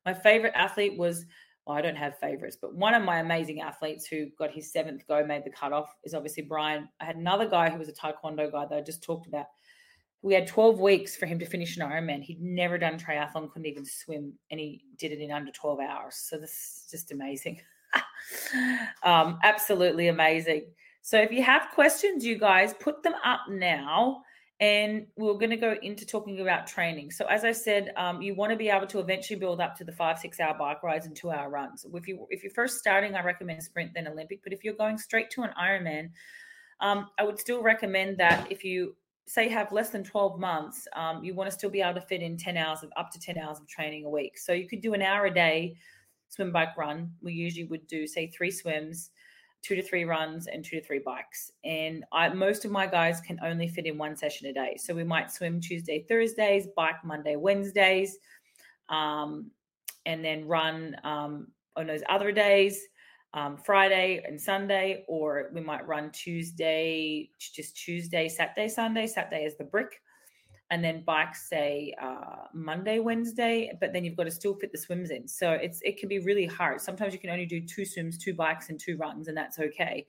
My 0.05 0.13
favorite 0.13 0.53
athlete 0.55 0.97
was, 0.97 1.25
well, 1.65 1.77
I 1.77 1.81
don't 1.81 1.95
have 1.95 2.17
favorites, 2.17 2.57
but 2.59 2.75
one 2.75 2.93
of 2.95 3.03
my 3.03 3.19
amazing 3.19 3.61
athletes 3.61 4.07
who 4.07 4.25
got 4.37 4.51
his 4.51 4.73
seventh 4.73 5.07
go, 5.07 5.23
made 5.23 5.45
the 5.45 5.51
cutoff, 5.51 5.93
is 6.03 6.13
obviously 6.13 6.43
Brian. 6.43 6.89
I 6.99 7.05
had 7.05 7.15
another 7.15 7.47
guy 7.47 7.69
who 7.69 7.77
was 7.77 7.87
a 7.87 7.93
Taekwondo 7.93 8.51
guy 8.51 8.65
that 8.65 8.77
I 8.77 8.81
just 8.81 9.03
talked 9.03 9.27
about. 9.27 9.45
We 10.21 10.34
had 10.34 10.47
12 10.47 10.79
weeks 10.79 11.15
for 11.15 11.25
him 11.25 11.39
to 11.39 11.45
finish 11.45 11.77
an 11.77 11.89
Ironman. 11.89 12.21
He'd 12.21 12.41
never 12.41 12.77
done 12.77 12.99
triathlon, 12.99 13.51
couldn't 13.51 13.65
even 13.65 13.86
swim, 13.86 14.34
and 14.51 14.60
he 14.60 14.84
did 14.97 15.12
it 15.12 15.19
in 15.19 15.31
under 15.31 15.51
12 15.51 15.79
hours. 15.79 16.15
So 16.15 16.38
this 16.38 16.51
is 16.51 16.88
just 16.91 17.12
amazing. 17.12 17.60
um, 19.03 19.39
absolutely 19.43 20.10
amazing. 20.10 20.67
So 21.01 21.19
if 21.19 21.31
you 21.31 21.41
have 21.43 21.69
questions, 21.73 22.23
you 22.23 22.38
guys 22.38 22.73
put 22.75 23.01
them 23.01 23.15
up 23.23 23.41
now 23.49 24.21
and 24.62 25.07
we're 25.17 25.34
going 25.34 25.49
to 25.49 25.57
go 25.57 25.75
into 25.81 26.05
talking 26.05 26.39
about 26.39 26.67
training. 26.67 27.10
So, 27.10 27.25
as 27.25 27.43
I 27.43 27.51
said, 27.51 27.91
um, 27.97 28.21
you 28.21 28.36
want 28.36 28.51
to 28.51 28.55
be 28.55 28.69
able 28.69 28.86
to 28.88 28.99
eventually 28.99 29.39
build 29.39 29.60
up 29.60 29.75
to 29.77 29.84
the 29.84 29.91
five, 29.91 30.19
six 30.19 30.39
hour 30.39 30.55
bike 30.55 30.84
rides 30.84 31.07
and 31.07 31.15
two 31.15 31.31
hour 31.31 31.49
runs. 31.49 31.84
If 31.91 32.07
you 32.07 32.27
if 32.29 32.43
you're 32.43 32.53
first 32.53 32.77
starting, 32.77 33.15
I 33.15 33.23
recommend 33.23 33.63
sprint 33.63 33.91
then 33.95 34.07
Olympic. 34.07 34.43
But 34.43 34.53
if 34.53 34.63
you're 34.63 34.75
going 34.75 34.99
straight 34.99 35.31
to 35.31 35.41
an 35.41 35.49
Ironman, 35.60 36.12
um, 36.79 37.10
I 37.17 37.23
would 37.23 37.39
still 37.39 37.63
recommend 37.63 38.19
that 38.19 38.51
if 38.51 38.63
you 38.63 38.95
say 39.27 39.47
have 39.47 39.71
less 39.71 39.89
than 39.89 40.03
12 40.03 40.39
months, 40.39 40.88
um, 40.95 41.23
you 41.23 41.34
want 41.34 41.49
to 41.49 41.55
still 41.55 41.69
be 41.69 41.81
able 41.81 41.99
to 41.99 42.05
fit 42.05 42.21
in 42.21 42.38
10 42.38 42.57
hours 42.57 42.84
of 42.84 42.91
up 42.97 43.12
to 43.12 43.19
10 43.19 43.38
hours 43.38 43.60
of 43.60 43.67
training 43.67 44.05
a 44.05 44.10
week. 44.10 44.38
So 44.38 44.53
you 44.53 44.67
could 44.67 44.81
do 44.81 44.93
an 44.93 45.01
hour 45.01 45.25
a 45.25 45.34
day 45.34 45.75
swim, 46.29 46.51
bike, 46.51 46.77
run. 46.77 47.12
We 47.21 47.34
usually 47.34 47.65
would 47.65 47.86
do 47.88 48.07
say 48.07 48.27
three 48.27 48.51
swims 48.51 49.12
two 49.62 49.75
to 49.75 49.81
three 49.81 50.05
runs 50.05 50.47
and 50.47 50.65
two 50.65 50.79
to 50.79 50.86
three 50.86 50.99
bikes. 50.99 51.51
And 51.63 52.03
I, 52.12 52.29
most 52.29 52.65
of 52.65 52.71
my 52.71 52.88
guys 52.88 53.21
can 53.21 53.39
only 53.43 53.67
fit 53.67 53.86
in 53.86 53.97
one 53.97 54.15
session 54.15 54.47
a 54.47 54.53
day. 54.53 54.75
So 54.77 54.93
we 54.93 55.03
might 55.03 55.31
swim 55.31 55.62
Tuesday, 55.62 56.05
Thursdays, 56.07 56.67
bike 56.75 57.03
Monday, 57.03 57.36
Wednesdays, 57.36 58.17
um, 58.89 59.51
and 60.05 60.25
then 60.25 60.47
run 60.47 60.95
um, 61.03 61.47
on 61.75 61.86
those 61.88 62.01
other 62.10 62.31
days, 62.31 62.81
um, 63.33 63.57
Friday 63.57 64.23
and 64.27 64.39
Sunday, 64.39 65.03
or 65.07 65.49
we 65.53 65.61
might 65.61 65.87
run 65.87 66.11
Tuesday, 66.11 67.29
just 67.39 67.75
Tuesday, 67.75 68.27
Saturday, 68.27 68.67
Sunday. 68.67 69.07
Saturday 69.07 69.45
is 69.45 69.57
the 69.57 69.63
brick 69.63 70.01
and 70.71 70.81
then 70.81 71.03
bikes 71.03 71.49
say 71.49 71.93
uh, 72.01 72.47
Monday, 72.53 72.99
Wednesday, 72.99 73.77
but 73.81 73.91
then 73.91 74.05
you've 74.05 74.15
got 74.15 74.23
to 74.23 74.31
still 74.31 74.55
fit 74.55 74.71
the 74.71 74.77
swims 74.77 75.11
in. 75.11 75.27
So 75.27 75.51
it's 75.51 75.81
it 75.83 75.97
can 75.97 76.07
be 76.07 76.19
really 76.19 76.45
hard. 76.45 76.79
Sometimes 76.79 77.13
you 77.13 77.19
can 77.19 77.29
only 77.29 77.45
do 77.45 77.59
two 77.59 77.83
swims, 77.85 78.17
two 78.17 78.33
bikes, 78.33 78.69
and 78.69 78.79
two 78.79 78.95
runs, 78.95 79.27
and 79.27 79.35
that's 79.35 79.59
okay 79.59 80.07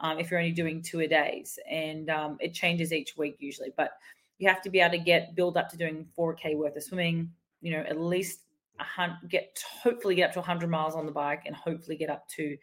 um, 0.00 0.18
if 0.18 0.30
you're 0.30 0.40
only 0.40 0.52
doing 0.52 0.82
two 0.82 1.00
a 1.00 1.06
days. 1.06 1.58
And 1.70 2.08
um, 2.08 2.38
it 2.40 2.54
changes 2.54 2.90
each 2.90 3.18
week 3.18 3.36
usually, 3.38 3.70
but 3.76 3.92
you 4.38 4.48
have 4.48 4.62
to 4.62 4.70
be 4.70 4.80
able 4.80 4.96
to 4.96 5.04
get 5.04 5.34
build 5.34 5.58
up 5.58 5.68
to 5.68 5.76
doing 5.76 6.06
4K 6.18 6.56
worth 6.56 6.76
of 6.76 6.82
swimming. 6.82 7.30
You 7.60 7.72
know, 7.72 7.80
at 7.80 8.00
least 8.00 8.44
get 9.28 9.62
hopefully 9.82 10.14
get 10.14 10.28
up 10.28 10.32
to 10.34 10.40
100 10.40 10.68
miles 10.68 10.94
on 10.94 11.06
the 11.06 11.12
bike, 11.12 11.42
and 11.46 11.54
hopefully 11.54 11.96
get 11.96 12.10
up 12.10 12.28
to 12.36 12.56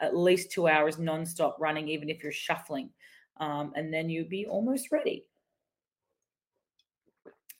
at 0.00 0.16
least 0.16 0.50
two 0.50 0.66
hours 0.66 0.96
nonstop 0.96 1.54
running, 1.58 1.88
even 1.88 2.08
if 2.08 2.22
you're 2.22 2.32
shuffling. 2.32 2.90
Um, 3.38 3.72
and 3.74 3.92
then 3.92 4.10
you'll 4.10 4.28
be 4.28 4.46
almost 4.46 4.92
ready. 4.92 5.26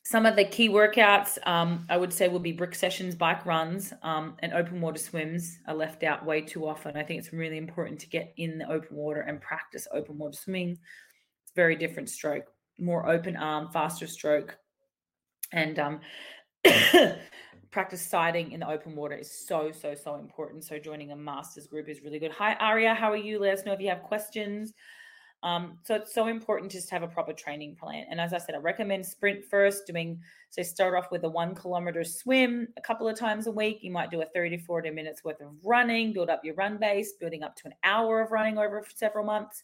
Some 0.03 0.25
of 0.25 0.35
the 0.35 0.45
key 0.45 0.67
workouts 0.67 1.37
um, 1.47 1.85
I 1.89 1.95
would 1.95 2.11
say 2.11 2.27
will 2.27 2.39
be 2.39 2.51
brick 2.51 2.75
sessions, 2.75 3.15
bike 3.15 3.45
runs, 3.45 3.93
um, 4.03 4.35
and 4.39 4.51
open 4.51 4.81
water 4.81 4.97
swims 4.97 5.59
are 5.67 5.75
left 5.75 6.03
out 6.03 6.25
way 6.25 6.41
too 6.41 6.67
often. 6.67 6.97
I 6.97 7.03
think 7.03 7.19
it's 7.19 7.31
really 7.31 7.57
important 7.57 7.99
to 8.01 8.09
get 8.09 8.33
in 8.37 8.57
the 8.57 8.69
open 8.69 8.97
water 8.97 9.21
and 9.21 9.39
practice 9.39 9.87
open 9.93 10.17
water 10.17 10.35
swimming. 10.35 10.71
It's 11.43 11.53
very 11.55 11.75
different 11.75 12.09
stroke, 12.09 12.45
more 12.79 13.07
open 13.09 13.35
arm, 13.37 13.69
faster 13.71 14.07
stroke, 14.07 14.57
and 15.53 15.79
um, 15.79 15.99
practice 17.71 18.01
sighting 18.01 18.51
in 18.51 18.59
the 18.59 18.69
open 18.69 18.95
water 18.95 19.15
is 19.15 19.31
so 19.31 19.71
so 19.71 19.95
so 19.95 20.15
important. 20.15 20.63
So 20.63 20.77
joining 20.77 21.11
a 21.11 21.15
masters 21.15 21.67
group 21.67 21.87
is 21.87 22.01
really 22.01 22.19
good. 22.19 22.31
Hi 22.31 22.55
Aria, 22.55 22.93
how 22.93 23.11
are 23.11 23.17
you? 23.17 23.39
Let 23.39 23.57
us 23.57 23.65
know 23.65 23.73
if 23.73 23.79
you 23.79 23.89
have 23.89 24.03
questions. 24.03 24.73
Um, 25.43 25.79
so 25.83 25.95
it's 25.95 26.13
so 26.13 26.27
important 26.27 26.71
just 26.71 26.89
to 26.89 26.95
have 26.95 27.01
a 27.01 27.07
proper 27.07 27.33
training 27.33 27.75
plan. 27.75 28.05
And 28.11 28.21
as 28.21 28.31
I 28.31 28.37
said, 28.37 28.53
I 28.53 28.59
recommend 28.59 29.03
sprint 29.03 29.43
first, 29.43 29.87
doing 29.87 30.19
so 30.51 30.61
start 30.61 30.93
off 30.93 31.11
with 31.11 31.23
a 31.23 31.29
one 31.29 31.55
kilometer 31.55 32.03
swim 32.03 32.67
a 32.77 32.81
couple 32.81 33.07
of 33.07 33.17
times 33.17 33.47
a 33.47 33.51
week. 33.51 33.79
You 33.81 33.89
might 33.89 34.11
do 34.11 34.21
a 34.21 34.25
30 34.25 34.57
to 34.57 34.63
40 34.63 34.91
minutes 34.91 35.23
worth 35.23 35.41
of 35.41 35.47
running, 35.63 36.13
build 36.13 36.29
up 36.29 36.41
your 36.43 36.53
run 36.55 36.77
base, 36.77 37.13
building 37.13 37.41
up 37.41 37.55
to 37.55 37.67
an 37.67 37.73
hour 37.83 38.21
of 38.21 38.31
running 38.31 38.59
over 38.59 38.85
several 38.93 39.25
months. 39.25 39.63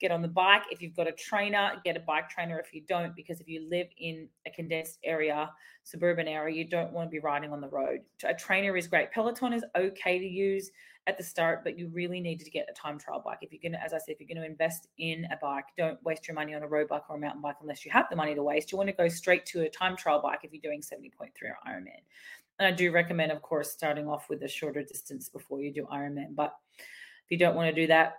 Get 0.00 0.10
on 0.10 0.22
the 0.22 0.28
bike. 0.28 0.62
If 0.70 0.80
you've 0.80 0.94
got 0.94 1.08
a 1.08 1.12
trainer, 1.12 1.72
get 1.84 1.96
a 1.96 2.00
bike 2.00 2.28
trainer 2.30 2.58
if 2.58 2.72
you 2.72 2.82
don't, 2.88 3.16
because 3.16 3.40
if 3.40 3.48
you 3.48 3.68
live 3.68 3.88
in 3.98 4.28
a 4.46 4.50
condensed 4.50 4.98
area, 5.04 5.50
suburban 5.82 6.28
area, 6.28 6.54
you 6.54 6.64
don't 6.64 6.92
want 6.92 7.08
to 7.08 7.10
be 7.10 7.18
riding 7.18 7.52
on 7.52 7.60
the 7.60 7.68
road. 7.68 8.00
A 8.24 8.34
trainer 8.34 8.76
is 8.76 8.86
great. 8.86 9.10
Peloton 9.10 9.52
is 9.52 9.64
okay 9.76 10.18
to 10.18 10.26
use 10.26 10.70
at 11.08 11.16
the 11.16 11.24
start, 11.24 11.64
but 11.64 11.78
you 11.78 11.88
really 11.88 12.20
need 12.20 12.38
to 12.38 12.50
get 12.50 12.66
a 12.70 12.74
time 12.74 12.98
trial 12.98 13.22
bike. 13.24 13.38
If 13.40 13.50
you're 13.50 13.62
going 13.62 13.72
to, 13.72 13.82
as 13.82 13.94
I 13.94 13.98
said, 13.98 14.12
if 14.12 14.20
you're 14.20 14.28
going 14.28 14.44
to 14.44 14.48
invest 14.48 14.88
in 14.98 15.26
a 15.32 15.38
bike, 15.40 15.64
don't 15.76 16.00
waste 16.04 16.28
your 16.28 16.34
money 16.34 16.54
on 16.54 16.62
a 16.62 16.68
road 16.68 16.88
bike 16.88 17.08
or 17.08 17.16
a 17.16 17.18
mountain 17.18 17.40
bike 17.40 17.56
unless 17.62 17.84
you 17.84 17.90
have 17.90 18.06
the 18.10 18.16
money 18.16 18.34
to 18.34 18.42
waste. 18.42 18.70
You 18.70 18.78
want 18.78 18.90
to 18.90 18.94
go 18.94 19.08
straight 19.08 19.46
to 19.46 19.62
a 19.62 19.70
time 19.70 19.96
trial 19.96 20.20
bike 20.20 20.40
if 20.42 20.52
you're 20.52 20.60
doing 20.62 20.82
70.3 20.82 21.30
or 21.42 21.56
Ironman. 21.66 22.02
And 22.58 22.66
I 22.66 22.72
do 22.72 22.92
recommend, 22.92 23.32
of 23.32 23.40
course, 23.40 23.70
starting 23.70 24.06
off 24.06 24.28
with 24.28 24.42
a 24.42 24.48
shorter 24.48 24.82
distance 24.82 25.28
before 25.28 25.60
you 25.60 25.72
do 25.72 25.86
Ironman. 25.92 26.34
But 26.34 26.54
if 26.76 27.30
you 27.30 27.38
don't 27.38 27.56
want 27.56 27.74
to 27.74 27.80
do 27.80 27.86
that, 27.86 28.16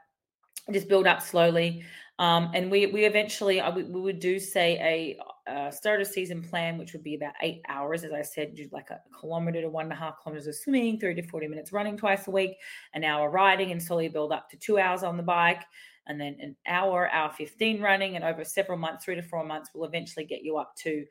just 0.73 0.87
build 0.87 1.07
up 1.07 1.21
slowly. 1.21 1.83
Um, 2.19 2.51
and 2.53 2.69
we 2.69 2.85
we 2.87 3.05
eventually 3.05 3.61
uh, 3.61 3.71
we, 3.73 3.83
would 3.83 4.19
do 4.19 4.39
say 4.39 5.17
a, 5.47 5.51
a 5.51 5.71
start 5.71 6.01
of 6.01 6.07
season 6.07 6.43
plan, 6.43 6.77
which 6.77 6.91
would 6.91 7.01
be 7.01 7.15
about 7.15 7.33
eight 7.41 7.61
hours, 7.69 8.03
as 8.03 8.11
I 8.11 8.23
said, 8.23 8.55
do 8.55 8.67
like 8.73 8.89
a 8.89 8.99
kilometer 9.17 9.61
to 9.61 9.69
one 9.69 9.85
and 9.85 9.93
a 9.93 9.95
half 9.95 10.21
kilometers 10.21 10.47
of 10.47 10.55
swimming, 10.55 10.99
thirty 10.99 11.21
to 11.21 11.27
forty 11.29 11.47
minutes 11.47 11.71
running 11.71 11.95
twice 11.95 12.27
a 12.27 12.31
week, 12.31 12.57
an 12.93 13.05
hour 13.05 13.29
riding, 13.29 13.71
and 13.71 13.81
slowly 13.81 14.09
build 14.09 14.33
up 14.33 14.49
to 14.49 14.57
two 14.57 14.77
hours 14.77 15.01
on 15.01 15.15
the 15.15 15.23
bike, 15.23 15.63
and 16.07 16.19
then 16.19 16.35
an 16.41 16.57
hour, 16.67 17.09
hour 17.09 17.31
fifteen 17.31 17.81
running, 17.81 18.17
and 18.17 18.25
over 18.25 18.43
several 18.43 18.77
months, 18.77 19.05
three 19.05 19.15
to 19.15 19.23
four 19.23 19.45
months, 19.45 19.69
will 19.73 19.85
eventually 19.85 20.25
get 20.25 20.43
you 20.43 20.57
up 20.57 20.75
to 20.75 21.05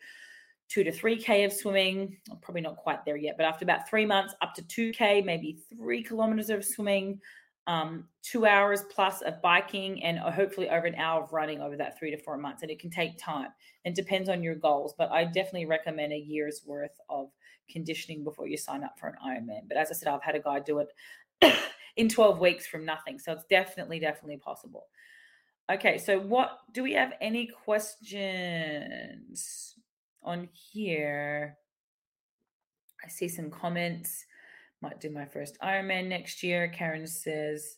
two 0.68 0.84
to 0.84 0.92
three 0.92 1.16
k 1.16 1.44
of 1.44 1.54
swimming. 1.54 2.18
probably 2.42 2.60
not 2.60 2.76
quite 2.76 3.02
there 3.06 3.16
yet, 3.16 3.36
but 3.38 3.46
after 3.46 3.64
about 3.64 3.88
three 3.88 4.04
months, 4.04 4.34
up 4.42 4.52
to 4.52 4.62
two 4.68 4.92
k, 4.92 5.22
maybe 5.22 5.58
three 5.74 6.02
kilometers 6.02 6.50
of 6.50 6.62
swimming 6.62 7.18
um, 7.68 8.08
two 8.22 8.46
hours 8.46 8.82
plus 8.90 9.20
of 9.20 9.40
biking 9.42 10.02
and 10.02 10.18
uh, 10.18 10.30
hopefully 10.30 10.70
over 10.70 10.86
an 10.86 10.94
hour 10.94 11.22
of 11.22 11.32
running 11.34 11.60
over 11.60 11.76
that 11.76 11.98
three 11.98 12.10
to 12.10 12.16
four 12.16 12.38
months. 12.38 12.62
And 12.62 12.70
it 12.70 12.80
can 12.80 12.90
take 12.90 13.18
time 13.18 13.50
and 13.84 13.94
depends 13.94 14.30
on 14.30 14.42
your 14.42 14.54
goals. 14.54 14.94
But 14.96 15.12
I 15.12 15.24
definitely 15.24 15.66
recommend 15.66 16.14
a 16.14 16.18
year's 16.18 16.62
worth 16.66 16.98
of 17.10 17.28
conditioning 17.70 18.24
before 18.24 18.48
you 18.48 18.56
sign 18.56 18.82
up 18.82 18.98
for 18.98 19.08
an 19.08 19.16
Ironman. 19.24 19.68
But 19.68 19.76
as 19.76 19.90
I 19.90 19.94
said, 19.94 20.08
I've 20.08 20.22
had 20.22 20.34
a 20.34 20.40
guy 20.40 20.60
do 20.60 20.78
it 20.78 20.88
in 21.96 22.08
12 22.08 22.40
weeks 22.40 22.66
from 22.66 22.86
nothing. 22.86 23.18
So 23.18 23.32
it's 23.32 23.44
definitely, 23.50 24.00
definitely 24.00 24.38
possible. 24.38 24.86
Okay, 25.70 25.98
so 25.98 26.18
what 26.18 26.60
do 26.72 26.82
we 26.82 26.94
have 26.94 27.12
any 27.20 27.46
questions 27.64 28.14
on 30.22 30.48
here? 30.54 31.58
I 33.04 33.08
see 33.08 33.28
some 33.28 33.50
comments. 33.50 34.24
Might 34.80 35.00
do 35.00 35.10
my 35.10 35.24
first 35.24 35.58
Ironman 35.60 36.08
next 36.08 36.42
year. 36.42 36.68
Karen 36.68 37.06
says, 37.06 37.76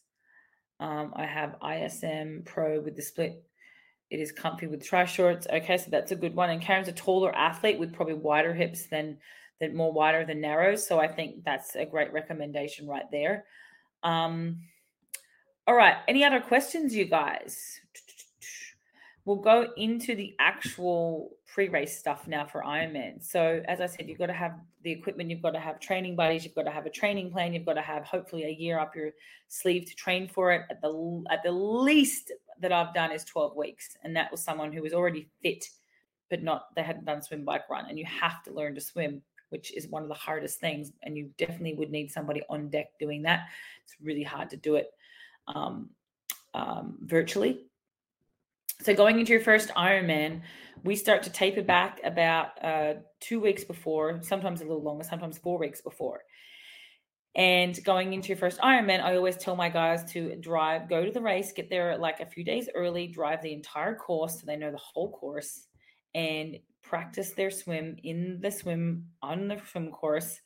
um, 0.80 1.12
I 1.16 1.24
have 1.24 1.56
ISM 1.62 2.42
Pro 2.44 2.80
with 2.80 2.96
the 2.96 3.02
split. 3.02 3.42
It 4.10 4.20
is 4.20 4.32
comfy 4.32 4.66
with 4.66 4.84
tri 4.84 5.04
shorts. 5.04 5.46
Okay, 5.50 5.76
so 5.78 5.90
that's 5.90 6.12
a 6.12 6.16
good 6.16 6.34
one. 6.34 6.50
And 6.50 6.60
Karen's 6.60 6.88
a 6.88 6.92
taller 6.92 7.34
athlete 7.34 7.78
with 7.78 7.92
probably 7.92 8.14
wider 8.14 8.52
hips 8.52 8.86
than 8.86 9.18
than 9.60 9.76
more 9.76 9.92
wider 9.92 10.24
than 10.24 10.40
narrow. 10.40 10.74
So 10.74 10.98
I 10.98 11.06
think 11.06 11.44
that's 11.44 11.76
a 11.76 11.84
great 11.84 12.12
recommendation 12.12 12.86
right 12.86 13.04
there. 13.12 13.44
Um, 14.02 14.62
all 15.66 15.74
right. 15.74 15.96
Any 16.08 16.24
other 16.24 16.40
questions, 16.40 16.94
you 16.94 17.04
guys? 17.04 17.80
we'll 19.24 19.36
go 19.36 19.68
into 19.76 20.14
the 20.14 20.34
actual 20.38 21.30
pre-race 21.52 21.98
stuff 21.98 22.28
now 22.28 22.46
for 22.46 22.62
Ironman. 22.62 23.22
So 23.22 23.62
as 23.66 23.80
I 23.80 23.86
said, 23.86 24.08
you've 24.08 24.18
got 24.18 24.26
to 24.26 24.32
have 24.32 24.54
the 24.82 24.90
equipment, 24.92 25.30
you've 25.30 25.42
got 25.42 25.50
to 25.50 25.60
have 25.60 25.80
training 25.80 26.14
buddies, 26.14 26.44
you've 26.44 26.54
got 26.54 26.62
to 26.62 26.70
have 26.70 26.86
a 26.86 26.90
training 26.90 27.30
plan, 27.30 27.52
you've 27.52 27.66
got 27.66 27.74
to 27.74 27.82
have 27.82 28.04
hopefully 28.04 28.44
a 28.44 28.50
year 28.50 28.78
up 28.78 28.94
your 28.94 29.10
sleeve 29.48 29.86
to 29.86 29.94
train 29.94 30.28
for 30.28 30.52
it. 30.52 30.62
At 30.70 30.80
the 30.80 31.24
at 31.30 31.42
the 31.42 31.50
least 31.50 32.32
that 32.60 32.72
I've 32.72 32.94
done 32.94 33.10
is 33.10 33.24
12 33.24 33.56
weeks, 33.56 33.96
and 34.04 34.14
that 34.16 34.30
was 34.30 34.42
someone 34.42 34.72
who 34.72 34.82
was 34.82 34.92
already 34.92 35.28
fit, 35.42 35.64
but 36.28 36.42
not 36.42 36.74
they 36.76 36.82
hadn't 36.82 37.04
done 37.04 37.22
swim 37.22 37.44
bike 37.44 37.68
run, 37.68 37.86
and 37.88 37.98
you 37.98 38.04
have 38.06 38.42
to 38.44 38.52
learn 38.52 38.74
to 38.76 38.80
swim. 38.80 39.22
Which 39.48 39.74
is 39.76 39.88
one 39.88 40.04
of 40.04 40.08
the 40.08 40.14
hardest 40.14 40.60
things, 40.60 40.92
and 41.02 41.18
you 41.18 41.30
definitely 41.36 41.74
would 41.74 41.90
need 41.90 42.12
somebody 42.12 42.40
on 42.48 42.68
deck 42.68 42.92
doing 43.00 43.22
that. 43.22 43.48
It's 43.82 43.96
really 44.00 44.22
hard 44.22 44.48
to 44.50 44.56
do 44.56 44.76
it 44.76 44.92
um, 45.48 45.90
um, 46.54 46.98
virtually 47.02 47.69
so 48.82 48.94
going 48.94 49.18
into 49.18 49.32
your 49.32 49.42
first 49.42 49.68
Ironman, 49.70 50.42
we 50.84 50.96
start 50.96 51.22
to 51.24 51.30
taper 51.30 51.62
back 51.62 52.00
about 52.04 52.64
uh, 52.64 52.94
two 53.20 53.40
weeks 53.40 53.64
before, 53.64 54.20
sometimes 54.22 54.60
a 54.60 54.64
little 54.64 54.82
longer, 54.82 55.04
sometimes 55.04 55.38
four 55.38 55.58
weeks 55.58 55.82
before. 55.82 56.20
And 57.34 57.78
going 57.84 58.12
into 58.12 58.28
your 58.28 58.38
first 58.38 58.58
Ironman, 58.60 59.00
I 59.00 59.14
always 59.14 59.36
tell 59.36 59.54
my 59.54 59.68
guys 59.68 60.10
to 60.12 60.36
drive, 60.36 60.88
go 60.88 61.04
to 61.04 61.12
the 61.12 61.20
race, 61.20 61.52
get 61.52 61.70
there 61.70 61.96
like 61.96 62.20
a 62.20 62.26
few 62.26 62.44
days 62.44 62.68
early, 62.74 63.06
drive 63.06 63.42
the 63.42 63.52
entire 63.52 63.94
course 63.94 64.40
so 64.40 64.46
they 64.46 64.56
know 64.56 64.72
the 64.72 64.78
whole 64.78 65.12
course, 65.12 65.66
and 66.14 66.56
practice 66.82 67.32
their 67.32 67.50
swim 67.50 67.96
in 68.02 68.40
the 68.42 68.50
swim 68.50 69.04
on 69.22 69.46
the 69.46 69.60
swim 69.70 69.90
course 69.90 70.40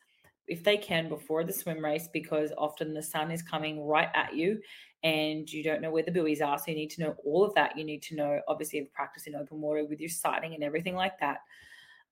if 0.47 0.62
they 0.62 0.76
can 0.76 1.09
before 1.09 1.43
the 1.43 1.53
swim 1.53 1.82
race 1.82 2.09
because 2.12 2.53
often 2.59 2.93
the 2.93 3.03
sun 3.03 3.30
is 3.30 3.43
coming 3.43 3.82
right 3.87 4.11
at 4.14 4.35
you 4.35 4.61
and 5.05 5.53
you 5.53 5.63
don't 5.63 5.83
know 5.83 5.91
where 5.91 6.03
the 6.03 6.11
buoys 6.11 6.41
are. 6.41 6.59
So 6.59 6.65
you 6.69 6.75
need 6.75 6.91
to 6.93 7.03
know 7.03 7.15
all 7.25 7.45
of 7.45 7.55
that. 7.55 7.77
You 7.77 7.85
need 7.85 8.03
to 8.05 8.17
know, 8.17 8.41
obviously, 8.49 8.91
practice 8.95 9.27
in 9.27 9.37
open 9.37 9.61
water 9.61 9.85
with 9.85 10.01
your 10.01 10.09
sighting 10.09 10.55
and 10.55 10.65
everything 10.65 10.95
like 10.95 11.21
that. 11.21 11.41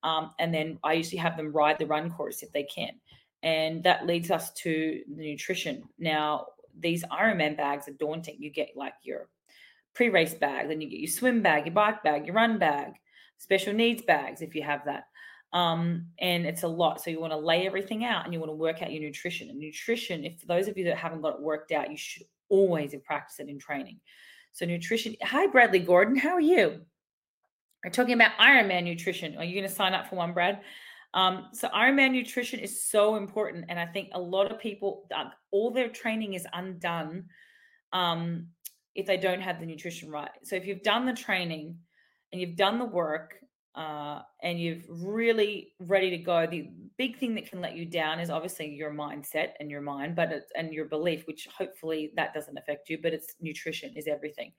Um, 0.03 0.29
and 0.39 0.53
then 0.53 0.77
I 0.83 0.93
usually 0.93 1.17
have 1.17 1.35
them 1.35 1.51
ride 1.51 1.79
the 1.79 1.87
run 1.87 2.11
course 2.11 2.43
if 2.43 2.51
they 2.53 2.63
can. 2.63 2.91
And 3.41 3.83
that 3.83 4.05
leads 4.05 4.29
us 4.29 4.53
to 4.53 5.01
the 5.07 5.31
nutrition. 5.31 5.83
Now, 5.97 6.47
these 6.79 7.03
Ironman 7.05 7.57
bags 7.57 7.87
are 7.87 7.93
daunting. 7.93 8.37
You 8.39 8.51
get 8.51 8.69
like 8.75 8.93
your 9.01 9.27
pre 9.95 10.09
race 10.09 10.35
bag, 10.35 10.69
then 10.69 10.79
you 10.79 10.89
get 10.89 10.99
your 10.99 11.09
swim 11.09 11.41
bag, 11.41 11.65
your 11.65 11.73
bike 11.73 12.03
bag, 12.03 12.27
your 12.27 12.35
run 12.35 12.59
bag, 12.59 12.93
special 13.39 13.73
needs 13.73 14.03
bags 14.03 14.41
if 14.41 14.53
you 14.53 14.61
have 14.61 14.85
that. 14.85 15.05
Um, 15.51 16.07
and 16.19 16.45
it's 16.45 16.63
a 16.63 16.67
lot. 16.67 17.01
So 17.01 17.09
you 17.09 17.19
want 17.19 17.33
to 17.33 17.37
lay 17.37 17.65
everything 17.65 18.05
out 18.05 18.25
and 18.25 18.33
you 18.33 18.39
want 18.39 18.51
to 18.51 18.55
work 18.55 18.81
out 18.81 18.91
your 18.91 19.01
nutrition. 19.01 19.49
And 19.49 19.59
nutrition, 19.59 20.25
if 20.25 20.39
for 20.39 20.47
those 20.47 20.67
of 20.67 20.77
you 20.77 20.85
that 20.85 20.97
haven't 20.97 21.21
got 21.21 21.35
it 21.35 21.41
worked 21.41 21.71
out, 21.71 21.91
you 21.91 21.97
should 21.97 22.23
always 22.53 22.93
in 22.93 23.01
practice 23.01 23.39
it 23.39 23.49
in 23.49 23.57
training. 23.57 23.99
So 24.51 24.65
nutrition. 24.65 25.15
Hi, 25.23 25.47
Bradley 25.47 25.79
Gordon. 25.79 26.15
How 26.15 26.33
are 26.33 26.47
you? 26.55 26.81
We're 27.83 27.89
talking 27.89 28.13
about 28.13 28.37
Ironman 28.39 28.83
nutrition. 28.83 29.35
Are 29.37 29.43
you 29.43 29.55
going 29.55 29.67
to 29.67 29.75
sign 29.75 29.93
up 29.93 30.07
for 30.07 30.15
one, 30.15 30.33
Brad? 30.33 30.61
Um, 31.15 31.47
so 31.51 31.67
Ironman 31.69 32.11
nutrition 32.11 32.59
is 32.59 32.85
so 32.85 33.15
important, 33.15 33.65
and 33.69 33.79
I 33.79 33.87
think 33.87 34.09
a 34.13 34.19
lot 34.19 34.51
of 34.51 34.59
people, 34.59 35.09
all 35.51 35.71
their 35.71 35.89
training 35.89 36.35
is 36.35 36.45
undone 36.53 37.25
um, 37.91 38.47
if 38.95 39.05
they 39.05 39.17
don't 39.17 39.41
have 39.41 39.59
the 39.59 39.65
nutrition 39.65 40.11
right. 40.11 40.31
So 40.43 40.55
if 40.55 40.65
you've 40.65 40.83
done 40.83 41.05
the 41.05 41.13
training 41.13 41.77
and 42.31 42.39
you've 42.39 42.55
done 42.55 42.77
the 42.77 42.85
work 42.85 43.35
uh, 43.75 44.21
and 44.43 44.59
you're 44.59 44.77
really 44.87 45.73
ready 45.79 46.09
to 46.11 46.17
go, 46.17 46.45
the 46.45 46.69
big 46.97 47.17
thing 47.17 47.33
that 47.35 47.49
can 47.49 47.59
let 47.59 47.75
you 47.75 47.85
down 47.85 48.19
is 48.19 48.29
obviously 48.29 48.69
your 48.69 48.91
mindset 48.91 49.49
and 49.59 49.71
your 49.71 49.81
mind, 49.81 50.15
but 50.15 50.31
it's, 50.31 50.51
and 50.55 50.73
your 50.73 50.85
belief, 50.85 51.25
which 51.25 51.47
hopefully 51.47 52.11
that 52.15 52.33
doesn't 52.33 52.57
affect 52.57 52.89
you. 52.89 52.99
But 53.01 53.13
it's 53.13 53.35
nutrition 53.41 53.91
is 53.95 54.07
everything, 54.07 54.51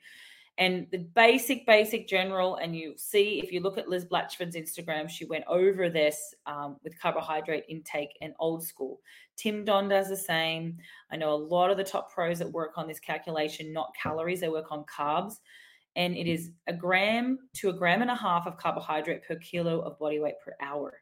and 0.58 0.88
the 0.90 0.98
basic, 0.98 1.64
basic, 1.64 2.08
general. 2.08 2.56
And 2.56 2.74
you 2.74 2.94
see 2.96 3.40
if 3.40 3.52
you 3.52 3.60
look 3.60 3.78
at 3.78 3.88
Liz 3.88 4.04
Blatchford's 4.04 4.56
Instagram, 4.56 5.08
she 5.08 5.26
went 5.26 5.44
over 5.46 5.88
this 5.88 6.34
um, 6.46 6.76
with 6.82 7.00
carbohydrate 7.00 7.64
intake 7.68 8.16
and 8.20 8.34
old 8.40 8.64
school. 8.64 9.00
Tim 9.36 9.64
Don 9.64 9.88
does 9.88 10.08
the 10.08 10.16
same. 10.16 10.76
I 11.12 11.16
know 11.16 11.32
a 11.32 11.36
lot 11.36 11.70
of 11.70 11.76
the 11.76 11.84
top 11.84 12.12
pros 12.12 12.40
that 12.40 12.50
work 12.50 12.72
on 12.76 12.88
this 12.88 13.00
calculation, 13.00 13.72
not 13.72 13.94
calories, 14.00 14.40
they 14.40 14.48
work 14.48 14.72
on 14.72 14.84
carbs 14.84 15.38
and 15.96 16.16
it 16.16 16.26
is 16.26 16.50
a 16.66 16.72
gram 16.72 17.38
to 17.54 17.70
a 17.70 17.72
gram 17.72 18.02
and 18.02 18.10
a 18.10 18.14
half 18.14 18.46
of 18.46 18.56
carbohydrate 18.56 19.26
per 19.26 19.36
kilo 19.36 19.80
of 19.80 19.98
body 19.98 20.18
weight 20.18 20.34
per 20.44 20.54
hour. 20.60 21.00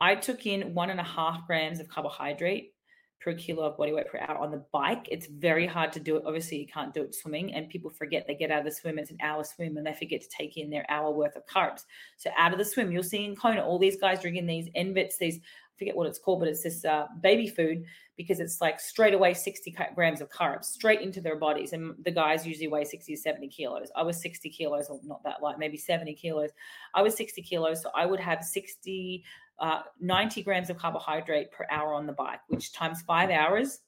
I 0.00 0.14
took 0.14 0.46
in 0.46 0.74
one 0.74 0.90
and 0.90 1.00
a 1.00 1.04
half 1.04 1.46
grams 1.46 1.80
of 1.80 1.88
carbohydrate 1.88 2.72
per 3.20 3.34
kilo 3.34 3.64
of 3.64 3.76
body 3.76 3.92
weight 3.92 4.08
per 4.08 4.18
hour 4.18 4.38
on 4.38 4.50
the 4.50 4.64
bike. 4.72 5.06
It's 5.10 5.26
very 5.26 5.66
hard 5.66 5.92
to 5.92 6.00
do 6.00 6.16
it. 6.16 6.22
Obviously, 6.26 6.58
you 6.58 6.66
can't 6.66 6.94
do 6.94 7.02
it 7.02 7.14
swimming, 7.14 7.54
and 7.54 7.68
people 7.68 7.90
forget 7.90 8.26
they 8.26 8.34
get 8.34 8.50
out 8.50 8.60
of 8.60 8.64
the 8.64 8.72
swim. 8.72 8.98
It's 8.98 9.10
an 9.10 9.18
hour 9.22 9.44
swim, 9.44 9.76
and 9.76 9.86
they 9.86 9.92
forget 9.92 10.22
to 10.22 10.28
take 10.28 10.56
in 10.56 10.70
their 10.70 10.90
hour 10.90 11.10
worth 11.10 11.36
of 11.36 11.46
carbs. 11.46 11.84
So 12.16 12.30
out 12.38 12.52
of 12.52 12.58
the 12.58 12.64
swim, 12.64 12.90
you'll 12.90 13.02
see 13.02 13.24
in 13.24 13.36
Kona 13.36 13.62
all 13.62 13.78
these 13.78 14.00
guys 14.00 14.22
drinking 14.22 14.46
these 14.46 14.70
NVITs, 14.76 15.18
these 15.18 15.40
forget 15.80 15.96
what 15.96 16.06
it's 16.06 16.18
called, 16.18 16.40
but 16.40 16.48
it's 16.48 16.62
this 16.62 16.84
uh, 16.84 17.06
baby 17.22 17.48
food 17.48 17.84
because 18.18 18.38
it's 18.38 18.60
like 18.60 18.78
straight 18.78 19.14
away 19.14 19.32
60 19.32 19.74
grams 19.94 20.20
of 20.20 20.30
carbs 20.30 20.66
straight 20.66 21.00
into 21.00 21.22
their 21.22 21.36
bodies. 21.36 21.72
And 21.72 21.94
the 22.04 22.10
guys 22.10 22.46
usually 22.46 22.68
weigh 22.68 22.84
60 22.84 23.14
to 23.14 23.20
70 23.20 23.48
kilos. 23.48 23.88
I 23.96 24.02
was 24.02 24.20
60 24.20 24.50
kilos, 24.50 24.88
or 24.90 25.00
not 25.02 25.24
that 25.24 25.42
light, 25.42 25.58
maybe 25.58 25.78
70 25.78 26.14
kilos. 26.14 26.50
I 26.94 27.00
was 27.00 27.16
60 27.16 27.40
kilos. 27.40 27.82
So 27.82 27.90
I 27.96 28.04
would 28.04 28.20
have 28.20 28.44
60, 28.44 29.24
uh, 29.58 29.80
90 30.00 30.42
grams 30.42 30.68
of 30.68 30.76
carbohydrate 30.76 31.50
per 31.50 31.66
hour 31.70 31.94
on 31.94 32.06
the 32.06 32.12
bike, 32.12 32.40
which 32.48 32.74
times 32.74 33.00
five 33.00 33.30
hours, 33.30 33.80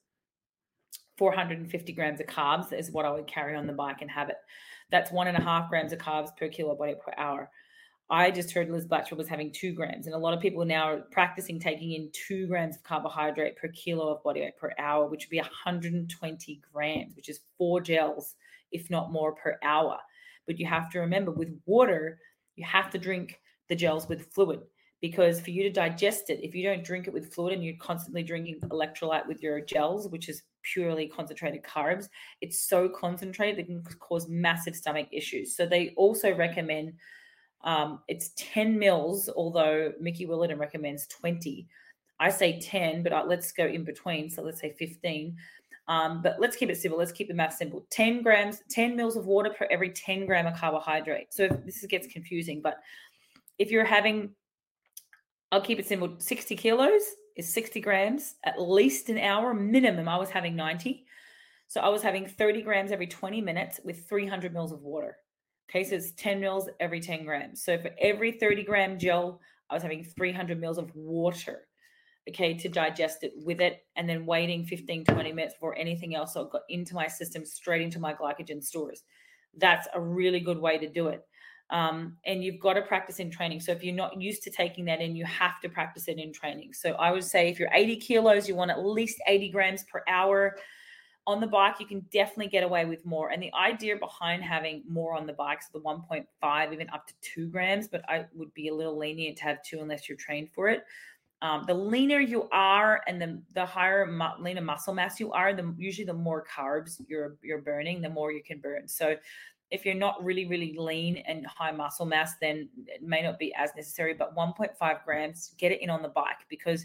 450 1.18 1.93
grams 1.93 2.20
of 2.20 2.26
carbs 2.26 2.72
is 2.72 2.90
what 2.90 3.05
I 3.05 3.11
would 3.11 3.26
carry 3.26 3.55
on 3.55 3.66
the 3.66 3.72
bike 3.74 4.01
and 4.01 4.11
have 4.11 4.30
it 4.30 4.36
That's 4.90 5.12
one 5.12 5.28
and 5.28 5.36
a 5.36 5.43
half 5.43 5.68
grams 5.68 5.93
of 5.93 5.99
carbs 5.99 6.34
per 6.34 6.49
kilo 6.49 6.74
body 6.74 6.95
per 6.95 7.12
hour. 7.18 7.51
I 8.11 8.30
just 8.30 8.53
heard 8.53 8.70
Liz 8.70 8.86
Blatchford 8.86 9.16
was 9.16 9.28
having 9.28 9.53
two 9.53 9.72
grams, 9.72 10.07
and 10.07 10.14
a 10.14 10.18
lot 10.18 10.34
of 10.34 10.40
people 10.40 10.64
now 10.64 10.84
are 10.84 11.00
practicing 11.11 11.59
taking 11.59 11.92
in 11.92 12.11
two 12.12 12.46
grams 12.46 12.76
of 12.76 12.82
carbohydrate 12.82 13.57
per 13.57 13.68
kilo 13.68 14.09
of 14.09 14.22
body 14.22 14.40
weight 14.40 14.57
per 14.57 14.72
hour, 14.78 15.07
which 15.07 15.24
would 15.24 15.30
be 15.30 15.38
120 15.38 16.61
grams, 16.72 17.16
which 17.16 17.28
is 17.28 17.40
four 17.57 17.80
gels, 17.80 18.34
if 18.70 18.90
not 18.90 19.12
more, 19.12 19.34
per 19.34 19.59
hour. 19.62 19.98
But 20.46 20.59
you 20.59 20.66
have 20.66 20.90
to 20.90 21.00
remember 21.00 21.30
with 21.30 21.59
water, 21.64 22.18
you 22.57 22.64
have 22.66 22.90
to 22.90 22.98
drink 22.98 23.40
the 23.68 23.76
gels 23.76 24.09
with 24.09 24.32
fluid 24.32 24.61
because 25.03 25.40
for 25.40 25.50
you 25.50 25.64
to 25.64 25.70
digest 25.70 26.30
it, 26.30 26.38
if 26.42 26.55
you 26.55 26.62
don't 26.62 26.84
drink 26.84 27.09
it 27.09 27.12
with 27.12 27.34
fluid 27.34 27.53
and 27.53 27.64
you're 27.64 27.74
constantly 27.80 28.22
drinking 28.22 28.61
electrolyte 28.68 29.26
with 29.26 29.42
your 29.42 29.61
gels, 29.61 30.09
which 30.09 30.28
is 30.28 30.44
purely 30.62 31.09
concentrated 31.09 31.62
carbs, 31.64 32.09
it's 32.40 32.68
so 32.68 32.88
concentrated 32.88 33.57
that 33.59 33.66
can 33.66 33.82
cause 33.98 34.28
massive 34.28 34.76
stomach 34.76 35.09
issues. 35.11 35.57
So 35.57 35.66
they 35.66 35.92
also 35.96 36.32
recommend 36.34 36.92
um, 37.65 38.01
it's 38.09 38.31
10 38.37 38.79
mils, 38.79 39.29
although 39.37 39.93
Mikki 40.01 40.27
Williden 40.27 40.59
recommends 40.59 41.07
20. 41.09 41.67
I 42.21 42.31
say 42.31 42.61
10, 42.61 43.03
but 43.03 43.13
uh, 43.13 43.25
let's 43.27 43.53
go 43.53 43.67
in 43.67 43.85
between. 43.85 44.31
So 44.31 44.43
let's 44.43 44.61
say 44.61 44.75
15. 44.79 45.37
Um, 45.89 46.23
but 46.23 46.37
let's 46.39 46.57
keep 46.57 46.71
it 46.71 46.77
simple. 46.77 46.99
Let's 46.99 47.13
keep 47.13 47.29
the 47.29 47.35
math 47.35 47.55
simple. 47.55 47.87
10 47.91 48.23
grams, 48.23 48.63
10 48.71 48.97
mils 48.97 49.17
of 49.17 49.27
water 49.27 49.51
per 49.51 49.67
every 49.71 49.91
10 49.91 50.27
gram 50.27 50.47
of 50.47 50.57
carbohydrate. 50.57 51.33
So 51.35 51.49
this 51.49 51.85
gets 51.87 52.07
confusing, 52.07 52.61
but 52.61 52.79
if 53.59 53.71
you're 53.71 53.85
having 53.85 54.31
I'll 55.51 55.61
keep 55.61 55.79
it 55.79 55.87
simple 55.87 56.15
60 56.19 56.57
kilos 56.57 57.03
is 57.37 57.53
60 57.53 57.81
grams 57.81 58.37
at 58.45 58.61
least 58.61 59.11
an 59.11 59.19
hour 59.19 59.53
minimum. 59.53 60.09
I 60.09 60.17
was 60.17 60.31
having 60.31 60.57
90. 60.57 61.05
So 61.69 61.81
I 61.81 61.89
was 61.89 62.03
having 62.03 62.27
30 62.27 62.63
grams 62.63 62.91
every 62.91 63.07
20 63.07 63.41
minutes 63.41 63.81
with 63.85 64.09
300 64.09 64.53
mils 64.53 64.73
of 64.73 64.83
water. 64.83 65.19
Okay, 65.73 65.85
so 65.85 65.97
it's 65.97 66.12
10 66.12 66.39
mils 66.39 66.68
every 66.81 67.01
10 67.01 67.25
grams. 67.25 67.64
So 67.64 67.79
for 67.79 67.91
every 67.99 68.33
30 68.33 68.62
gram 68.62 68.99
gel, 68.99 69.41
I 69.70 69.75
was 69.75 69.83
having 69.83 70.05
300 70.05 70.61
mils 70.61 70.77
of 70.77 70.95
water, 70.95 71.66
okay, 72.29 72.53
to 72.53 72.68
digest 72.68 73.23
it 73.23 73.33
with 73.43 73.62
it, 73.62 73.87
and 73.97 74.07
then 74.07 74.27
waiting 74.27 74.66
15, 74.66 75.07
20 75.07 75.33
minutes 75.33 75.55
before 75.55 75.75
anything 75.79 76.14
else 76.14 76.35
got 76.35 76.61
into 76.68 76.95
my 76.95 77.07
system, 77.07 77.47
straight 77.47 77.81
into 77.81 77.99
my 77.99 78.12
glycogen 78.12 78.62
stores. 78.62 79.05
That's 79.57 79.89
a 79.95 80.01
really 80.01 80.41
good 80.41 80.59
way 80.59 80.77
to 80.77 80.89
do 80.91 81.09
it. 81.09 81.23
Um, 81.70 82.18
and 82.27 82.45
you've 82.45 82.61
got 82.61 82.75
to 82.75 82.83
practice 82.83 83.18
in 83.18 83.31
training. 83.31 83.61
So 83.61 83.73
if 83.73 83.83
you're 83.83 83.95
not 83.95 84.20
used 84.20 84.43
to 84.43 84.51
taking 84.51 84.85
that 84.85 85.01
in, 85.01 85.16
you 85.16 85.25
have 85.25 85.59
to 85.62 85.70
practice 85.70 86.07
it 86.07 86.18
in 86.18 86.35
training. 86.35 86.75
So 86.75 86.91
I 86.93 87.11
would 87.11 87.25
say 87.25 87.49
if 87.49 87.59
you're 87.59 87.70
80 87.73 87.97
kilos, 87.97 88.47
you 88.47 88.55
want 88.55 88.70
at 88.70 88.85
least 88.85 89.23
80 89.27 89.49
grams 89.49 89.85
per 89.85 90.03
hour. 90.07 90.55
On 91.27 91.41
the 91.41 91.47
bike, 91.47 91.77
you 91.79 91.87
can 91.87 92.05
definitely 92.12 92.49
get 92.49 92.64
away 92.64 92.85
with 92.85 93.07
more. 93.07 93.31
And 93.31 93.41
the 93.41 93.53
idea 93.55 93.97
behind 93.97 94.43
having 94.43 94.83
more 94.89 95.14
on 95.14 95.27
the 95.27 95.33
bikes, 95.33 95.68
so 95.73 95.79
the 95.79 95.85
1.5, 95.85 96.73
even 96.73 96.89
up 96.91 97.07
to 97.07 97.14
two 97.20 97.47
grams, 97.47 97.87
but 97.87 98.03
I 98.09 98.27
would 98.35 98.53
be 98.55 98.68
a 98.68 98.75
little 98.75 98.99
lenient 98.99 99.39
to 99.39 99.45
have 99.45 99.62
two 99.62 99.81
unless 99.81 100.09
you're 100.09 100.18
trained 100.18 100.51
for 100.53 100.68
it. 100.68 100.85
Um, 101.43 101.64
the 101.66 101.75
leaner 101.75 102.20
you 102.20 102.49
are 102.53 103.03
and 103.09 103.20
the, 103.20 103.41
the 103.55 103.66
higher 103.66 104.07
mu- 104.07 104.43
leaner 104.43 104.61
muscle 104.61 104.95
mass 104.95 105.18
you 105.18 105.33
are, 105.33 105.53
the 105.53 105.75
usually 105.77 106.05
the 106.05 106.12
more 106.12 106.45
carbs 106.45 107.01
you're 107.09 107.37
you're 107.43 107.61
burning, 107.61 108.01
the 108.01 108.09
more 108.09 108.31
you 108.31 108.45
can 108.45 108.61
burn. 108.61 108.87
So 108.87 109.16
if 109.73 109.87
you're 109.87 109.95
not 109.95 110.23
really, 110.23 110.47
really 110.47 110.77
lean 110.79 111.16
and 111.27 111.47
high 111.47 111.73
muscle 111.73 112.07
mass, 112.07 112.35
then 112.41 112.68
it 112.87 113.03
may 113.03 113.23
not 113.23 113.39
be 113.39 113.53
as 113.55 113.70
necessary. 113.75 114.14
But 114.14 114.37
1.5 114.37 115.05
grams, 115.05 115.55
get 115.57 115.73
it 115.73 115.81
in 115.81 115.91
on 115.91 116.03
the 116.03 116.11
bike 116.11 116.47
because 116.49 116.85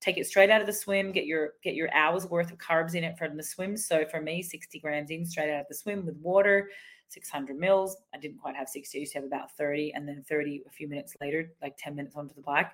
take 0.00 0.16
it 0.16 0.26
straight 0.26 0.50
out 0.50 0.60
of 0.60 0.66
the 0.66 0.72
swim, 0.72 1.12
get 1.12 1.26
your 1.26 1.54
get 1.62 1.74
your 1.74 1.92
hours 1.94 2.26
worth 2.26 2.50
of 2.50 2.58
carbs 2.58 2.94
in 2.94 3.04
it 3.04 3.18
from 3.18 3.36
the 3.36 3.42
swim. 3.42 3.76
So 3.76 4.04
for 4.06 4.20
me, 4.20 4.42
60 4.42 4.78
grams 4.80 5.10
in 5.10 5.26
straight 5.26 5.52
out 5.52 5.62
of 5.62 5.68
the 5.68 5.74
swim 5.74 6.06
with 6.06 6.16
water, 6.16 6.70
600 7.08 7.56
mils. 7.56 7.96
I 8.14 8.18
didn't 8.18 8.38
quite 8.38 8.56
have 8.56 8.68
60, 8.68 8.98
I 8.98 9.00
used 9.00 9.12
to 9.12 9.18
have 9.18 9.26
about 9.26 9.50
30, 9.56 9.92
and 9.94 10.06
then 10.06 10.24
30 10.28 10.62
a 10.66 10.70
few 10.70 10.88
minutes 10.88 11.16
later, 11.20 11.52
like 11.62 11.74
10 11.78 11.94
minutes 11.94 12.16
onto 12.16 12.34
the 12.34 12.42
bike. 12.42 12.70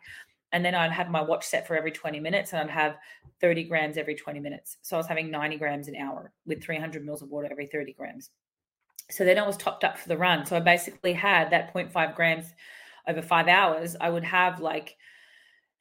And 0.52 0.64
then 0.64 0.74
I'd 0.74 0.92
have 0.92 1.10
my 1.10 1.20
watch 1.20 1.44
set 1.44 1.66
for 1.66 1.76
every 1.76 1.90
20 1.90 2.20
minutes, 2.20 2.52
and 2.52 2.60
I'd 2.62 2.72
have 2.72 2.96
30 3.40 3.64
grams 3.64 3.96
every 3.96 4.14
20 4.14 4.38
minutes. 4.38 4.76
So 4.82 4.96
I 4.96 4.98
was 4.98 5.06
having 5.06 5.30
90 5.30 5.56
grams 5.56 5.88
an 5.88 5.96
hour 5.96 6.32
with 6.46 6.62
300 6.62 7.04
mils 7.04 7.22
of 7.22 7.28
water 7.28 7.48
every 7.50 7.66
30 7.66 7.92
grams. 7.94 8.30
So 9.10 9.24
then 9.24 9.38
I 9.38 9.46
was 9.46 9.56
topped 9.56 9.82
up 9.82 9.98
for 9.98 10.08
the 10.08 10.16
run. 10.16 10.46
So 10.46 10.56
I 10.56 10.60
basically 10.60 11.12
had 11.12 11.50
that 11.50 11.74
0.5 11.74 12.14
grams 12.14 12.46
over 13.08 13.20
five 13.20 13.48
hours. 13.48 13.96
I 14.00 14.10
would 14.10 14.24
have 14.24 14.60
like 14.60 14.96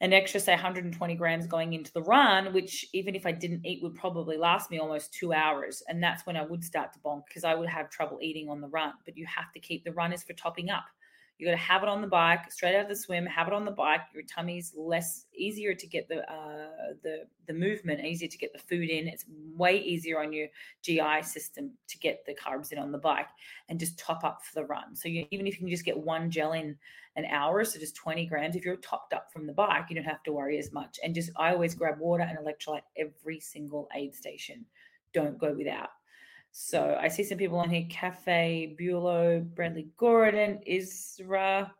an 0.03 0.11
extra, 0.11 0.37
say, 0.37 0.51
120 0.51 1.15
grams 1.15 1.47
going 1.47 1.71
into 1.71 1.91
the 1.93 2.01
run, 2.01 2.53
which 2.53 2.85
even 2.91 3.15
if 3.15 3.25
I 3.25 3.31
didn't 3.31 3.65
eat 3.65 3.81
would 3.81 3.95
probably 3.95 4.35
last 4.35 4.69
me 4.69 4.77
almost 4.77 5.13
two 5.13 5.31
hours. 5.31 5.81
And 5.87 6.03
that's 6.03 6.25
when 6.25 6.35
I 6.35 6.43
would 6.43 6.61
start 6.61 6.91
to 6.91 6.99
bonk 6.99 7.25
because 7.25 7.45
I 7.45 7.55
would 7.55 7.69
have 7.69 7.89
trouble 7.89 8.19
eating 8.21 8.49
on 8.49 8.59
the 8.59 8.67
run. 8.67 8.91
But 9.05 9.17
you 9.17 9.25
have 9.25 9.53
to 9.53 9.61
keep 9.61 9.85
the 9.85 9.93
runners 9.93 10.21
for 10.21 10.33
topping 10.33 10.69
up. 10.69 10.83
You 11.43 11.49
got 11.49 11.57
to 11.57 11.63
have 11.65 11.83
it 11.83 11.89
on 11.89 11.99
the 11.99 12.07
bike, 12.07 12.49
straight 12.53 12.73
out 12.73 12.83
of 12.83 12.87
the 12.87 12.95
swim. 12.95 13.25
Have 13.25 13.49
it 13.49 13.53
on 13.53 13.65
the 13.65 13.71
bike. 13.71 13.99
Your 14.13 14.23
tummy's 14.23 14.71
less 14.77 15.25
easier 15.35 15.73
to 15.73 15.85
get 15.85 16.07
the 16.07 16.19
uh, 16.31 16.93
the 17.03 17.25
the 17.47 17.53
movement, 17.53 17.99
easier 17.99 18.29
to 18.29 18.37
get 18.37 18.53
the 18.53 18.59
food 18.59 18.89
in. 18.89 19.09
It's 19.09 19.25
way 19.53 19.77
easier 19.77 20.21
on 20.21 20.31
your 20.31 20.47
GI 20.83 21.21
system 21.23 21.71
to 21.89 21.97
get 21.97 22.25
the 22.25 22.33
carbs 22.33 22.71
in 22.71 22.77
on 22.77 22.93
the 22.93 22.97
bike 22.97 23.27
and 23.67 23.77
just 23.77 23.99
top 23.99 24.23
up 24.23 24.45
for 24.45 24.55
the 24.55 24.65
run. 24.65 24.95
So 24.95 25.09
you, 25.09 25.25
even 25.31 25.45
if 25.45 25.55
you 25.55 25.59
can 25.59 25.69
just 25.69 25.83
get 25.83 25.97
one 25.97 26.31
gel 26.31 26.53
in 26.53 26.77
an 27.17 27.25
hour, 27.25 27.65
so 27.65 27.77
just 27.77 27.97
20 27.97 28.25
grams, 28.27 28.55
if 28.55 28.63
you're 28.63 28.77
topped 28.77 29.11
up 29.11 29.29
from 29.29 29.45
the 29.45 29.51
bike, 29.51 29.87
you 29.89 29.97
don't 29.97 30.05
have 30.05 30.23
to 30.23 30.31
worry 30.31 30.57
as 30.59 30.71
much. 30.71 30.97
And 31.03 31.13
just 31.13 31.29
I 31.35 31.51
always 31.51 31.75
grab 31.75 31.99
water 31.99 32.23
and 32.23 32.37
electrolyte 32.37 32.83
every 32.95 33.41
single 33.41 33.89
aid 33.93 34.15
station. 34.15 34.65
Don't 35.11 35.37
go 35.37 35.53
without. 35.53 35.89
So 36.55 36.95
I 37.01 37.07
see 37.07 37.23
some 37.23 37.39
people 37.39 37.57
on 37.57 37.71
here 37.71 37.87
Cafe, 37.89 38.75
Bulow, 38.79 39.41
Bradley 39.55 39.87
Gordon, 39.97 40.59
Isra, 40.69 41.71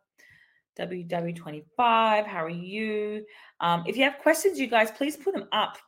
WW25. 0.76 2.26
How 2.26 2.44
are 2.44 2.50
you? 2.50 3.24
Um, 3.60 3.84
if 3.86 3.96
you 3.96 4.02
have 4.02 4.18
questions, 4.18 4.58
you 4.58 4.66
guys, 4.66 4.90
please 4.90 5.16
put 5.16 5.32
them 5.32 5.46
up. 5.52 5.78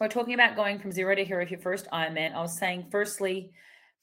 We're 0.00 0.08
talking 0.08 0.32
about 0.32 0.56
going 0.56 0.78
from 0.78 0.90
zero 0.90 1.14
to 1.14 1.22
hero 1.22 1.42
if 1.42 1.50
your 1.50 1.60
first 1.60 1.86
Ironman. 1.92 2.34
I 2.34 2.40
was 2.40 2.56
saying, 2.56 2.86
firstly, 2.90 3.50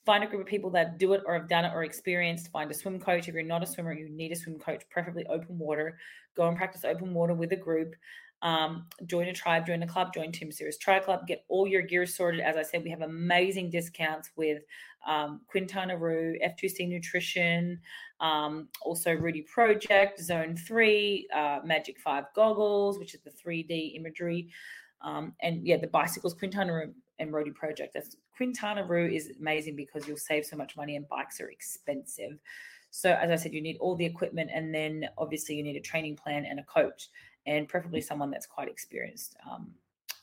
find 0.05 0.23
a 0.23 0.27
group 0.27 0.41
of 0.41 0.47
people 0.47 0.69
that 0.69 0.99
do 0.99 1.13
it 1.13 1.23
or 1.25 1.33
have 1.33 1.49
done 1.49 1.65
it 1.65 1.73
or 1.73 1.83
experienced. 1.83 2.51
Find 2.51 2.69
a 2.69 2.75
swim 2.75 2.99
coach. 2.99 3.27
If 3.27 3.33
you're 3.33 3.41
not 3.41 3.63
a 3.63 3.65
swimmer, 3.65 3.93
you 3.93 4.07
need 4.07 4.31
a 4.31 4.35
swim 4.35 4.59
coach, 4.59 4.83
preferably 4.91 5.25
open 5.25 5.57
water. 5.57 5.97
Go 6.37 6.47
and 6.47 6.55
practice 6.55 6.85
open 6.85 7.11
water 7.11 7.33
with 7.33 7.51
a 7.53 7.57
group. 7.57 7.95
Um, 8.43 8.87
join 9.05 9.29
a 9.29 9.33
tribe, 9.33 9.65
join 9.65 9.81
a 9.83 9.87
club, 9.87 10.13
join 10.13 10.33
Team 10.33 10.51
Sirius 10.51 10.77
Tri 10.77 10.99
Club, 10.99 11.25
get 11.25 11.45
all 11.47 11.65
your 11.65 11.81
gear 11.81 12.05
sorted. 12.05 12.41
As 12.41 12.57
I 12.57 12.61
said, 12.61 12.83
we 12.83 12.89
have 12.89 13.01
amazing 13.01 13.69
discounts 13.69 14.31
with 14.35 14.63
um, 15.07 15.39
Quintana 15.47 15.97
Roo, 15.97 16.35
F2C 16.45 16.89
Nutrition, 16.89 17.79
um, 18.19 18.67
also 18.81 19.13
Rudy 19.13 19.43
Project, 19.43 20.19
Zone 20.19 20.57
3, 20.57 21.27
uh, 21.33 21.59
Magic 21.63 21.97
5 21.99 22.25
goggles, 22.35 22.99
which 22.99 23.13
is 23.13 23.21
the 23.21 23.31
3D 23.31 23.95
imagery. 23.95 24.49
Um, 25.01 25.33
and 25.41 25.65
yeah, 25.65 25.77
the 25.77 25.87
bicycles, 25.87 26.33
Quintana 26.33 26.73
Roo 26.73 26.93
and 27.19 27.33
Rudy 27.33 27.51
Project. 27.51 27.93
That's 27.93 28.17
Quintana 28.35 28.83
Roo 28.83 29.07
is 29.07 29.31
amazing 29.39 29.77
because 29.77 30.05
you'll 30.05 30.17
save 30.17 30.45
so 30.45 30.57
much 30.57 30.75
money 30.75 30.97
and 30.97 31.07
bikes 31.07 31.39
are 31.39 31.49
expensive. 31.49 32.39
So 32.89 33.11
as 33.11 33.31
I 33.31 33.35
said, 33.37 33.53
you 33.53 33.61
need 33.61 33.77
all 33.79 33.95
the 33.95 34.05
equipment 34.05 34.51
and 34.53 34.75
then 34.75 35.07
obviously 35.17 35.55
you 35.55 35.63
need 35.63 35.77
a 35.77 35.81
training 35.81 36.17
plan 36.17 36.45
and 36.45 36.59
a 36.59 36.63
coach 36.63 37.09
and 37.45 37.67
preferably 37.67 38.01
someone 38.01 38.31
that's 38.31 38.45
quite 38.45 38.67
experienced. 38.67 39.35
Um, 39.49 39.71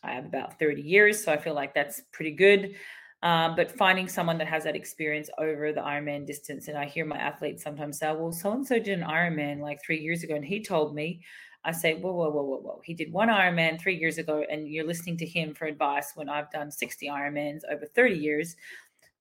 I 0.03 0.13
have 0.13 0.25
about 0.25 0.59
30 0.59 0.83
years, 0.83 1.23
so 1.23 1.33
I 1.33 1.37
feel 1.37 1.55
like 1.55 1.75
that's 1.75 2.03
pretty 2.13 2.33
good. 2.33 2.75
Um, 3.23 3.55
but 3.55 3.71
finding 3.71 4.09
someone 4.09 4.39
that 4.39 4.47
has 4.47 4.65
that 4.65 4.77
experience 4.77 5.29
over 5.37 5.73
the 5.73 5.81
Ironman 5.83 6.27
distance, 6.27 6.69
and 6.69 6.79
I 6.79 6.87
hear 6.87 7.05
my 7.05 7.19
athletes 7.19 7.63
sometimes 7.63 7.99
say, 7.99 8.11
"Well, 8.13 8.33
so 8.33 8.53
and 8.53 8.67
so 8.67 8.79
did 8.79 8.99
an 8.99 9.05
Ironman 9.05 9.61
like 9.61 9.83
three 9.85 10.01
years 10.01 10.23
ago, 10.23 10.35
and 10.35 10.45
he 10.45 10.63
told 10.63 10.95
me." 10.95 11.23
I 11.63 11.73
say, 11.73 11.95
"Whoa, 11.95 12.13
whoa, 12.13 12.31
whoa, 12.31 12.43
whoa, 12.43 12.61
whoa! 12.61 12.81
He 12.83 12.95
did 12.95 13.13
one 13.13 13.29
Ironman 13.29 13.79
three 13.79 13.97
years 13.97 14.17
ago, 14.17 14.45
and 14.51 14.67
you're 14.67 14.87
listening 14.87 15.19
to 15.19 15.27
him 15.27 15.55
for 15.55 15.67
advice 15.67 16.13
when 16.15 16.31
I've 16.31 16.51
done 16.51 16.71
60 16.71 17.09
Ironmans 17.09 17.61
over 17.71 17.85
30 17.85 18.15
years." 18.17 18.57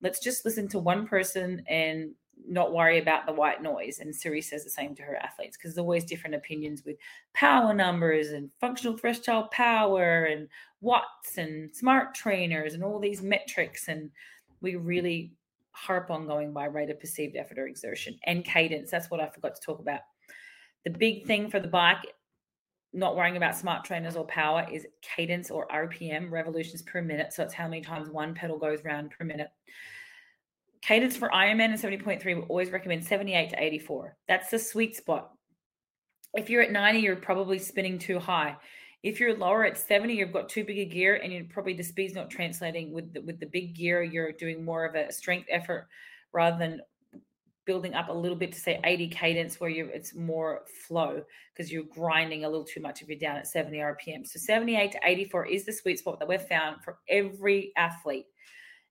Let's 0.01 0.21
just 0.21 0.45
listen 0.45 0.69
to 0.69 0.79
one 0.79 1.05
person 1.05 1.61
and 1.67 2.15
not 2.47 2.73
worry 2.73 2.99
about 2.99 3.25
the 3.25 3.33
white 3.33 3.61
noise. 3.61 3.99
And 3.99 4.15
Siri 4.15 4.41
says 4.41 4.63
the 4.63 4.69
same 4.69 4.95
to 4.95 5.03
her 5.03 5.15
athletes 5.15 5.57
because 5.57 5.75
there's 5.75 5.83
always 5.83 6.03
different 6.05 6.35
opinions 6.35 6.83
with 6.85 6.97
power 7.33 7.73
numbers 7.73 8.29
and 8.29 8.49
functional 8.59 8.97
threshold 8.97 9.51
power 9.51 10.25
and 10.25 10.47
watts 10.81 11.37
and 11.37 11.73
smart 11.75 12.15
trainers 12.15 12.73
and 12.73 12.83
all 12.83 12.99
these 12.99 13.21
metrics. 13.21 13.87
And 13.87 14.09
we 14.61 14.75
really 14.75 15.33
harp 15.71 16.11
on 16.11 16.27
going 16.27 16.51
by 16.51 16.65
rate 16.65 16.89
of 16.89 16.99
perceived 16.99 17.35
effort 17.35 17.59
or 17.59 17.67
exertion 17.67 18.17
and 18.23 18.43
cadence. 18.43 18.91
That's 18.91 19.09
what 19.09 19.19
I 19.19 19.27
forgot 19.29 19.55
to 19.55 19.61
talk 19.61 19.79
about. 19.79 20.01
The 20.85 20.91
big 20.91 21.25
thing 21.25 21.49
for 21.49 21.59
the 21.59 21.67
bike, 21.67 22.05
not 22.93 23.15
worrying 23.15 23.37
about 23.37 23.55
smart 23.55 23.85
trainers 23.85 24.15
or 24.15 24.25
power, 24.25 24.65
is 24.71 24.87
cadence 25.01 25.51
or 25.51 25.67
RPM, 25.67 26.31
revolutions 26.31 26.81
per 26.81 27.01
minute. 27.01 27.33
So 27.33 27.43
it's 27.43 27.53
how 27.53 27.67
many 27.67 27.81
times 27.81 28.09
one 28.09 28.33
pedal 28.33 28.57
goes 28.57 28.83
round 28.83 29.11
per 29.11 29.23
minute 29.23 29.49
cadence 30.81 31.17
for 31.17 31.29
Ironman 31.29 31.71
and 31.71 31.79
70.3, 31.79 32.23
we 32.25 32.41
always 32.43 32.71
recommend 32.71 33.05
78 33.05 33.49
to 33.51 33.63
84. 33.63 34.17
That's 34.27 34.49
the 34.49 34.59
sweet 34.59 34.95
spot. 34.95 35.31
If 36.33 36.49
you're 36.49 36.61
at 36.61 36.71
90, 36.71 36.99
you're 36.99 37.15
probably 37.15 37.59
spinning 37.59 37.97
too 37.97 38.19
high. 38.19 38.55
If 39.01 39.19
you're 39.19 39.37
lower 39.37 39.65
at 39.65 39.77
70, 39.77 40.13
you've 40.13 40.33
got 40.33 40.49
too 40.49 40.63
big 40.63 40.77
a 40.77 40.85
gear 40.85 41.15
and 41.15 41.31
you're 41.31 41.45
probably 41.45 41.73
the 41.73 41.83
speed's 41.83 42.13
not 42.13 42.29
translating 42.29 42.91
with 42.91 43.13
the, 43.13 43.21
with 43.21 43.39
the 43.39 43.45
big 43.45 43.75
gear. 43.75 44.03
You're 44.03 44.33
doing 44.33 44.63
more 44.63 44.85
of 44.85 44.95
a 44.95 45.11
strength 45.11 45.47
effort 45.49 45.87
rather 46.33 46.57
than 46.57 46.81
building 47.69 47.93
up 47.93 48.09
a 48.09 48.11
little 48.11 48.35
bit 48.35 48.51
to 48.51 48.59
say 48.59 48.79
80 48.83 49.09
cadence 49.09 49.59
where 49.59 49.69
you 49.69 49.91
it's 49.93 50.15
more 50.15 50.63
flow 50.87 51.21
because 51.53 51.71
you're 51.71 51.83
grinding 51.83 52.43
a 52.43 52.49
little 52.49 52.65
too 52.65 52.81
much 52.81 53.03
if 53.03 53.07
you're 53.07 53.19
down 53.19 53.37
at 53.37 53.45
70 53.45 53.77
rpm 53.77 54.25
so 54.25 54.39
78 54.39 54.91
to 54.93 54.99
84 55.03 55.45
is 55.45 55.65
the 55.65 55.71
sweet 55.71 55.99
spot 55.99 56.17
that 56.17 56.27
we've 56.27 56.41
found 56.41 56.83
for 56.83 56.97
every 57.07 57.71
athlete 57.77 58.25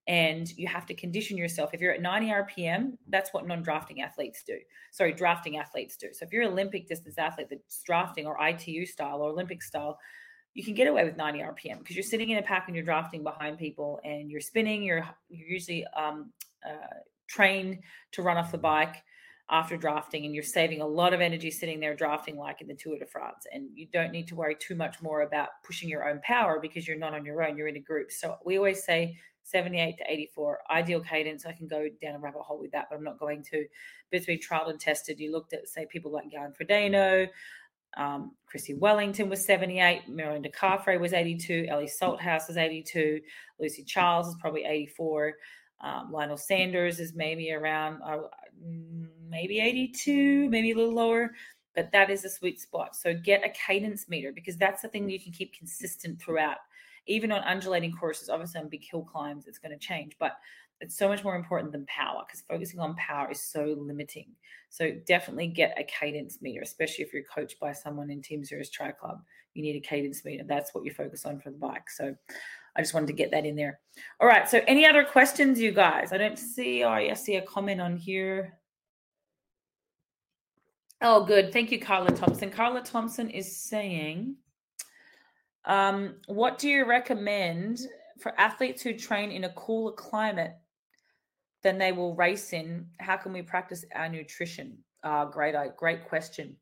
and 0.09 0.51
you 0.57 0.67
have 0.67 0.87
to 0.87 0.95
condition 0.95 1.37
yourself. 1.37 1.71
If 1.73 1.81
you're 1.81 1.93
at 1.93 2.03
90 2.03 2.29
rpm 2.29 2.93
that's 3.09 3.33
what 3.33 3.47
non-drafting 3.47 4.01
athletes 4.01 4.43
do. 4.45 4.59
Sorry 4.91 5.13
drafting 5.13 5.59
athletes 5.59 5.97
do. 5.97 6.09
So 6.13 6.25
if 6.25 6.33
you're 6.33 6.43
an 6.43 6.53
olympic 6.53 6.89
distance 6.89 7.19
athlete 7.19 7.49
that's 7.51 7.83
drafting 7.83 8.27
or 8.27 8.37
itu 8.43 8.87
style 8.87 9.21
or 9.21 9.31
olympic 9.31 9.63
style 9.63 9.99
you 10.55 10.65
can 10.65 10.75
get 10.75 10.89
away 10.89 11.05
with 11.05 11.17
90 11.17 11.39
rpm 11.41 11.79
because 11.79 11.95
you're 11.95 12.03
sitting 12.03 12.31
in 12.31 12.39
a 12.39 12.43
pack 12.43 12.65
and 12.67 12.75
you're 12.75 12.85
drafting 12.85 13.23
behind 13.23 13.59
people 13.59 14.01
and 14.05 14.29
you're 14.31 14.41
spinning. 14.41 14.83
You're 14.83 15.09
you're 15.29 15.49
usually 15.49 15.85
um, 15.97 16.33
uh, 16.67 16.99
train 17.29 17.81
to 18.13 18.23
run 18.23 18.39
off 18.39 18.51
the 18.51 18.59
bike 18.59 18.97
after 19.51 19.77
drafting 19.77 20.27
and 20.27 20.35
you're 20.35 20.43
saving 20.43 20.83
a 20.83 20.87
lot 20.87 21.15
of 21.15 21.21
energy 21.21 21.51
sitting 21.51 21.81
there 21.81 21.95
drafting 21.95 22.37
like 22.37 22.61
in 22.61 22.67
the 22.67 22.75
Tour 22.75 22.99
de 22.99 23.07
France. 23.07 23.47
And 23.53 23.69
you 23.75 23.87
don't 23.93 24.13
need 24.13 24.29
to 24.29 24.35
worry 24.35 24.57
too 24.59 24.75
much 24.75 25.01
more 25.01 25.23
about 25.23 25.49
pushing 25.65 25.89
your 25.89 26.09
own 26.09 26.21
power 26.23 26.59
because 26.61 26.87
you're 26.87 26.99
not 26.99 27.15
on 27.15 27.25
your 27.25 27.43
own. 27.43 27.57
You're 27.57 27.69
in 27.69 27.77
a 27.77 27.81
group. 27.81 28.11
So 28.11 28.37
we 28.45 28.59
always 28.59 28.85
say 28.85 29.17
78 29.51 29.99
to 29.99 30.05
84 30.07 30.59
ideal 30.71 31.01
cadence 31.01 31.47
I 31.47 31.53
can 31.53 31.67
go 31.67 31.89
down 32.01 32.15
a 32.15 32.19
rabbit 32.19 32.43
hole 32.43 32.61
with 32.61 32.73
that 32.73 32.87
but 32.91 32.97
I'm 32.97 33.05
not 33.05 33.19
going 33.19 33.43
to 33.45 33.67
but 34.11 34.17
it's 34.17 34.27
been 34.27 34.39
trialed 34.39 34.71
and 34.71 34.81
tested 34.81 35.19
you 35.19 35.33
looked 35.33 35.53
at 35.53 35.69
say 35.69 35.87
people 35.87 36.11
like 36.11 36.31
Jan 36.31 36.53
Frodeno 36.59 37.29
um, 37.97 38.33
Chrissie 38.47 38.75
Wellington 38.75 39.29
was 39.29 39.45
78 39.45 40.03
Mirinda 40.11 40.53
Carfrae 40.55 41.01
was 41.01 41.13
82 41.13 41.67
Ellie 41.69 41.87
Salthouse 41.87 42.49
was 42.49 42.57
82 42.57 43.21
Lucy 43.59 43.83
Charles 43.83 44.29
is 44.29 44.37
probably 44.41 44.65
84 44.65 45.35
um, 45.81 46.11
Lionel 46.13 46.37
Sanders 46.37 46.99
is 46.99 47.15
maybe 47.15 47.53
around 47.53 48.03
uh, 48.03 48.23
maybe 49.29 49.61
82, 49.61 50.49
maybe 50.49 50.73
a 50.73 50.77
little 50.77 50.95
lower, 50.95 51.33
but 51.75 51.93
that 51.93 52.11
is 52.11 52.25
a 52.25 52.31
sweet 52.31 52.61
spot. 52.61 52.97
So 52.97 53.15
get 53.15 53.45
a 53.45 53.51
cadence 53.51 54.09
meter 54.09 54.33
because 54.33 54.57
that's 54.57 54.83
the 54.83 54.89
thing 54.89 55.09
you 55.09 55.21
can 55.21 55.33
keep 55.33 55.55
consistent 55.55 56.21
throughout. 56.21 56.59
Even 57.09 57.33
on 57.33 57.43
undulating 57.43 57.93
courses, 57.93 58.29
obviously 58.29 58.61
on 58.61 58.69
big 58.69 58.85
hill 58.89 59.03
climbs, 59.03 59.47
it's 59.47 59.59
going 59.59 59.73
to 59.73 59.79
change, 59.79 60.17
but 60.21 60.37
it's 60.81 60.97
so 60.97 61.09
much 61.09 61.25
more 61.25 61.35
important 61.35 61.73
than 61.73 61.85
power 61.87 62.23
because 62.27 62.43
focusing 62.43 62.79
on 62.79 62.95
power 62.95 63.31
is 63.31 63.41
so 63.41 63.77
limiting. 63.79 64.27
So 64.69 64.93
definitely 65.07 65.49
get 65.49 65.77
a 65.77 65.85
cadence 65.85 66.41
meter, 66.41 66.61
especially 66.63 67.05
if 67.05 67.13
you're 67.13 67.25
coached 67.25 67.59
by 67.59 67.73
someone 67.73 68.11
in 68.11 68.23
Team 68.23 68.45
Sirius 68.45 68.71
Tri 68.71 68.93
Club. 68.93 69.21
You 69.55 69.63
need 69.63 69.77
a 69.77 69.81
cadence 69.81 70.25
meter. 70.25 70.45
That's 70.47 70.73
what 70.75 70.85
you 70.85 70.93
focus 70.93 71.27
on 71.27 71.41
for 71.41 71.51
the 71.51 71.59
bike. 71.59 71.91
So 71.91 72.15
I 72.77 72.81
just 72.81 72.95
wanted 72.95 73.09
to 73.09 73.13
get 73.13 73.33
that 73.33 73.45
in 73.45 73.57
there. 73.57 73.81
All 74.21 74.29
right. 74.29 74.49
So, 74.49 74.61
any 74.69 74.87
other 74.87 75.03
questions, 75.03 75.61
you 75.61 75.73
guys? 75.73 76.13
I 76.13 76.19
don't 76.19 76.39
see. 76.39 76.85
Oh, 76.85 76.91
I 76.91 77.13
see 77.15 77.35
a 77.37 77.43
comment 77.43 77.81
on 77.81 77.97
here. 77.97 78.59
Oh, 81.01 81.25
good. 81.25 81.53
Thank 81.53 81.73
you, 81.73 81.81
Carla 81.81 82.13
Thompson. 82.13 82.51
Carla 82.51 82.83
Thompson 82.83 83.31
is 83.31 83.57
saying, 83.57 84.37
um, 85.69 86.17
what 86.27 86.59
do 86.59 86.69
you 86.69 86.85
recommend 86.85 87.81
for 88.21 88.39
athletes 88.41 88.83
who 88.83 88.95
train 88.95 89.31
in 89.31 89.45
a 89.45 89.51
cooler 89.51 89.93
climate 89.93 90.57
than 91.63 91.79
they 91.79 91.93
will 91.93 92.17
race 92.17 92.53
in? 92.53 92.87
How 92.99 93.17
can 93.17 93.33
we 93.33 93.43
practice 93.43 93.85
our 93.95 94.09
nutrition? 94.09 94.79
Uh, 95.05 95.27
great, 95.27 95.55
great 95.77 96.09
question. 96.09 96.57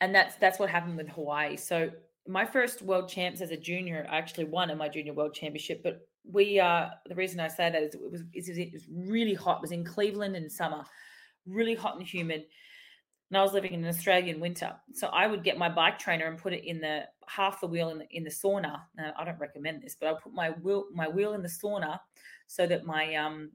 And 0.00 0.14
that's 0.14 0.36
that's 0.36 0.58
what 0.58 0.70
happened 0.70 0.96
with 0.96 1.10
Hawaii. 1.10 1.56
So 1.56 1.90
my 2.26 2.44
first 2.44 2.82
world 2.82 3.08
champs 3.08 3.40
as 3.40 3.50
a 3.50 3.56
junior, 3.56 4.06
I 4.10 4.16
actually 4.16 4.44
won 4.44 4.70
in 4.70 4.78
my 4.78 4.88
junior 4.88 5.12
world 5.12 5.34
championship. 5.34 5.82
But 5.82 6.00
we, 6.24 6.58
uh, 6.58 6.88
the 7.06 7.14
reason 7.14 7.40
I 7.40 7.48
say 7.48 7.70
that 7.70 7.82
is 7.82 7.94
it 7.94 8.10
was, 8.10 8.22
it 8.34 8.72
was 8.72 8.86
really 8.90 9.34
hot. 9.34 9.58
It 9.58 9.62
was 9.62 9.72
in 9.72 9.84
Cleveland 9.84 10.36
in 10.36 10.48
summer, 10.48 10.84
really 11.46 11.74
hot 11.74 11.96
and 11.96 12.06
humid. 12.06 12.44
And 13.30 13.38
I 13.38 13.42
was 13.42 13.52
living 13.52 13.72
in 13.74 13.84
an 13.84 13.88
Australian 13.88 14.40
winter, 14.40 14.74
so 14.92 15.06
I 15.08 15.28
would 15.28 15.44
get 15.44 15.56
my 15.56 15.68
bike 15.68 16.00
trainer 16.00 16.26
and 16.26 16.36
put 16.36 16.52
it 16.52 16.64
in 16.64 16.80
the 16.80 17.04
half 17.34 17.60
the 17.60 17.66
wheel 17.66 17.90
in 17.90 17.98
the, 17.98 18.06
in 18.10 18.24
the 18.24 18.30
sauna. 18.30 18.80
Now, 18.96 19.12
I 19.16 19.24
don't 19.24 19.38
recommend 19.38 19.82
this, 19.82 19.96
but 19.98 20.08
I 20.08 20.14
put 20.14 20.32
my 20.32 20.50
wheel 20.50 20.86
my 20.92 21.08
wheel 21.08 21.34
in 21.34 21.42
the 21.42 21.48
sauna 21.48 22.00
so 22.46 22.66
that 22.66 22.84
my 22.84 23.14
um 23.14 23.50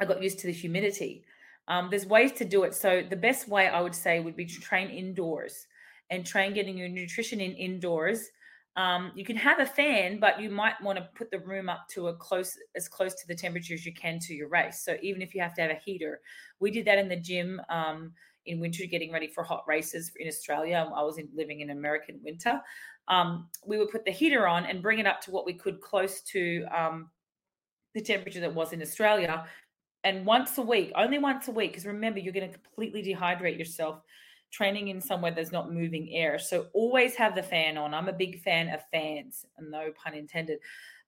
I 0.00 0.04
got 0.04 0.22
used 0.22 0.38
to 0.40 0.46
the 0.46 0.52
humidity. 0.52 1.24
Um, 1.68 1.88
there's 1.90 2.06
ways 2.06 2.32
to 2.32 2.44
do 2.44 2.64
it. 2.64 2.74
So 2.74 3.02
the 3.08 3.16
best 3.16 3.48
way 3.48 3.68
I 3.68 3.80
would 3.80 3.94
say 3.94 4.20
would 4.20 4.36
be 4.36 4.46
to 4.46 4.60
train 4.60 4.88
indoors 4.88 5.66
and 6.10 6.26
train 6.26 6.52
getting 6.52 6.76
your 6.76 6.88
nutrition 6.88 7.40
in 7.40 7.52
indoors. 7.52 8.28
Um, 8.76 9.12
you 9.14 9.24
can 9.24 9.36
have 9.36 9.60
a 9.60 9.66
fan, 9.66 10.18
but 10.20 10.40
you 10.40 10.50
might 10.50 10.80
want 10.82 10.98
to 10.98 11.08
put 11.14 11.30
the 11.30 11.38
room 11.40 11.68
up 11.68 11.86
to 11.90 12.08
a 12.08 12.16
close 12.16 12.56
as 12.74 12.88
close 12.88 13.14
to 13.14 13.26
the 13.26 13.34
temperature 13.34 13.74
as 13.74 13.84
you 13.84 13.92
can 13.92 14.18
to 14.20 14.34
your 14.34 14.48
race. 14.48 14.80
So 14.84 14.96
even 15.02 15.22
if 15.22 15.34
you 15.34 15.42
have 15.42 15.54
to 15.54 15.62
have 15.62 15.70
a 15.70 15.74
heater, 15.74 16.20
we 16.60 16.70
did 16.70 16.86
that 16.86 16.98
in 16.98 17.08
the 17.08 17.16
gym 17.16 17.60
um, 17.68 18.12
in 18.46 18.60
winter, 18.60 18.84
getting 18.86 19.12
ready 19.12 19.28
for 19.28 19.42
hot 19.42 19.64
races 19.66 20.12
in 20.18 20.28
Australia. 20.28 20.90
I 20.94 21.02
was 21.02 21.18
in, 21.18 21.28
living 21.34 21.60
in 21.60 21.70
American 21.70 22.20
winter. 22.22 22.60
Um, 23.08 23.48
we 23.66 23.78
would 23.78 23.90
put 23.90 24.04
the 24.04 24.10
heater 24.10 24.46
on 24.46 24.66
and 24.66 24.82
bring 24.82 24.98
it 24.98 25.06
up 25.06 25.20
to 25.22 25.30
what 25.30 25.46
we 25.46 25.54
could 25.54 25.80
close 25.80 26.20
to 26.22 26.64
um, 26.74 27.10
the 27.94 28.00
temperature 28.00 28.40
that 28.40 28.54
was 28.54 28.72
in 28.72 28.82
Australia. 28.82 29.46
And 30.04 30.24
once 30.24 30.56
a 30.58 30.62
week, 30.62 30.92
only 30.94 31.18
once 31.18 31.48
a 31.48 31.52
week, 31.52 31.72
because 31.72 31.86
remember, 31.86 32.20
you're 32.20 32.32
going 32.32 32.50
to 32.50 32.58
completely 32.58 33.02
dehydrate 33.02 33.58
yourself 33.58 34.00
training 34.50 34.88
in 34.88 35.00
somewhere 35.00 35.30
there's 35.30 35.52
not 35.52 35.72
moving 35.72 36.10
air. 36.12 36.38
So 36.38 36.66
always 36.72 37.14
have 37.14 37.34
the 37.34 37.42
fan 37.42 37.76
on. 37.76 37.94
I'm 37.94 38.08
a 38.08 38.12
big 38.12 38.40
fan 38.42 38.68
of 38.68 38.80
fans, 38.90 39.44
no 39.60 39.90
pun 39.92 40.14
intended, 40.14 40.58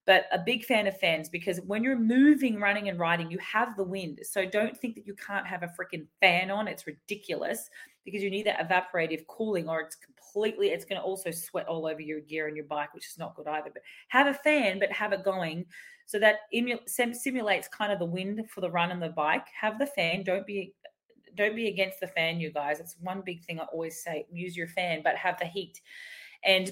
but 0.05 0.25
a 0.31 0.39
big 0.39 0.65
fan 0.65 0.87
of 0.87 0.99
fans 0.99 1.29
because 1.29 1.59
when 1.61 1.83
you're 1.83 1.97
moving, 1.97 2.59
running, 2.59 2.89
and 2.89 2.99
riding, 2.99 3.31
you 3.31 3.37
have 3.39 3.75
the 3.77 3.83
wind. 3.83 4.19
So 4.23 4.45
don't 4.45 4.77
think 4.77 4.95
that 4.95 5.07
you 5.07 5.15
can't 5.15 5.47
have 5.47 5.63
a 5.63 5.67
freaking 5.67 6.07
fan 6.19 6.51
on. 6.51 6.67
It's 6.67 6.87
ridiculous 6.87 7.69
because 8.03 8.21
you 8.21 8.29
need 8.29 8.45
that 8.45 8.69
evaporative 8.69 9.25
cooling 9.27 9.69
or 9.69 9.79
it's 9.79 9.95
completely, 9.95 10.67
it's 10.67 10.83
going 10.83 10.99
to 10.99 11.05
also 11.05 11.31
sweat 11.31 11.67
all 11.67 11.87
over 11.87 12.01
your 12.01 12.19
gear 12.19 12.47
and 12.47 12.57
your 12.57 12.65
bike, 12.65 12.93
which 12.93 13.07
is 13.07 13.17
not 13.17 13.35
good 13.35 13.47
either. 13.47 13.69
But 13.73 13.83
have 14.09 14.27
a 14.27 14.33
fan, 14.33 14.79
but 14.79 14.91
have 14.91 15.13
it 15.13 15.23
going 15.23 15.65
so 16.05 16.19
that 16.19 16.39
simulates 16.85 17.67
kind 17.67 17.91
of 17.91 17.99
the 17.99 18.05
wind 18.05 18.49
for 18.49 18.61
the 18.61 18.69
run 18.69 18.91
and 18.91 19.01
the 19.01 19.09
bike. 19.09 19.47
Have 19.59 19.79
the 19.79 19.85
fan. 19.85 20.23
Don't 20.23 20.45
be 20.45 20.73
don't 21.35 21.55
be 21.55 21.67
against 21.67 21.99
the 21.99 22.07
fan, 22.07 22.39
you 22.39 22.51
guys. 22.51 22.79
It's 22.79 22.95
one 22.99 23.23
big 23.25 23.43
thing 23.43 23.59
I 23.59 23.63
always 23.65 24.03
say: 24.03 24.25
use 24.31 24.55
your 24.55 24.67
fan, 24.67 25.01
but 25.03 25.15
have 25.15 25.39
the 25.39 25.45
heat. 25.45 25.81
And 26.45 26.71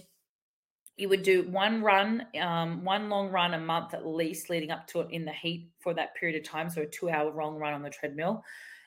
you 1.01 1.09
would 1.09 1.23
do 1.23 1.43
one 1.49 1.81
run, 1.81 2.27
um, 2.39 2.83
one 2.83 3.09
long 3.09 3.29
run 3.29 3.55
a 3.55 3.59
month 3.59 3.95
at 3.95 4.05
least, 4.05 4.51
leading 4.51 4.69
up 4.69 4.85
to 4.87 5.01
it 5.01 5.07
in 5.09 5.25
the 5.25 5.31
heat 5.31 5.67
for 5.79 5.95
that 5.95 6.13
period 6.15 6.39
of 6.39 6.47
time. 6.47 6.69
So 6.69 6.83
a 6.83 6.85
two-hour 6.85 7.33
long 7.33 7.57
run 7.57 7.73
on 7.73 7.81
the 7.81 7.89
treadmill 7.89 8.43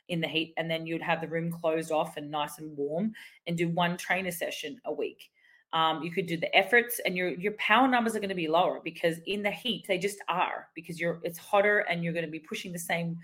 in 0.09 0.21
the 0.21 0.29
heat, 0.29 0.55
and 0.57 0.71
then 0.71 0.87
you'd 0.87 1.03
have 1.03 1.21
the 1.21 1.27
room 1.27 1.51
closed 1.51 1.91
off 1.91 2.17
and 2.17 2.31
nice 2.31 2.59
and 2.59 2.77
warm, 2.77 3.12
and 3.47 3.59
do 3.59 3.69
one 3.69 3.97
trainer 3.97 4.31
session 4.31 4.81
a 4.85 4.93
week. 4.93 5.31
Um, 5.73 6.05
you 6.05 6.12
could 6.12 6.27
do 6.27 6.37
the 6.37 6.55
efforts, 6.57 7.01
and 7.05 7.17
your 7.17 7.31
your 7.31 7.53
power 7.53 7.89
numbers 7.89 8.15
are 8.15 8.21
going 8.21 8.29
to 8.29 8.35
be 8.37 8.47
lower 8.47 8.81
because 8.85 9.19
in 9.27 9.43
the 9.43 9.51
heat 9.51 9.85
they 9.89 9.99
just 9.99 10.19
are 10.29 10.69
because 10.77 11.01
you're 11.01 11.21
it's 11.25 11.39
hotter 11.39 11.81
and 11.81 12.05
you're 12.05 12.12
going 12.12 12.25
to 12.25 12.31
be 12.31 12.39
pushing 12.39 12.73
the 12.73 12.79
same 12.79 13.19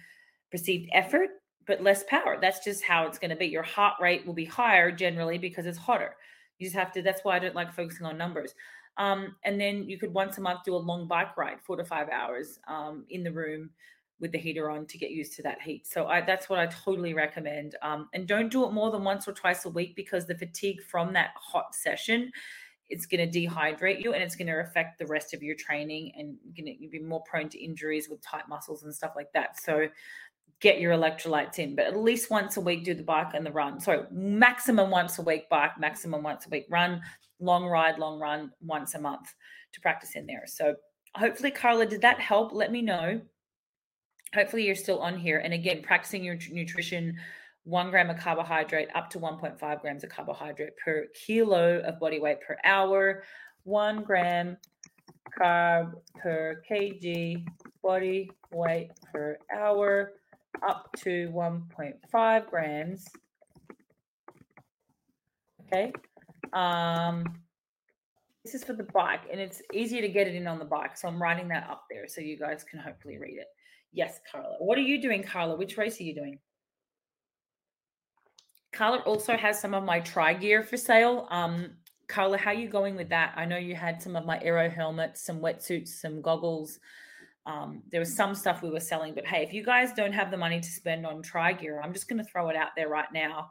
perceived 0.50 0.90
effort 0.92 1.30
but 1.66 1.82
less 1.82 2.02
power. 2.08 2.36
That's 2.40 2.64
just 2.64 2.82
how 2.82 3.06
it's 3.06 3.18
going 3.18 3.30
to 3.30 3.36
be. 3.36 3.46
Your 3.46 3.62
heart 3.62 3.94
rate 4.00 4.26
will 4.26 4.34
be 4.34 4.44
higher 4.44 4.90
generally 4.90 5.38
because 5.38 5.66
it's 5.66 5.78
hotter. 5.78 6.16
You 6.58 6.66
just 6.66 6.76
have 6.76 6.92
to, 6.92 7.02
that's 7.02 7.22
why 7.22 7.36
I 7.36 7.38
don't 7.38 7.54
like 7.54 7.72
focusing 7.72 8.06
on 8.06 8.18
numbers. 8.18 8.54
Um, 9.00 9.36
and 9.44 9.58
then 9.58 9.88
you 9.88 9.98
could 9.98 10.12
once 10.12 10.36
a 10.36 10.42
month 10.42 10.60
do 10.64 10.74
a 10.74 10.76
long 10.76 11.08
bike 11.08 11.34
ride, 11.38 11.60
four 11.62 11.76
to 11.76 11.84
five 11.84 12.10
hours 12.10 12.60
um, 12.68 13.06
in 13.08 13.24
the 13.24 13.32
room 13.32 13.70
with 14.20 14.30
the 14.30 14.38
heater 14.38 14.68
on 14.68 14.84
to 14.84 14.98
get 14.98 15.10
used 15.10 15.34
to 15.36 15.42
that 15.42 15.62
heat. 15.62 15.86
So 15.86 16.06
I, 16.06 16.20
that's 16.20 16.50
what 16.50 16.58
I 16.58 16.66
totally 16.66 17.14
recommend. 17.14 17.76
Um, 17.80 18.10
and 18.12 18.28
don't 18.28 18.52
do 18.52 18.66
it 18.66 18.72
more 18.72 18.90
than 18.90 19.02
once 19.02 19.26
or 19.26 19.32
twice 19.32 19.64
a 19.64 19.70
week 19.70 19.96
because 19.96 20.26
the 20.26 20.36
fatigue 20.36 20.82
from 20.82 21.14
that 21.14 21.30
hot 21.34 21.74
session 21.74 22.30
it's 22.90 23.06
going 23.06 23.30
to 23.30 23.40
dehydrate 23.40 24.02
you 24.02 24.12
and 24.12 24.22
it's 24.22 24.34
going 24.34 24.48
to 24.48 24.60
affect 24.60 24.98
the 24.98 25.06
rest 25.06 25.32
of 25.32 25.42
your 25.42 25.54
training 25.54 26.12
and 26.16 26.36
to 26.56 26.88
be 26.88 26.98
more 26.98 27.22
prone 27.22 27.48
to 27.48 27.64
injuries 27.64 28.08
with 28.08 28.20
tight 28.20 28.48
muscles 28.48 28.82
and 28.82 28.92
stuff 28.92 29.12
like 29.14 29.32
that. 29.32 29.58
So 29.60 29.88
get 30.60 30.80
your 30.80 30.92
electrolytes 30.92 31.58
in, 31.58 31.76
but 31.76 31.86
at 31.86 31.96
least 31.96 32.30
once 32.30 32.56
a 32.56 32.60
week 32.60 32.84
do 32.84 32.92
the 32.92 33.02
bike 33.02 33.32
and 33.32 33.46
the 33.46 33.52
run. 33.52 33.80
So 33.80 34.06
maximum 34.10 34.90
once 34.90 35.18
a 35.18 35.22
week 35.22 35.48
bike, 35.48 35.78
maximum 35.78 36.22
once 36.22 36.46
a 36.46 36.50
week 36.50 36.66
run, 36.68 37.00
long 37.40 37.66
ride, 37.66 37.98
long 37.98 38.20
run 38.20 38.50
once 38.60 38.94
a 38.94 39.00
month 39.00 39.34
to 39.72 39.80
practice 39.80 40.14
in 40.14 40.26
there. 40.26 40.44
So 40.46 40.74
hopefully, 41.16 41.50
Carla, 41.50 41.86
did 41.86 42.02
that 42.02 42.20
help? 42.20 42.52
Let 42.52 42.70
me 42.70 42.82
know. 42.82 43.20
Hopefully, 44.34 44.66
you're 44.66 44.74
still 44.74 45.00
on 45.00 45.18
here. 45.18 45.38
And 45.38 45.52
again, 45.52 45.82
practicing 45.82 46.22
your 46.22 46.38
nutrition 46.50 47.16
one 47.64 47.90
gram 47.90 48.10
of 48.10 48.18
carbohydrate 48.18 48.88
up 48.94 49.10
to 49.10 49.18
1.5 49.18 49.80
grams 49.80 50.02
of 50.02 50.10
carbohydrate 50.10 50.76
per 50.82 51.06
kilo 51.14 51.80
of 51.80 52.00
body 52.00 52.18
weight 52.18 52.40
per 52.40 52.56
hour, 52.64 53.22
one 53.64 54.02
gram 54.02 54.56
carb 55.38 55.92
per 56.16 56.62
kg 56.68 57.44
body 57.82 58.30
weight 58.52 58.90
per 59.12 59.38
hour 59.54 60.12
up 60.66 60.90
to 60.96 61.28
1.5 61.28 62.50
grams. 62.50 63.06
Okay. 65.66 65.92
Um, 66.52 67.24
this 68.44 68.54
is 68.54 68.64
for 68.64 68.72
the 68.72 68.84
bike, 68.84 69.22
and 69.30 69.40
it's 69.40 69.60
easier 69.72 70.00
to 70.00 70.08
get 70.08 70.26
it 70.26 70.34
in 70.34 70.46
on 70.46 70.58
the 70.58 70.64
bike. 70.64 70.96
So 70.96 71.08
I'm 71.08 71.20
writing 71.20 71.48
that 71.48 71.68
up 71.68 71.84
there 71.90 72.06
so 72.08 72.20
you 72.20 72.38
guys 72.38 72.64
can 72.64 72.78
hopefully 72.78 73.18
read 73.18 73.36
it. 73.36 73.48
Yes, 73.92 74.20
Carla. 74.30 74.56
What 74.58 74.78
are 74.78 74.82
you 74.82 75.00
doing, 75.02 75.22
Carla? 75.22 75.56
Which 75.56 75.76
race 75.76 76.00
are 76.00 76.04
you 76.04 76.14
doing? 76.14 76.38
Carla 78.72 78.98
also 78.98 79.36
has 79.36 79.60
some 79.60 79.74
of 79.74 79.84
my 79.84 80.00
tri 80.00 80.32
gear 80.32 80.62
for 80.62 80.76
sale. 80.76 81.26
Um, 81.30 81.72
Carla, 82.08 82.38
how 82.38 82.50
are 82.50 82.54
you 82.54 82.68
going 82.68 82.96
with 82.96 83.08
that? 83.10 83.32
I 83.36 83.44
know 83.44 83.56
you 83.56 83.74
had 83.74 84.00
some 84.00 84.16
of 84.16 84.24
my 84.24 84.40
aero 84.42 84.70
helmets, 84.70 85.22
some 85.22 85.40
wetsuits, 85.40 85.88
some 85.88 86.22
goggles. 86.22 86.78
Um, 87.46 87.82
there 87.90 88.00
was 88.00 88.14
some 88.14 88.34
stuff 88.34 88.62
we 88.62 88.70
were 88.70 88.80
selling, 88.80 89.14
but 89.14 89.26
hey, 89.26 89.42
if 89.42 89.52
you 89.52 89.64
guys 89.64 89.92
don't 89.92 90.12
have 90.12 90.30
the 90.30 90.36
money 90.36 90.60
to 90.60 90.70
spend 90.70 91.06
on 91.06 91.22
tri 91.22 91.52
gear, 91.52 91.80
I'm 91.82 91.92
just 91.92 92.08
going 92.08 92.22
to 92.22 92.30
throw 92.30 92.48
it 92.48 92.56
out 92.56 92.70
there 92.76 92.88
right 92.88 93.08
now. 93.12 93.50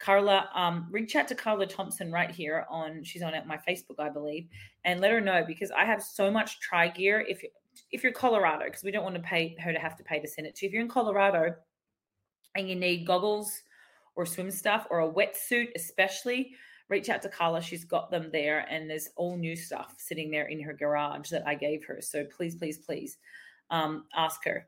Carla, 0.00 0.48
um, 0.54 0.86
reach 0.90 1.14
out 1.14 1.28
to 1.28 1.34
Carla 1.34 1.66
Thompson 1.66 2.10
right 2.10 2.30
here 2.30 2.66
on 2.70 3.04
she's 3.04 3.22
on 3.22 3.34
at 3.34 3.46
my 3.46 3.58
Facebook, 3.68 4.00
I 4.00 4.08
believe, 4.08 4.48
and 4.84 5.00
let 5.00 5.12
her 5.12 5.20
know 5.20 5.44
because 5.46 5.70
I 5.70 5.84
have 5.84 6.02
so 6.02 6.30
much 6.30 6.58
tri 6.60 6.88
gear. 6.88 7.24
If 7.28 7.44
if 7.92 8.02
you're 8.02 8.12
Colorado, 8.12 8.64
because 8.64 8.82
we 8.82 8.90
don't 8.90 9.04
want 9.04 9.16
to 9.16 9.22
pay 9.22 9.56
her 9.60 9.72
to 9.72 9.78
have 9.78 9.96
to 9.96 10.02
pay 10.02 10.18
to 10.18 10.26
send 10.26 10.46
it 10.46 10.56
to 10.56 10.64
you. 10.64 10.68
If 10.68 10.72
you're 10.72 10.82
in 10.82 10.88
Colorado 10.88 11.54
and 12.56 12.68
you 12.68 12.74
need 12.74 13.06
goggles 13.06 13.62
or 14.16 14.26
swim 14.26 14.50
stuff 14.50 14.86
or 14.90 15.00
a 15.00 15.12
wetsuit, 15.12 15.68
especially, 15.76 16.54
reach 16.88 17.08
out 17.10 17.22
to 17.22 17.28
Carla. 17.28 17.60
She's 17.60 17.84
got 17.84 18.10
them 18.10 18.30
there, 18.32 18.66
and 18.70 18.88
there's 18.88 19.10
all 19.16 19.36
new 19.36 19.54
stuff 19.54 19.94
sitting 19.98 20.30
there 20.30 20.46
in 20.46 20.62
her 20.62 20.72
garage 20.72 21.28
that 21.28 21.46
I 21.46 21.54
gave 21.54 21.84
her. 21.84 22.00
So 22.00 22.24
please, 22.24 22.56
please, 22.56 22.78
please 22.78 23.18
um, 23.70 24.06
ask 24.16 24.44
her. 24.44 24.66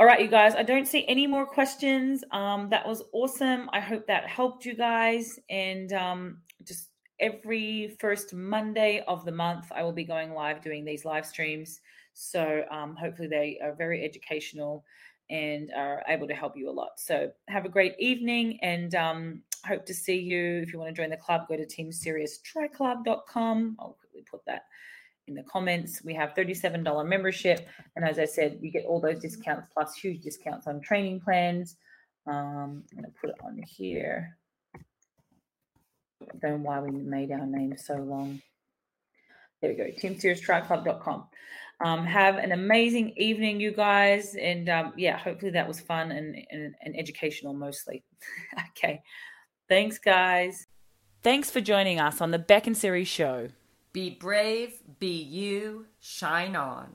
All 0.00 0.06
right, 0.06 0.22
you 0.22 0.28
guys, 0.28 0.54
I 0.54 0.62
don't 0.62 0.88
see 0.88 1.06
any 1.08 1.26
more 1.26 1.44
questions. 1.44 2.24
Um, 2.30 2.70
that 2.70 2.88
was 2.88 3.02
awesome. 3.12 3.68
I 3.74 3.80
hope 3.80 4.06
that 4.06 4.26
helped 4.26 4.64
you 4.64 4.74
guys. 4.74 5.38
And 5.50 5.92
um, 5.92 6.38
just 6.64 6.88
every 7.20 7.98
first 8.00 8.32
Monday 8.32 9.04
of 9.06 9.26
the 9.26 9.32
month, 9.32 9.66
I 9.70 9.82
will 9.82 9.92
be 9.92 10.04
going 10.04 10.32
live 10.32 10.62
doing 10.62 10.86
these 10.86 11.04
live 11.04 11.26
streams. 11.26 11.82
So 12.14 12.64
um, 12.70 12.96
hopefully 12.96 13.28
they 13.28 13.60
are 13.62 13.74
very 13.74 14.02
educational 14.02 14.86
and 15.28 15.70
are 15.76 16.02
able 16.08 16.26
to 16.28 16.34
help 16.34 16.56
you 16.56 16.70
a 16.70 16.72
lot. 16.72 16.92
So 16.96 17.30
have 17.48 17.66
a 17.66 17.68
great 17.68 17.94
evening 17.98 18.58
and 18.62 18.94
um, 18.94 19.42
hope 19.66 19.84
to 19.84 19.92
see 19.92 20.18
you. 20.18 20.62
If 20.62 20.72
you 20.72 20.78
want 20.78 20.96
to 20.96 20.98
join 20.98 21.10
the 21.10 21.18
club, 21.18 21.42
go 21.46 21.58
to 21.58 21.66
teamsiriustriclub.com. 21.66 23.76
I'll 23.78 23.98
quickly 24.00 24.24
put 24.30 24.46
that 24.46 24.62
in 25.30 25.36
the 25.36 25.42
comments. 25.44 26.02
We 26.04 26.12
have 26.14 26.34
$37 26.34 27.08
membership. 27.08 27.66
And 27.96 28.04
as 28.04 28.18
I 28.18 28.26
said, 28.26 28.58
you 28.60 28.70
get 28.70 28.84
all 28.84 29.00
those 29.00 29.20
discounts 29.20 29.68
plus 29.72 29.94
huge 29.94 30.20
discounts 30.20 30.66
on 30.66 30.80
training 30.80 31.20
plans. 31.20 31.76
Um, 32.26 32.84
I'm 32.92 33.02
going 33.02 33.04
to 33.04 33.18
put 33.18 33.30
it 33.30 33.36
on 33.42 33.58
here. 33.66 34.36
I 34.74 36.36
don't 36.42 36.62
know 36.62 36.68
why 36.68 36.80
we 36.80 36.90
made 36.90 37.32
our 37.32 37.46
name 37.46 37.76
so 37.78 37.94
long. 37.94 38.42
There 39.62 39.70
we 39.70 39.76
go, 39.76 39.84
teamsiriustriclub.com. 39.84 41.24
Um, 41.82 42.04
have 42.04 42.36
an 42.36 42.52
amazing 42.52 43.14
evening, 43.16 43.58
you 43.58 43.72
guys. 43.72 44.34
And 44.34 44.68
um, 44.68 44.92
yeah, 44.96 45.16
hopefully 45.16 45.52
that 45.52 45.66
was 45.66 45.80
fun 45.80 46.12
and, 46.12 46.36
and, 46.50 46.74
and 46.82 46.98
educational 46.98 47.54
mostly. 47.54 48.04
okay. 48.70 49.02
Thanks, 49.68 49.98
guys. 49.98 50.66
Thanks 51.22 51.50
for 51.50 51.60
joining 51.60 52.00
us 52.00 52.20
on 52.20 52.32
the 52.32 52.38
Bek 52.38 52.66
and 52.66 52.76
Siri 52.76 53.04
Show. 53.04 53.48
Be 53.92 54.10
brave, 54.10 54.74
be 55.00 55.20
you, 55.20 55.86
shine 55.98 56.54
on. 56.54 56.94